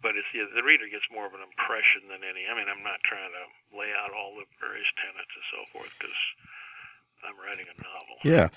but 0.00 0.12
it's 0.16 0.28
the, 0.32 0.48
the 0.56 0.64
reader 0.64 0.88
gets 0.88 1.08
more 1.12 1.28
of 1.28 1.36
an 1.36 1.44
impression 1.44 2.08
than 2.08 2.24
any. 2.24 2.48
I 2.48 2.56
mean, 2.56 2.68
I'm 2.68 2.84
not 2.84 3.00
trying 3.04 3.32
to 3.32 3.44
lay 3.76 3.92
out 3.96 4.12
all 4.12 4.36
the 4.36 4.48
various 4.60 4.88
tenets 5.00 5.32
and 5.32 5.46
so 5.52 5.60
forth 5.72 5.92
because 5.96 6.20
I'm 7.24 7.36
writing 7.40 7.66
a 7.68 7.76
novel. 7.82 8.16
Yeah, 8.24 8.48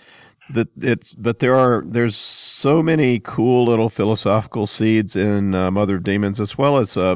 that 0.49 0.67
it's 0.77 1.13
but 1.13 1.39
there 1.39 1.55
are 1.55 1.83
there's 1.85 2.15
so 2.15 2.83
many 2.83 3.19
cool 3.19 3.65
little 3.65 3.89
philosophical 3.89 4.67
seeds 4.67 5.15
in 5.15 5.55
uh, 5.55 5.71
Mother 5.71 5.95
of 5.95 6.03
Demons, 6.03 6.39
as 6.39 6.57
well 6.57 6.77
as 6.77 6.97
uh, 6.97 7.15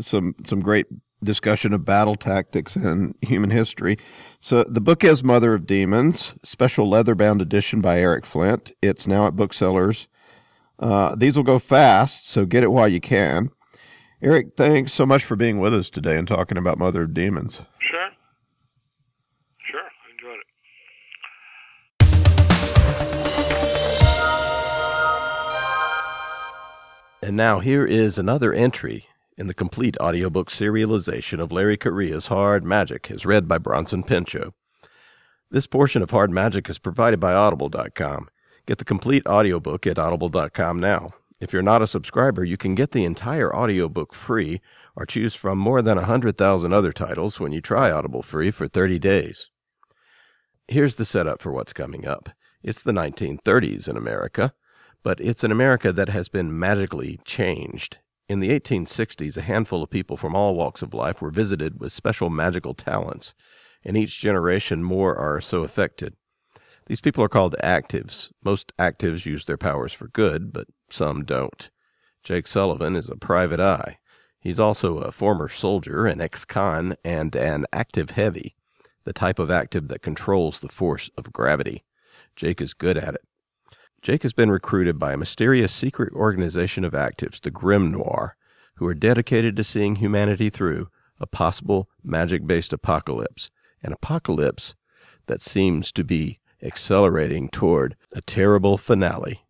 some 0.00 0.34
some 0.44 0.60
great 0.60 0.86
discussion 1.22 1.72
of 1.72 1.84
battle 1.84 2.14
tactics 2.14 2.76
and 2.76 3.14
human 3.20 3.50
history. 3.50 3.98
So 4.40 4.64
the 4.64 4.80
book 4.80 5.04
is 5.04 5.22
Mother 5.22 5.54
of 5.54 5.66
Demons, 5.66 6.34
special 6.42 6.88
leather 6.88 7.14
bound 7.14 7.42
edition 7.42 7.80
by 7.80 8.00
Eric 8.00 8.24
Flint. 8.24 8.72
It's 8.80 9.06
now 9.06 9.26
at 9.26 9.36
booksellers. 9.36 10.08
Uh, 10.78 11.14
these 11.14 11.36
will 11.36 11.44
go 11.44 11.58
fast, 11.58 12.26
so 12.28 12.46
get 12.46 12.62
it 12.62 12.70
while 12.70 12.88
you 12.88 13.00
can. 13.00 13.50
Eric, 14.22 14.56
thanks 14.56 14.92
so 14.92 15.04
much 15.06 15.24
for 15.24 15.36
being 15.36 15.58
with 15.58 15.74
us 15.74 15.90
today 15.90 16.16
and 16.16 16.26
talking 16.26 16.58
about 16.58 16.78
Mother 16.78 17.02
of 17.02 17.14
Demons. 17.14 17.60
Sure. 17.78 18.10
Sure. 19.70 19.80
I 19.80 20.10
enjoyed 20.12 20.38
it. 20.40 20.46
And 27.22 27.36
now 27.36 27.60
here 27.60 27.84
is 27.84 28.16
another 28.16 28.52
entry 28.52 29.06
in 29.40 29.46
the 29.46 29.54
complete 29.54 29.96
audiobook 29.98 30.50
serialization 30.50 31.40
of 31.40 31.50
Larry 31.50 31.78
Correia's 31.78 32.26
Hard 32.26 32.62
Magic, 32.62 33.10
as 33.10 33.24
read 33.24 33.48
by 33.48 33.56
Bronson 33.56 34.02
Pinchot. 34.02 34.52
This 35.50 35.66
portion 35.66 36.02
of 36.02 36.10
Hard 36.10 36.30
Magic 36.30 36.68
is 36.68 36.78
provided 36.78 37.18
by 37.18 37.32
Audible.com. 37.32 38.28
Get 38.66 38.78
the 38.78 38.84
complete 38.84 39.26
audiobook 39.26 39.86
at 39.86 39.98
Audible.com 39.98 40.78
now. 40.78 41.10
If 41.40 41.52
you're 41.52 41.62
not 41.62 41.80
a 41.80 41.86
subscriber, 41.86 42.44
you 42.44 42.58
can 42.58 42.74
get 42.74 42.90
the 42.90 43.06
entire 43.06 43.52
audiobook 43.52 44.12
free 44.12 44.60
or 44.94 45.06
choose 45.06 45.34
from 45.34 45.58
more 45.58 45.80
than 45.80 45.96
100,000 45.96 46.72
other 46.72 46.92
titles 46.92 47.40
when 47.40 47.50
you 47.50 47.62
try 47.62 47.90
Audible 47.90 48.22
free 48.22 48.50
for 48.50 48.68
30 48.68 48.98
days. 48.98 49.50
Here's 50.68 50.96
the 50.96 51.06
setup 51.06 51.40
for 51.40 51.50
what's 51.50 51.72
coming 51.72 52.06
up. 52.06 52.28
It's 52.62 52.82
the 52.82 52.92
1930s 52.92 53.88
in 53.88 53.96
America 53.96 54.52
but 55.02 55.20
it's 55.20 55.44
an 55.44 55.52
America 55.52 55.92
that 55.92 56.08
has 56.08 56.28
been 56.28 56.58
magically 56.58 57.20
changed. 57.24 57.98
In 58.30 58.38
the 58.38 58.60
1860s, 58.60 59.36
a 59.36 59.42
handful 59.42 59.82
of 59.82 59.90
people 59.90 60.16
from 60.16 60.36
all 60.36 60.54
walks 60.54 60.82
of 60.82 60.94
life 60.94 61.20
were 61.20 61.32
visited 61.32 61.80
with 61.80 61.90
special 61.90 62.30
magical 62.30 62.74
talents, 62.74 63.34
and 63.84 63.96
each 63.96 64.20
generation 64.20 64.84
more 64.84 65.16
are 65.16 65.40
so 65.40 65.64
affected. 65.64 66.14
These 66.86 67.00
people 67.00 67.24
are 67.24 67.28
called 67.28 67.56
actives. 67.60 68.30
Most 68.44 68.72
actives 68.78 69.26
use 69.26 69.46
their 69.46 69.56
powers 69.56 69.92
for 69.92 70.06
good, 70.06 70.52
but 70.52 70.68
some 70.88 71.24
don't. 71.24 71.70
Jake 72.22 72.46
Sullivan 72.46 72.94
is 72.94 73.08
a 73.08 73.16
private 73.16 73.58
eye. 73.58 73.98
He's 74.38 74.60
also 74.60 74.98
a 74.98 75.10
former 75.10 75.48
soldier, 75.48 76.06
an 76.06 76.20
ex 76.20 76.44
con, 76.44 76.94
and 77.04 77.34
an 77.34 77.66
active 77.72 78.10
heavy, 78.10 78.54
the 79.02 79.12
type 79.12 79.40
of 79.40 79.50
active 79.50 79.88
that 79.88 80.02
controls 80.02 80.60
the 80.60 80.68
force 80.68 81.10
of 81.16 81.32
gravity. 81.32 81.82
Jake 82.36 82.60
is 82.60 82.74
good 82.74 82.96
at 82.96 83.14
it. 83.14 83.24
Jake 84.02 84.22
has 84.22 84.32
been 84.32 84.50
recruited 84.50 84.98
by 84.98 85.12
a 85.12 85.18
mysterious 85.18 85.72
secret 85.72 86.12
organization 86.14 86.84
of 86.84 86.94
actives, 86.94 87.40
the 87.40 87.50
Grimnoir, 87.50 88.30
who 88.76 88.86
are 88.86 88.94
dedicated 88.94 89.56
to 89.56 89.64
seeing 89.64 89.96
humanity 89.96 90.48
through 90.48 90.88
a 91.18 91.26
possible 91.26 91.88
magic 92.02 92.46
based 92.46 92.72
apocalypse, 92.72 93.50
an 93.82 93.92
apocalypse 93.92 94.74
that 95.26 95.42
seems 95.42 95.92
to 95.92 96.02
be 96.02 96.38
accelerating 96.62 97.50
toward 97.50 97.94
a 98.12 98.22
terrible 98.22 98.78
finale. 98.78 99.44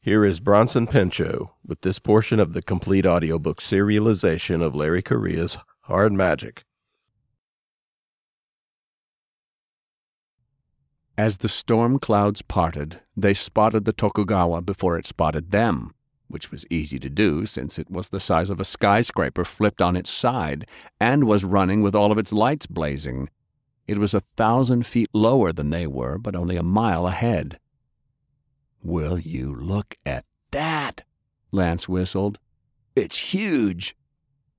Here 0.00 0.24
is 0.24 0.40
Bronson 0.40 0.88
Pinchot 0.88 1.48
with 1.64 1.82
this 1.82 2.00
portion 2.00 2.40
of 2.40 2.54
the 2.54 2.62
complete 2.62 3.06
audiobook 3.06 3.60
serialization 3.60 4.60
of 4.60 4.74
Larry 4.74 5.02
Correia's 5.02 5.56
Hard 5.82 6.12
Magic. 6.12 6.64
As 11.18 11.38
the 11.38 11.48
storm 11.48 11.98
clouds 11.98 12.42
parted, 12.42 13.00
they 13.16 13.34
spotted 13.34 13.84
the 13.84 13.92
Tokugawa 13.92 14.62
before 14.62 14.96
it 14.96 15.04
spotted 15.04 15.50
them, 15.50 15.92
which 16.28 16.52
was 16.52 16.64
easy 16.70 17.00
to 17.00 17.10
do 17.10 17.44
since 17.44 17.76
it 17.76 17.90
was 17.90 18.10
the 18.10 18.20
size 18.20 18.50
of 18.50 18.60
a 18.60 18.64
skyscraper 18.64 19.44
flipped 19.44 19.82
on 19.82 19.96
its 19.96 20.10
side 20.10 20.68
and 21.00 21.24
was 21.24 21.44
running 21.44 21.82
with 21.82 21.96
all 21.96 22.12
of 22.12 22.18
its 22.18 22.32
lights 22.32 22.66
blazing. 22.66 23.28
It 23.88 23.98
was 23.98 24.14
a 24.14 24.20
thousand 24.20 24.86
feet 24.86 25.10
lower 25.12 25.52
than 25.52 25.70
they 25.70 25.88
were, 25.88 26.18
but 26.18 26.36
only 26.36 26.54
a 26.54 26.62
mile 26.62 27.08
ahead. 27.08 27.58
Will 28.80 29.18
you 29.18 29.52
look 29.52 29.96
at 30.06 30.24
that? 30.52 31.02
Lance 31.50 31.88
whistled. 31.88 32.38
It's 32.94 33.34
huge. 33.34 33.96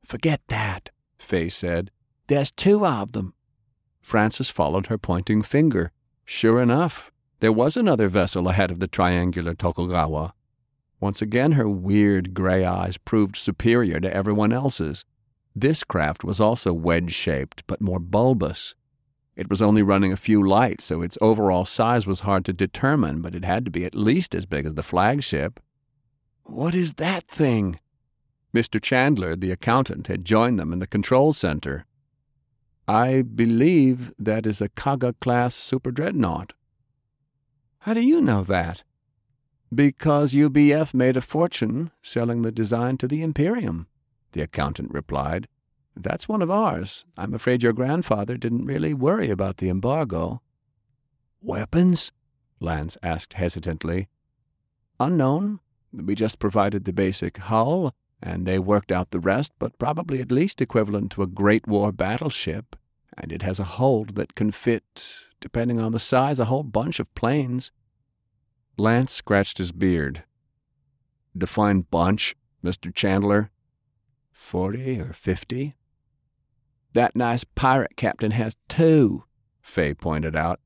Forget 0.03 0.41
that, 0.49 0.89
Faye 1.19 1.47
said. 1.47 1.89
There's 2.27 2.51
two 2.51 2.85
of 2.85 3.13
them. 3.13 3.33
Francis 4.01 4.49
followed 4.49 4.87
her 4.87 4.97
pointing 4.97 5.41
finger. 5.41 5.93
Sure 6.31 6.61
enough, 6.61 7.11
there 7.39 7.51
was 7.51 7.75
another 7.75 8.07
vessel 8.07 8.49
ahead 8.49 8.69
of 8.69 8.77
the 8.77 8.87
triangular 8.87 9.55
Tokugawa. 9.55 10.35
Once 10.99 11.23
again, 11.23 11.53
her 11.53 11.67
weird 11.67 12.35
gray 12.35 12.63
eyes 12.63 12.99
proved 12.99 13.35
superior 13.35 13.99
to 13.99 14.15
everyone 14.15 14.53
else's. 14.53 15.05
This 15.55 15.83
craft 15.83 16.23
was 16.23 16.39
also 16.39 16.71
wedge 16.71 17.11
shaped, 17.11 17.63
but 17.65 17.81
more 17.81 17.99
bulbous. 17.99 18.75
It 19.35 19.49
was 19.49 19.59
only 19.59 19.81
running 19.81 20.13
a 20.13 20.17
few 20.17 20.47
lights, 20.47 20.83
so 20.85 21.01
its 21.01 21.17
overall 21.19 21.65
size 21.65 22.05
was 22.05 22.19
hard 22.19 22.45
to 22.45 22.53
determine, 22.53 23.23
but 23.23 23.33
it 23.33 23.43
had 23.43 23.65
to 23.65 23.71
be 23.71 23.83
at 23.83 23.95
least 23.95 24.35
as 24.35 24.45
big 24.45 24.67
as 24.67 24.75
the 24.75 24.83
flagship. 24.83 25.59
What 26.43 26.75
is 26.75 26.93
that 26.93 27.23
thing? 27.23 27.79
Mr. 28.55 28.79
Chandler, 28.79 29.35
the 29.35 29.49
accountant, 29.49 30.05
had 30.05 30.25
joined 30.25 30.59
them 30.59 30.71
in 30.73 30.77
the 30.77 30.85
control 30.85 31.33
center. 31.33 31.87
I 32.89 33.21
believe 33.21 34.11
that 34.17 34.47
is 34.47 34.61
a 34.61 34.69
Kaga 34.69 35.13
class 35.21 35.53
super 35.53 35.91
dreadnought. 35.91 36.53
How 37.81 37.93
do 37.93 38.01
you 38.01 38.19
know 38.19 38.41
that? 38.41 38.83
Because 39.71 40.33
UBF 40.33 40.95
made 40.95 41.15
a 41.15 41.21
fortune 41.21 41.91
selling 42.01 42.41
the 42.41 42.51
design 42.51 42.97
to 42.97 43.07
the 43.07 43.21
Imperium, 43.21 43.85
the 44.31 44.41
accountant 44.41 44.91
replied. 44.91 45.47
That's 45.95 46.27
one 46.27 46.41
of 46.41 46.49
ours. 46.49 47.05
I'm 47.15 47.35
afraid 47.35 47.61
your 47.61 47.73
grandfather 47.73 48.37
didn't 48.37 48.65
really 48.65 48.95
worry 48.95 49.29
about 49.29 49.57
the 49.57 49.69
embargo. 49.69 50.41
Weapons? 51.43 52.11
Lance 52.59 52.97
asked 53.03 53.33
hesitantly. 53.33 54.07
Unknown. 54.99 55.59
We 55.93 56.15
just 56.15 56.39
provided 56.39 56.85
the 56.85 56.93
basic 56.93 57.37
hull, 57.37 57.93
and 58.19 58.47
they 58.47 58.57
worked 58.57 58.91
out 58.91 59.11
the 59.11 59.19
rest, 59.19 59.51
but 59.59 59.77
probably 59.77 60.21
at 60.21 60.31
least 60.31 60.59
equivalent 60.59 61.11
to 61.11 61.21
a 61.21 61.27
Great 61.27 61.67
War 61.67 61.91
battleship 61.91 62.75
and 63.19 63.31
it 63.31 63.41
has 63.41 63.59
a 63.59 63.65
hold 63.65 64.15
that 64.15 64.35
can 64.35 64.51
fit, 64.51 65.15
depending 65.39 65.79
on 65.79 65.91
the 65.91 65.99
size, 65.99 66.39
a 66.39 66.45
whole 66.45 66.63
bunch 66.63 66.99
of 66.99 67.13
planes. 67.15 67.71
Lance 68.77 69.11
scratched 69.11 69.57
his 69.57 69.71
beard. 69.71 70.23
Define 71.37 71.81
bunch, 71.81 72.35
Mr. 72.63 72.93
Chandler. 72.93 73.51
Forty 74.31 74.99
or 74.99 75.13
fifty? 75.13 75.75
That 76.93 77.15
nice 77.15 77.43
pirate 77.43 77.95
captain 77.95 78.31
has 78.31 78.55
two, 78.67 79.25
Faye 79.61 79.93
pointed 79.93 80.35
out. 80.35 80.59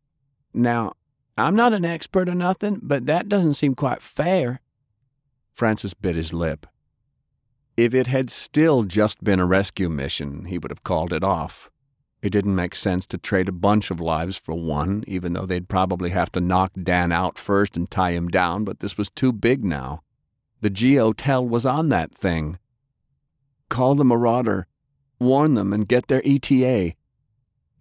Now, 0.54 0.93
I'm 1.38 1.56
not 1.56 1.74
an 1.74 1.84
expert 1.84 2.30
or 2.30 2.36
nothing, 2.36 2.80
but 2.82 3.08
that 3.08 3.28
doesn't 3.28 3.56
seem 3.56 3.76
quite 3.76 4.01
fair. 4.01 4.62
Francis 5.51 5.93
bit 5.93 6.16
his 6.16 6.34
lip. 6.34 6.68
If 7.76 7.93
it 7.93 8.08
had 8.08 8.30
still 8.30 8.84
just 8.84 9.24
been 9.24 9.39
a 9.39 9.45
rescue 9.45 9.89
mission, 9.89 10.45
he 10.45 10.60
would 10.60 10.72
have 10.72 10.84
called 10.84 11.12
it 11.12 11.24
off. 11.24 11.70
It 12.24 12.32
didn't 12.32 12.55
make 12.55 12.74
sense 12.74 13.05
to 13.07 13.17
trade 13.17 13.49
a 13.49 13.51
bunch 13.51 13.91
of 13.91 13.99
lives 13.99 14.38
for 14.38 14.55
one, 14.55 15.03
even 15.07 15.34
though 15.34 15.45
they'd 15.45 15.67
probably 15.67 16.11
have 16.11 16.32
to 16.32 16.39
knock 16.39 16.71
Dan 16.82 17.11
out 17.11 17.38
first 17.38 17.76
and 17.76 17.91
tie 17.91 18.11
him 18.11 18.30
down, 18.30 18.63
but 18.63 18.80
this 18.80 18.97
was 18.97 19.11
too 19.11 19.34
big 19.34 19.65
now. 19.65 20.03
The 20.61 20.69
Geo-Tel 20.69 21.45
was 21.45 21.65
on 21.65 21.89
that 21.89 22.15
thing. 22.15 22.59
Call 23.67 23.95
the 23.95 24.05
Marauder, 24.05 24.67
warn 25.19 25.55
them, 25.55 25.74
and 25.74 25.86
get 25.86 26.07
their 26.07 26.21
ETA. 26.24 26.93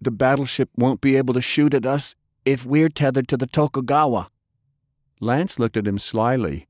The 0.01 0.11
battleship 0.11 0.71
won't 0.77 1.01
be 1.01 1.15
able 1.15 1.35
to 1.35 1.41
shoot 1.41 1.73
at 1.73 1.87
us 1.87 2.17
if 2.45 2.67
we're 2.67 2.89
tethered 2.89 3.29
to 3.29 3.37
the 3.37 3.47
Tokugawa. 3.47 4.29
Lance 5.21 5.61
looked 5.61 5.77
at 5.77 5.87
him 5.87 6.01
slyly. 6.01 6.67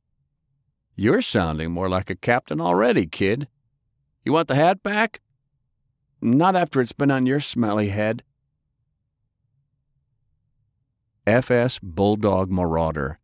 You're 0.95 1.23
sounding 1.23 1.71
more 1.71 1.89
like 1.89 2.11
a 2.11 2.17
captain 2.17 2.61
already, 2.61 3.07
kid. 3.07 3.49
You 4.27 4.35
want 4.35 4.49
the 4.49 4.57
hat 4.57 4.83
back? 4.83 5.22
Not 6.25 6.55
after 6.55 6.81
it's 6.81 6.93
been 6.93 7.11
on 7.11 7.27
your 7.27 7.41
smelly 7.41 7.89
head. 7.89 8.23
FS 11.27 11.81
Bulldog 11.81 12.49
Marauder. 12.49 13.19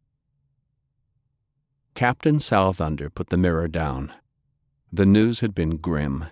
Captain 1.94 2.38
Southunder 2.38 3.08
put 3.14 3.28
the 3.28 3.36
mirror 3.36 3.68
down. 3.68 4.12
The 4.92 5.06
news 5.06 5.38
had 5.38 5.54
been 5.54 5.76
grim. 5.76 6.24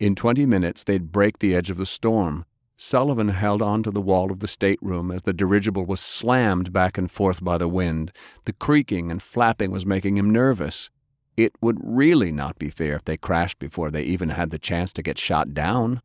In 0.00 0.16
twenty 0.16 0.44
minutes, 0.44 0.82
they'd 0.82 1.12
break 1.12 1.38
the 1.38 1.54
edge 1.54 1.70
of 1.70 1.76
the 1.76 1.86
storm. 1.86 2.46
Sullivan 2.76 3.28
held 3.28 3.62
on 3.62 3.84
to 3.84 3.92
the 3.92 4.02
wall 4.02 4.32
of 4.32 4.40
the 4.40 4.48
stateroom 4.48 5.12
as 5.12 5.22
the 5.22 5.32
dirigible 5.32 5.86
was 5.86 6.00
slammed 6.00 6.72
back 6.72 6.98
and 6.98 7.08
forth 7.08 7.44
by 7.44 7.58
the 7.58 7.68
wind. 7.68 8.10
The 8.44 8.52
creaking 8.52 9.12
and 9.12 9.22
flapping 9.22 9.70
was 9.70 9.86
making 9.86 10.16
him 10.16 10.30
nervous. 10.30 10.90
It 11.36 11.52
would 11.60 11.78
really 11.82 12.32
not 12.32 12.58
be 12.58 12.70
fair 12.70 12.94
if 12.94 13.04
they 13.04 13.16
crashed 13.16 13.58
before 13.58 13.90
they 13.90 14.02
even 14.02 14.30
had 14.30 14.50
the 14.50 14.58
chance 14.58 14.92
to 14.94 15.02
get 15.02 15.18
shot 15.18 15.52
down. 15.52 16.00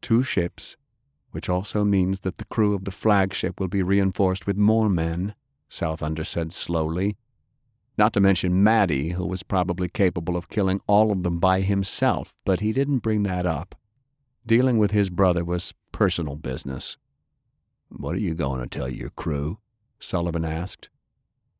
Two 0.00 0.22
ships, 0.22 0.76
which 1.32 1.48
also 1.48 1.84
means 1.84 2.20
that 2.20 2.38
the 2.38 2.46
crew 2.46 2.74
of 2.74 2.84
the 2.84 2.90
flagship 2.90 3.60
will 3.60 3.68
be 3.68 3.82
reinforced 3.82 4.46
with 4.46 4.56
more 4.56 4.88
men, 4.88 5.34
Southunder 5.68 6.24
said 6.24 6.52
slowly. 6.52 7.16
Not 7.98 8.14
to 8.14 8.20
mention 8.20 8.64
Madi, 8.64 9.10
who 9.10 9.26
was 9.26 9.42
probably 9.42 9.88
capable 9.88 10.36
of 10.36 10.48
killing 10.48 10.80
all 10.86 11.12
of 11.12 11.22
them 11.22 11.38
by 11.38 11.60
himself, 11.60 12.34
but 12.46 12.60
he 12.60 12.72
didn't 12.72 13.00
bring 13.00 13.24
that 13.24 13.44
up. 13.44 13.74
Dealing 14.46 14.78
with 14.78 14.92
his 14.92 15.10
brother 15.10 15.44
was 15.44 15.74
personal 15.92 16.36
business. 16.36 16.96
What 17.90 18.14
are 18.14 18.20
you 18.20 18.34
going 18.34 18.60
to 18.62 18.66
tell 18.66 18.88
your 18.88 19.10
crew? 19.10 19.58
Sullivan 19.98 20.46
asked. 20.46 20.88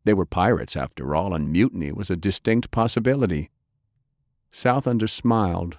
They 0.05 0.15
were 0.15 0.27
pirates, 0.27 0.77
after 0.77 1.15
all, 1.15 1.35
and 1.35 1.53
mutiny 1.53 1.93
was 1.93 2.11
a 2.11 2.17
distinct 2.17 2.71
possibility. 2.71 3.51
Southunder 4.53 5.09
smiled. 5.09 5.79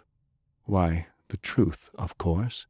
Why, 0.66 1.08
the 1.30 1.38
truth, 1.38 1.90
of 1.96 2.18
course. 2.18 2.68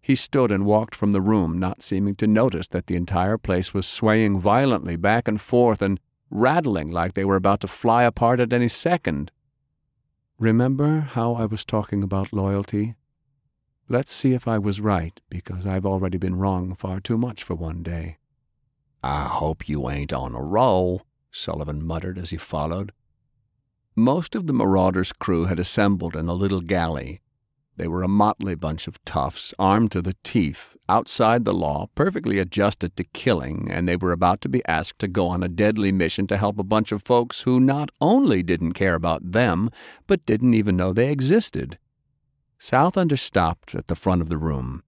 He 0.00 0.14
stood 0.14 0.50
and 0.50 0.66
walked 0.66 0.94
from 0.94 1.12
the 1.12 1.20
room, 1.20 1.58
not 1.58 1.82
seeming 1.82 2.16
to 2.16 2.26
notice 2.26 2.68
that 2.68 2.88
the 2.88 2.96
entire 2.96 3.38
place 3.38 3.72
was 3.72 3.86
swaying 3.86 4.40
violently 4.40 4.96
back 4.96 5.28
and 5.28 5.40
forth 5.40 5.80
and 5.80 6.00
rattling 6.28 6.90
like 6.90 7.14
they 7.14 7.24
were 7.24 7.36
about 7.36 7.60
to 7.60 7.68
fly 7.68 8.02
apart 8.02 8.40
at 8.40 8.52
any 8.52 8.68
second. 8.68 9.30
Remember 10.38 11.00
how 11.00 11.34
I 11.34 11.46
was 11.46 11.64
talking 11.64 12.02
about 12.02 12.32
loyalty? 12.32 12.96
Let's 13.88 14.10
see 14.10 14.32
if 14.32 14.48
I 14.48 14.58
was 14.58 14.80
right, 14.80 15.20
because 15.30 15.66
I've 15.66 15.86
already 15.86 16.18
been 16.18 16.36
wrong 16.36 16.74
far 16.74 16.98
too 16.98 17.18
much 17.18 17.44
for 17.44 17.54
one 17.54 17.82
day. 17.82 18.18
I 19.02 19.24
hope 19.24 19.68
you 19.68 19.90
ain't 19.90 20.12
on 20.12 20.34
a 20.34 20.42
roll, 20.42 21.02
Sullivan 21.32 21.84
muttered 21.84 22.18
as 22.18 22.30
he 22.30 22.36
followed. 22.36 22.92
Most 23.96 24.34
of 24.34 24.46
the 24.46 24.52
Marauder's 24.52 25.12
crew 25.12 25.46
had 25.46 25.58
assembled 25.58 26.16
in 26.16 26.28
a 26.28 26.34
little 26.34 26.60
galley. 26.60 27.20
They 27.76 27.88
were 27.88 28.02
a 28.02 28.08
motley 28.08 28.54
bunch 28.54 28.86
of 28.86 29.02
toughs, 29.04 29.54
armed 29.58 29.90
to 29.92 30.02
the 30.02 30.14
teeth, 30.22 30.76
outside 30.88 31.44
the 31.44 31.54
law, 31.54 31.88
perfectly 31.94 32.38
adjusted 32.38 32.96
to 32.96 33.04
killing, 33.04 33.68
and 33.70 33.88
they 33.88 33.96
were 33.96 34.12
about 34.12 34.40
to 34.42 34.48
be 34.48 34.64
asked 34.66 34.98
to 35.00 35.08
go 35.08 35.26
on 35.26 35.42
a 35.42 35.48
deadly 35.48 35.90
mission 35.90 36.26
to 36.28 36.36
help 36.36 36.58
a 36.58 36.64
bunch 36.64 36.92
of 36.92 37.02
folks 37.02 37.42
who 37.42 37.58
not 37.58 37.90
only 38.00 38.42
didn't 38.42 38.74
care 38.74 38.94
about 38.94 39.32
them, 39.32 39.68
but 40.06 40.24
didn't 40.26 40.54
even 40.54 40.76
know 40.76 40.92
they 40.92 41.10
existed. 41.10 41.78
Southunder 42.60 43.18
stopped 43.18 43.74
at 43.74 43.88
the 43.88 43.96
front 43.96 44.22
of 44.22 44.28
the 44.28 44.38
room. 44.38 44.84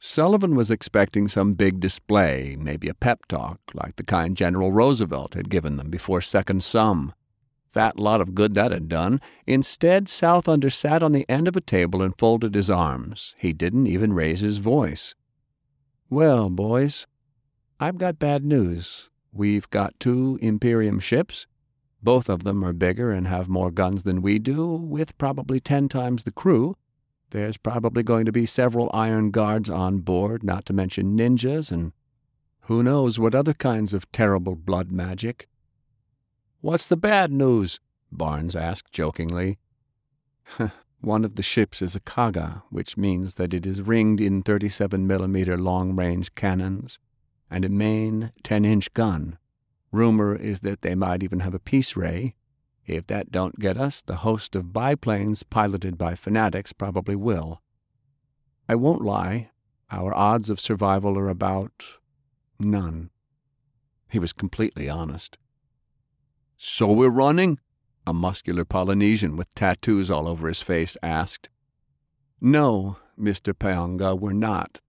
Sullivan 0.00 0.54
was 0.54 0.70
expecting 0.70 1.26
some 1.26 1.54
big 1.54 1.80
display, 1.80 2.56
maybe 2.58 2.88
a 2.88 2.94
pep 2.94 3.26
talk, 3.26 3.60
like 3.74 3.96
the 3.96 4.04
kind 4.04 4.36
General 4.36 4.72
Roosevelt 4.72 5.34
had 5.34 5.50
given 5.50 5.76
them 5.76 5.90
before 5.90 6.20
Second 6.20 6.62
Somme. 6.62 7.12
Fat 7.68 7.98
lot 7.98 8.20
of 8.20 8.34
good 8.34 8.54
that 8.54 8.72
had 8.72 8.88
done. 8.88 9.20
Instead, 9.46 10.06
Southunder 10.06 10.72
sat 10.72 11.02
on 11.02 11.12
the 11.12 11.28
end 11.28 11.48
of 11.48 11.56
a 11.56 11.60
table 11.60 12.00
and 12.00 12.16
folded 12.16 12.54
his 12.54 12.70
arms. 12.70 13.34
He 13.38 13.52
didn't 13.52 13.86
even 13.86 14.12
raise 14.12 14.40
his 14.40 14.58
voice. 14.58 15.14
Well, 16.08 16.48
boys, 16.48 17.06
I've 17.78 17.98
got 17.98 18.18
bad 18.18 18.44
news. 18.44 19.10
We've 19.32 19.68
got 19.68 20.00
two 20.00 20.38
Imperium 20.40 21.00
ships. 21.00 21.46
Both 22.02 22.28
of 22.28 22.44
them 22.44 22.64
are 22.64 22.72
bigger 22.72 23.10
and 23.10 23.26
have 23.26 23.48
more 23.48 23.70
guns 23.70 24.04
than 24.04 24.22
we 24.22 24.38
do, 24.38 24.66
with 24.66 25.18
probably 25.18 25.60
ten 25.60 25.88
times 25.88 26.22
the 26.22 26.32
crew. 26.32 26.76
There's 27.30 27.56
probably 27.56 28.02
going 28.02 28.24
to 28.24 28.32
be 28.32 28.46
several 28.46 28.90
iron 28.94 29.30
guards 29.30 29.68
on 29.68 29.98
board, 29.98 30.42
not 30.42 30.64
to 30.66 30.72
mention 30.72 31.16
ninjas, 31.16 31.70
and 31.70 31.92
who 32.62 32.82
knows 32.82 33.18
what 33.18 33.34
other 33.34 33.54
kinds 33.54 33.92
of 33.92 34.10
terrible 34.12 34.56
blood 34.56 34.90
magic. 34.90 35.48
What's 36.60 36.88
the 36.88 36.96
bad 36.96 37.30
news? 37.30 37.80
Barnes 38.10 38.56
asked 38.56 38.92
jokingly. 38.92 39.58
One 41.00 41.24
of 41.24 41.36
the 41.36 41.42
ships 41.42 41.80
is 41.82 41.94
a 41.94 42.00
Kaga, 42.00 42.64
which 42.70 42.96
means 42.96 43.34
that 43.34 43.54
it 43.54 43.64
is 43.64 43.82
ringed 43.82 44.20
in 44.20 44.42
37 44.42 45.06
millimeter 45.06 45.56
long 45.56 45.94
range 45.94 46.34
cannons 46.34 46.98
and 47.50 47.64
a 47.64 47.68
main 47.68 48.32
10 48.42 48.64
inch 48.64 48.92
gun. 48.94 49.38
Rumor 49.92 50.34
is 50.34 50.60
that 50.60 50.82
they 50.82 50.94
might 50.94 51.22
even 51.22 51.40
have 51.40 51.54
a 51.54 51.60
peace 51.60 51.96
ray, 51.96 52.34
if 52.96 53.06
that 53.08 53.30
don't 53.30 53.58
get 53.58 53.76
us, 53.76 54.02
the 54.02 54.16
host 54.16 54.54
of 54.54 54.72
biplanes 54.72 55.42
piloted 55.42 55.98
by 55.98 56.14
fanatics 56.14 56.72
probably 56.72 57.16
will. 57.16 57.62
I 58.68 58.74
won't 58.74 59.02
lie, 59.02 59.50
our 59.90 60.14
odds 60.14 60.50
of 60.50 60.60
survival 60.60 61.18
are 61.18 61.28
about 61.28 61.84
none. 62.58 63.10
He 64.10 64.18
was 64.18 64.32
completely 64.32 64.88
honest. 64.88 65.38
So 66.56 66.92
we're 66.92 67.10
running? 67.10 67.58
A 68.06 68.12
muscular 68.12 68.64
Polynesian 68.64 69.36
with 69.36 69.54
tattoos 69.54 70.10
all 70.10 70.26
over 70.26 70.48
his 70.48 70.62
face 70.62 70.96
asked. 71.02 71.50
No, 72.40 72.96
Mr. 73.18 73.52
Pyonga, 73.52 74.18
we're 74.18 74.32
not, 74.32 74.80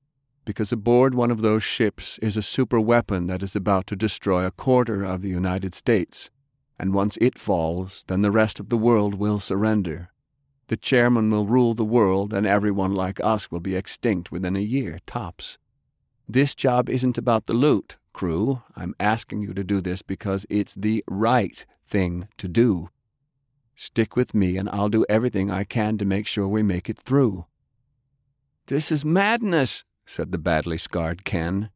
because 0.46 0.72
aboard 0.72 1.14
one 1.14 1.32
of 1.32 1.42
those 1.42 1.64
ships 1.64 2.18
is 2.20 2.38
a 2.38 2.42
super 2.42 2.80
weapon 2.80 3.28
that 3.28 3.44
is 3.44 3.56
about 3.56 3.88
to 3.88 3.96
destroy 3.96 4.46
a 4.46 4.52
quarter 4.52 5.04
of 5.04 5.22
the 5.22 5.30
United 5.30 5.74
States 5.74 6.30
and 6.80 6.94
once 6.94 7.18
it 7.20 7.38
falls, 7.38 8.06
then 8.08 8.22
the 8.22 8.32
rest 8.32 8.60
of 8.60 8.70
the 8.70 8.78
world 8.78 9.16
will 9.16 9.40
surrender. 9.40 10.10
The 10.68 10.78
chairman 10.78 11.30
will 11.30 11.46
rule 11.46 11.74
the 11.74 11.84
world, 11.84 12.34
and 12.34 12.46
everyone 12.46 12.94
like 12.94 13.20
us 13.20 13.52
will 13.52 13.60
be 13.60 13.76
extinct 13.76 14.32
within 14.32 14.56
a 14.56 14.60
year, 14.60 15.00
tops. 15.06 15.58
This 16.28 16.56
job 16.56 16.90
isn't 16.90 17.18
about 17.18 17.46
the 17.48 17.54
loot, 17.54 17.98
crew. 18.14 18.62
I'm 18.76 18.94
asking 19.00 19.42
you 19.42 19.54
to 19.56 19.64
do 19.64 19.82
this 19.82 20.02
because 20.02 20.46
it's 20.50 20.76
the 20.76 21.04
right 21.08 21.66
thing 21.86 22.28
to 22.38 22.48
do. 22.48 22.90
Stick 23.76 24.16
with 24.16 24.36
me, 24.36 24.58
and 24.58 24.70
I'll 24.70 24.90
do 24.90 25.06
everything 25.10 25.50
I 25.50 25.64
can 25.64 25.98
to 25.98 26.06
make 26.06 26.28
sure 26.28 26.48
we 26.48 26.64
make 26.64 26.90
it 26.90 27.00
through. 27.00 27.46
This 28.68 28.92
is 28.92 29.04
madness, 29.04 29.84
said 30.06 30.32
the 30.32 30.38
badly 30.38 30.78
scarred 30.78 31.26
Ken. 31.26 31.72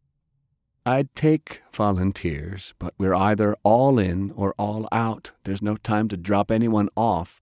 I'd 0.85 1.15
take 1.15 1.61
volunteers, 1.71 2.73
but 2.77 2.93
we're 2.97 3.15
either 3.15 3.55
all 3.63 3.97
in 3.97 4.31
or 4.31 4.53
all 4.57 4.87
out. 4.91 5.31
There's 5.45 5.61
no 5.61 5.77
time 5.77 6.09
to 6.09 6.17
drop 6.17 6.51
anyone 6.51 6.89
off. 6.97 7.41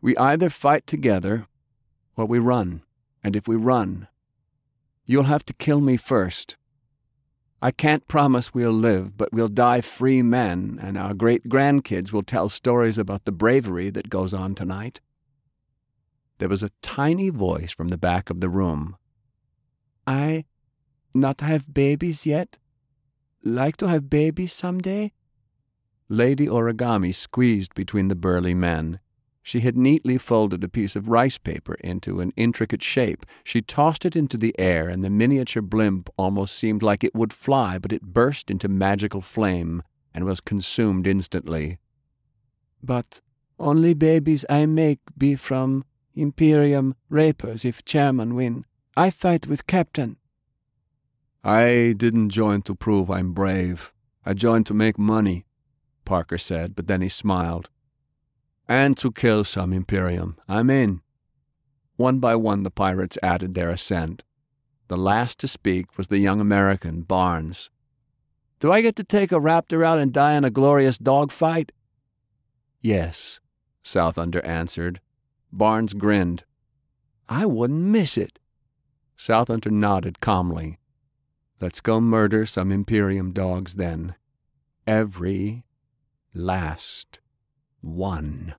We 0.00 0.16
either 0.16 0.50
fight 0.50 0.86
together 0.86 1.46
or 2.16 2.26
we 2.26 2.40
run. 2.40 2.82
And 3.22 3.36
if 3.36 3.46
we 3.46 3.54
run, 3.54 4.08
you'll 5.04 5.24
have 5.24 5.44
to 5.46 5.54
kill 5.54 5.80
me 5.80 5.96
first. 5.96 6.56
I 7.60 7.70
can't 7.70 8.06
promise 8.08 8.54
we'll 8.54 8.72
live, 8.72 9.16
but 9.16 9.32
we'll 9.32 9.48
die 9.48 9.80
free 9.80 10.22
men, 10.22 10.78
and 10.80 10.96
our 10.96 11.14
great 11.14 11.48
grandkids 11.48 12.12
will 12.12 12.22
tell 12.22 12.48
stories 12.48 12.98
about 12.98 13.24
the 13.24 13.32
bravery 13.32 13.90
that 13.90 14.10
goes 14.10 14.32
on 14.32 14.54
tonight. 14.54 15.00
There 16.38 16.48
was 16.48 16.62
a 16.62 16.70
tiny 16.82 17.30
voice 17.30 17.72
from 17.72 17.88
the 17.88 17.98
back 17.98 18.30
of 18.30 18.40
the 18.40 18.48
room. 18.48 18.96
I 20.06 20.44
not 21.18 21.40
have 21.40 21.74
babies 21.74 22.24
yet? 22.24 22.58
Like 23.44 23.76
to 23.78 23.88
have 23.88 24.08
babies 24.10 24.52
some 24.52 24.78
day? 24.78 25.12
Lady 26.08 26.46
Origami 26.46 27.14
squeezed 27.14 27.74
between 27.74 28.08
the 28.08 28.16
burly 28.16 28.54
men. 28.54 29.00
She 29.42 29.60
had 29.60 29.78
neatly 29.78 30.18
folded 30.18 30.62
a 30.62 30.68
piece 30.68 30.94
of 30.94 31.08
rice 31.08 31.38
paper 31.38 31.74
into 31.80 32.20
an 32.20 32.34
intricate 32.36 32.82
shape. 32.82 33.24
She 33.44 33.62
tossed 33.62 34.04
it 34.04 34.14
into 34.14 34.36
the 34.36 34.54
air, 34.58 34.90
and 34.90 35.02
the 35.02 35.08
miniature 35.08 35.62
blimp 35.62 36.10
almost 36.18 36.54
seemed 36.54 36.82
like 36.82 37.02
it 37.02 37.14
would 37.14 37.32
fly, 37.32 37.78
but 37.78 37.90
it 37.90 38.02
burst 38.02 38.50
into 38.50 38.68
magical 38.68 39.22
flame 39.22 39.82
and 40.12 40.26
was 40.26 40.42
consumed 40.42 41.06
instantly. 41.06 41.78
But 42.82 43.22
only 43.58 43.94
babies 43.94 44.44
I 44.50 44.66
make 44.66 45.00
be 45.16 45.34
from 45.34 45.84
Imperium 46.14 46.94
rapers 47.08 47.64
if 47.64 47.84
chairman 47.86 48.34
win. 48.34 48.66
I 48.98 49.08
fight 49.08 49.46
with 49.46 49.66
captain. 49.66 50.17
I 51.44 51.94
didn't 51.96 52.30
join 52.30 52.62
to 52.62 52.74
prove 52.74 53.10
I'm 53.10 53.32
brave. 53.32 53.92
I 54.26 54.34
joined 54.34 54.66
to 54.66 54.74
make 54.74 54.98
money, 54.98 55.46
Parker 56.04 56.38
said, 56.38 56.74
but 56.74 56.86
then 56.86 57.00
he 57.00 57.08
smiled. 57.08 57.70
And 58.68 58.96
to 58.98 59.10
kill 59.10 59.44
some 59.44 59.72
Imperium. 59.72 60.36
I'm 60.48 60.68
in. 60.68 61.00
One 61.96 62.18
by 62.18 62.36
one 62.36 62.62
the 62.62 62.70
pirates 62.70 63.18
added 63.22 63.54
their 63.54 63.70
assent. 63.70 64.24
The 64.88 64.96
last 64.96 65.38
to 65.40 65.48
speak 65.48 65.96
was 65.96 66.08
the 66.08 66.18
young 66.18 66.40
American, 66.40 67.02
Barnes. 67.02 67.70
Do 68.60 68.72
I 68.72 68.80
get 68.80 68.96
to 68.96 69.04
take 69.04 69.32
a 69.32 69.36
raptor 69.36 69.84
out 69.84 69.98
and 69.98 70.12
die 70.12 70.34
in 70.34 70.44
a 70.44 70.50
glorious 70.50 70.98
dogfight? 70.98 71.72
Yes, 72.80 73.40
Southunder 73.84 74.44
answered. 74.44 75.00
Barnes 75.52 75.94
grinned. 75.94 76.44
I 77.28 77.46
wouldn't 77.46 77.80
miss 77.80 78.16
it. 78.18 78.38
Southunder 79.16 79.70
nodded 79.70 80.20
calmly. 80.20 80.78
Let's 81.60 81.80
go 81.80 82.00
murder 82.00 82.46
some 82.46 82.70
Imperium 82.70 83.32
dogs 83.32 83.74
then. 83.74 84.14
Every 84.86 85.64
last 86.32 87.18
one. 87.80 88.54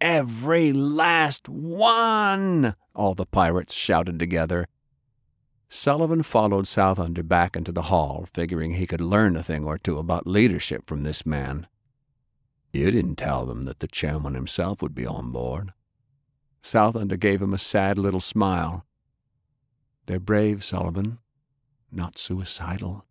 Every 0.00 0.72
last 0.72 1.48
one! 1.48 2.74
All 2.94 3.14
the 3.14 3.26
pirates 3.26 3.72
shouted 3.72 4.18
together. 4.18 4.66
Sullivan 5.68 6.22
followed 6.22 6.64
Southunder 6.64 7.26
back 7.26 7.54
into 7.54 7.72
the 7.72 7.82
hall, 7.82 8.26
figuring 8.32 8.74
he 8.74 8.86
could 8.86 9.00
learn 9.00 9.36
a 9.36 9.42
thing 9.42 9.64
or 9.64 9.78
two 9.78 9.98
about 9.98 10.26
leadership 10.26 10.86
from 10.86 11.04
this 11.04 11.24
man. 11.26 11.68
You 12.72 12.90
didn't 12.90 13.16
tell 13.16 13.46
them 13.46 13.64
that 13.66 13.80
the 13.80 13.86
chairman 13.86 14.34
himself 14.34 14.82
would 14.82 14.94
be 14.94 15.06
on 15.06 15.30
board. 15.30 15.72
Southunder 16.62 17.18
gave 17.18 17.40
him 17.40 17.54
a 17.54 17.58
sad 17.58 17.96
little 17.96 18.20
smile. 18.20 18.84
They're 20.06 20.18
brave, 20.18 20.64
Sullivan, 20.64 21.18
not 21.90 22.18
suicidal. 22.18 23.04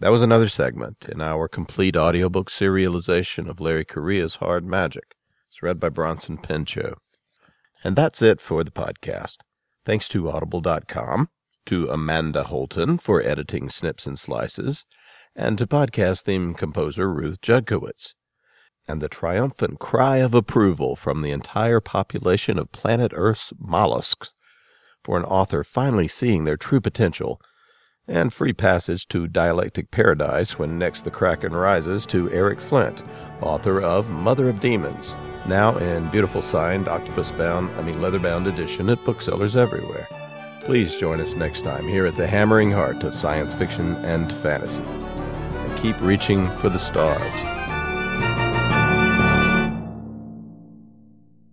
That 0.00 0.10
was 0.10 0.22
another 0.22 0.48
segment 0.48 1.06
in 1.10 1.20
our 1.20 1.46
complete 1.46 1.94
audiobook 1.94 2.48
serialization 2.48 3.50
of 3.50 3.60
Larry 3.60 3.84
Correia's 3.84 4.36
Hard 4.36 4.64
Magic. 4.64 5.14
It's 5.50 5.62
read 5.62 5.78
by 5.78 5.90
Bronson 5.90 6.38
Pinchot. 6.38 6.96
And 7.84 7.96
that's 7.96 8.22
it 8.22 8.40
for 8.40 8.64
the 8.64 8.70
podcast. 8.70 9.38
Thanks 9.84 10.08
to 10.08 10.30
Audible.com, 10.30 11.28
to 11.66 11.88
Amanda 11.88 12.44
Holton 12.44 12.96
for 12.96 13.22
editing 13.22 13.68
Snips 13.68 14.06
and 14.06 14.18
Slices, 14.18 14.86
and 15.36 15.58
to 15.58 15.66
podcast 15.66 16.22
theme 16.22 16.54
composer 16.54 17.12
Ruth 17.12 17.40
Judkowitz. 17.42 18.14
And 18.90 19.00
the 19.00 19.08
triumphant 19.08 19.78
cry 19.78 20.16
of 20.16 20.34
approval 20.34 20.96
from 20.96 21.22
the 21.22 21.30
entire 21.30 21.78
population 21.78 22.58
of 22.58 22.72
planet 22.72 23.12
Earth's 23.14 23.52
mollusks 23.56 24.34
for 25.04 25.16
an 25.16 25.24
author 25.24 25.62
finally 25.62 26.08
seeing 26.08 26.42
their 26.42 26.56
true 26.56 26.80
potential, 26.80 27.40
and 28.08 28.32
free 28.32 28.52
passage 28.52 29.06
to 29.06 29.28
Dialectic 29.28 29.92
Paradise 29.92 30.58
when 30.58 30.76
next 30.76 31.02
the 31.02 31.10
Kraken 31.12 31.52
rises 31.52 32.04
to 32.06 32.32
Eric 32.32 32.60
Flint, 32.60 33.04
author 33.40 33.80
of 33.80 34.10
Mother 34.10 34.48
of 34.48 34.58
Demons, 34.58 35.14
now 35.46 35.76
in 35.76 36.10
beautiful 36.10 36.42
signed 36.42 36.88
octopus 36.88 37.30
bound, 37.30 37.70
I 37.78 37.82
mean 37.82 38.02
leather 38.02 38.18
bound 38.18 38.48
edition 38.48 38.90
at 38.90 39.04
booksellers 39.04 39.54
everywhere. 39.54 40.08
Please 40.64 40.96
join 40.96 41.20
us 41.20 41.36
next 41.36 41.62
time 41.62 41.86
here 41.86 42.06
at 42.06 42.16
the 42.16 42.26
hammering 42.26 42.72
heart 42.72 43.04
of 43.04 43.14
science 43.14 43.54
fiction 43.54 43.94
and 44.04 44.32
fantasy. 44.32 44.82
And 44.82 45.78
keep 45.78 45.98
reaching 46.00 46.50
for 46.56 46.70
the 46.70 46.78
stars. 46.78 47.69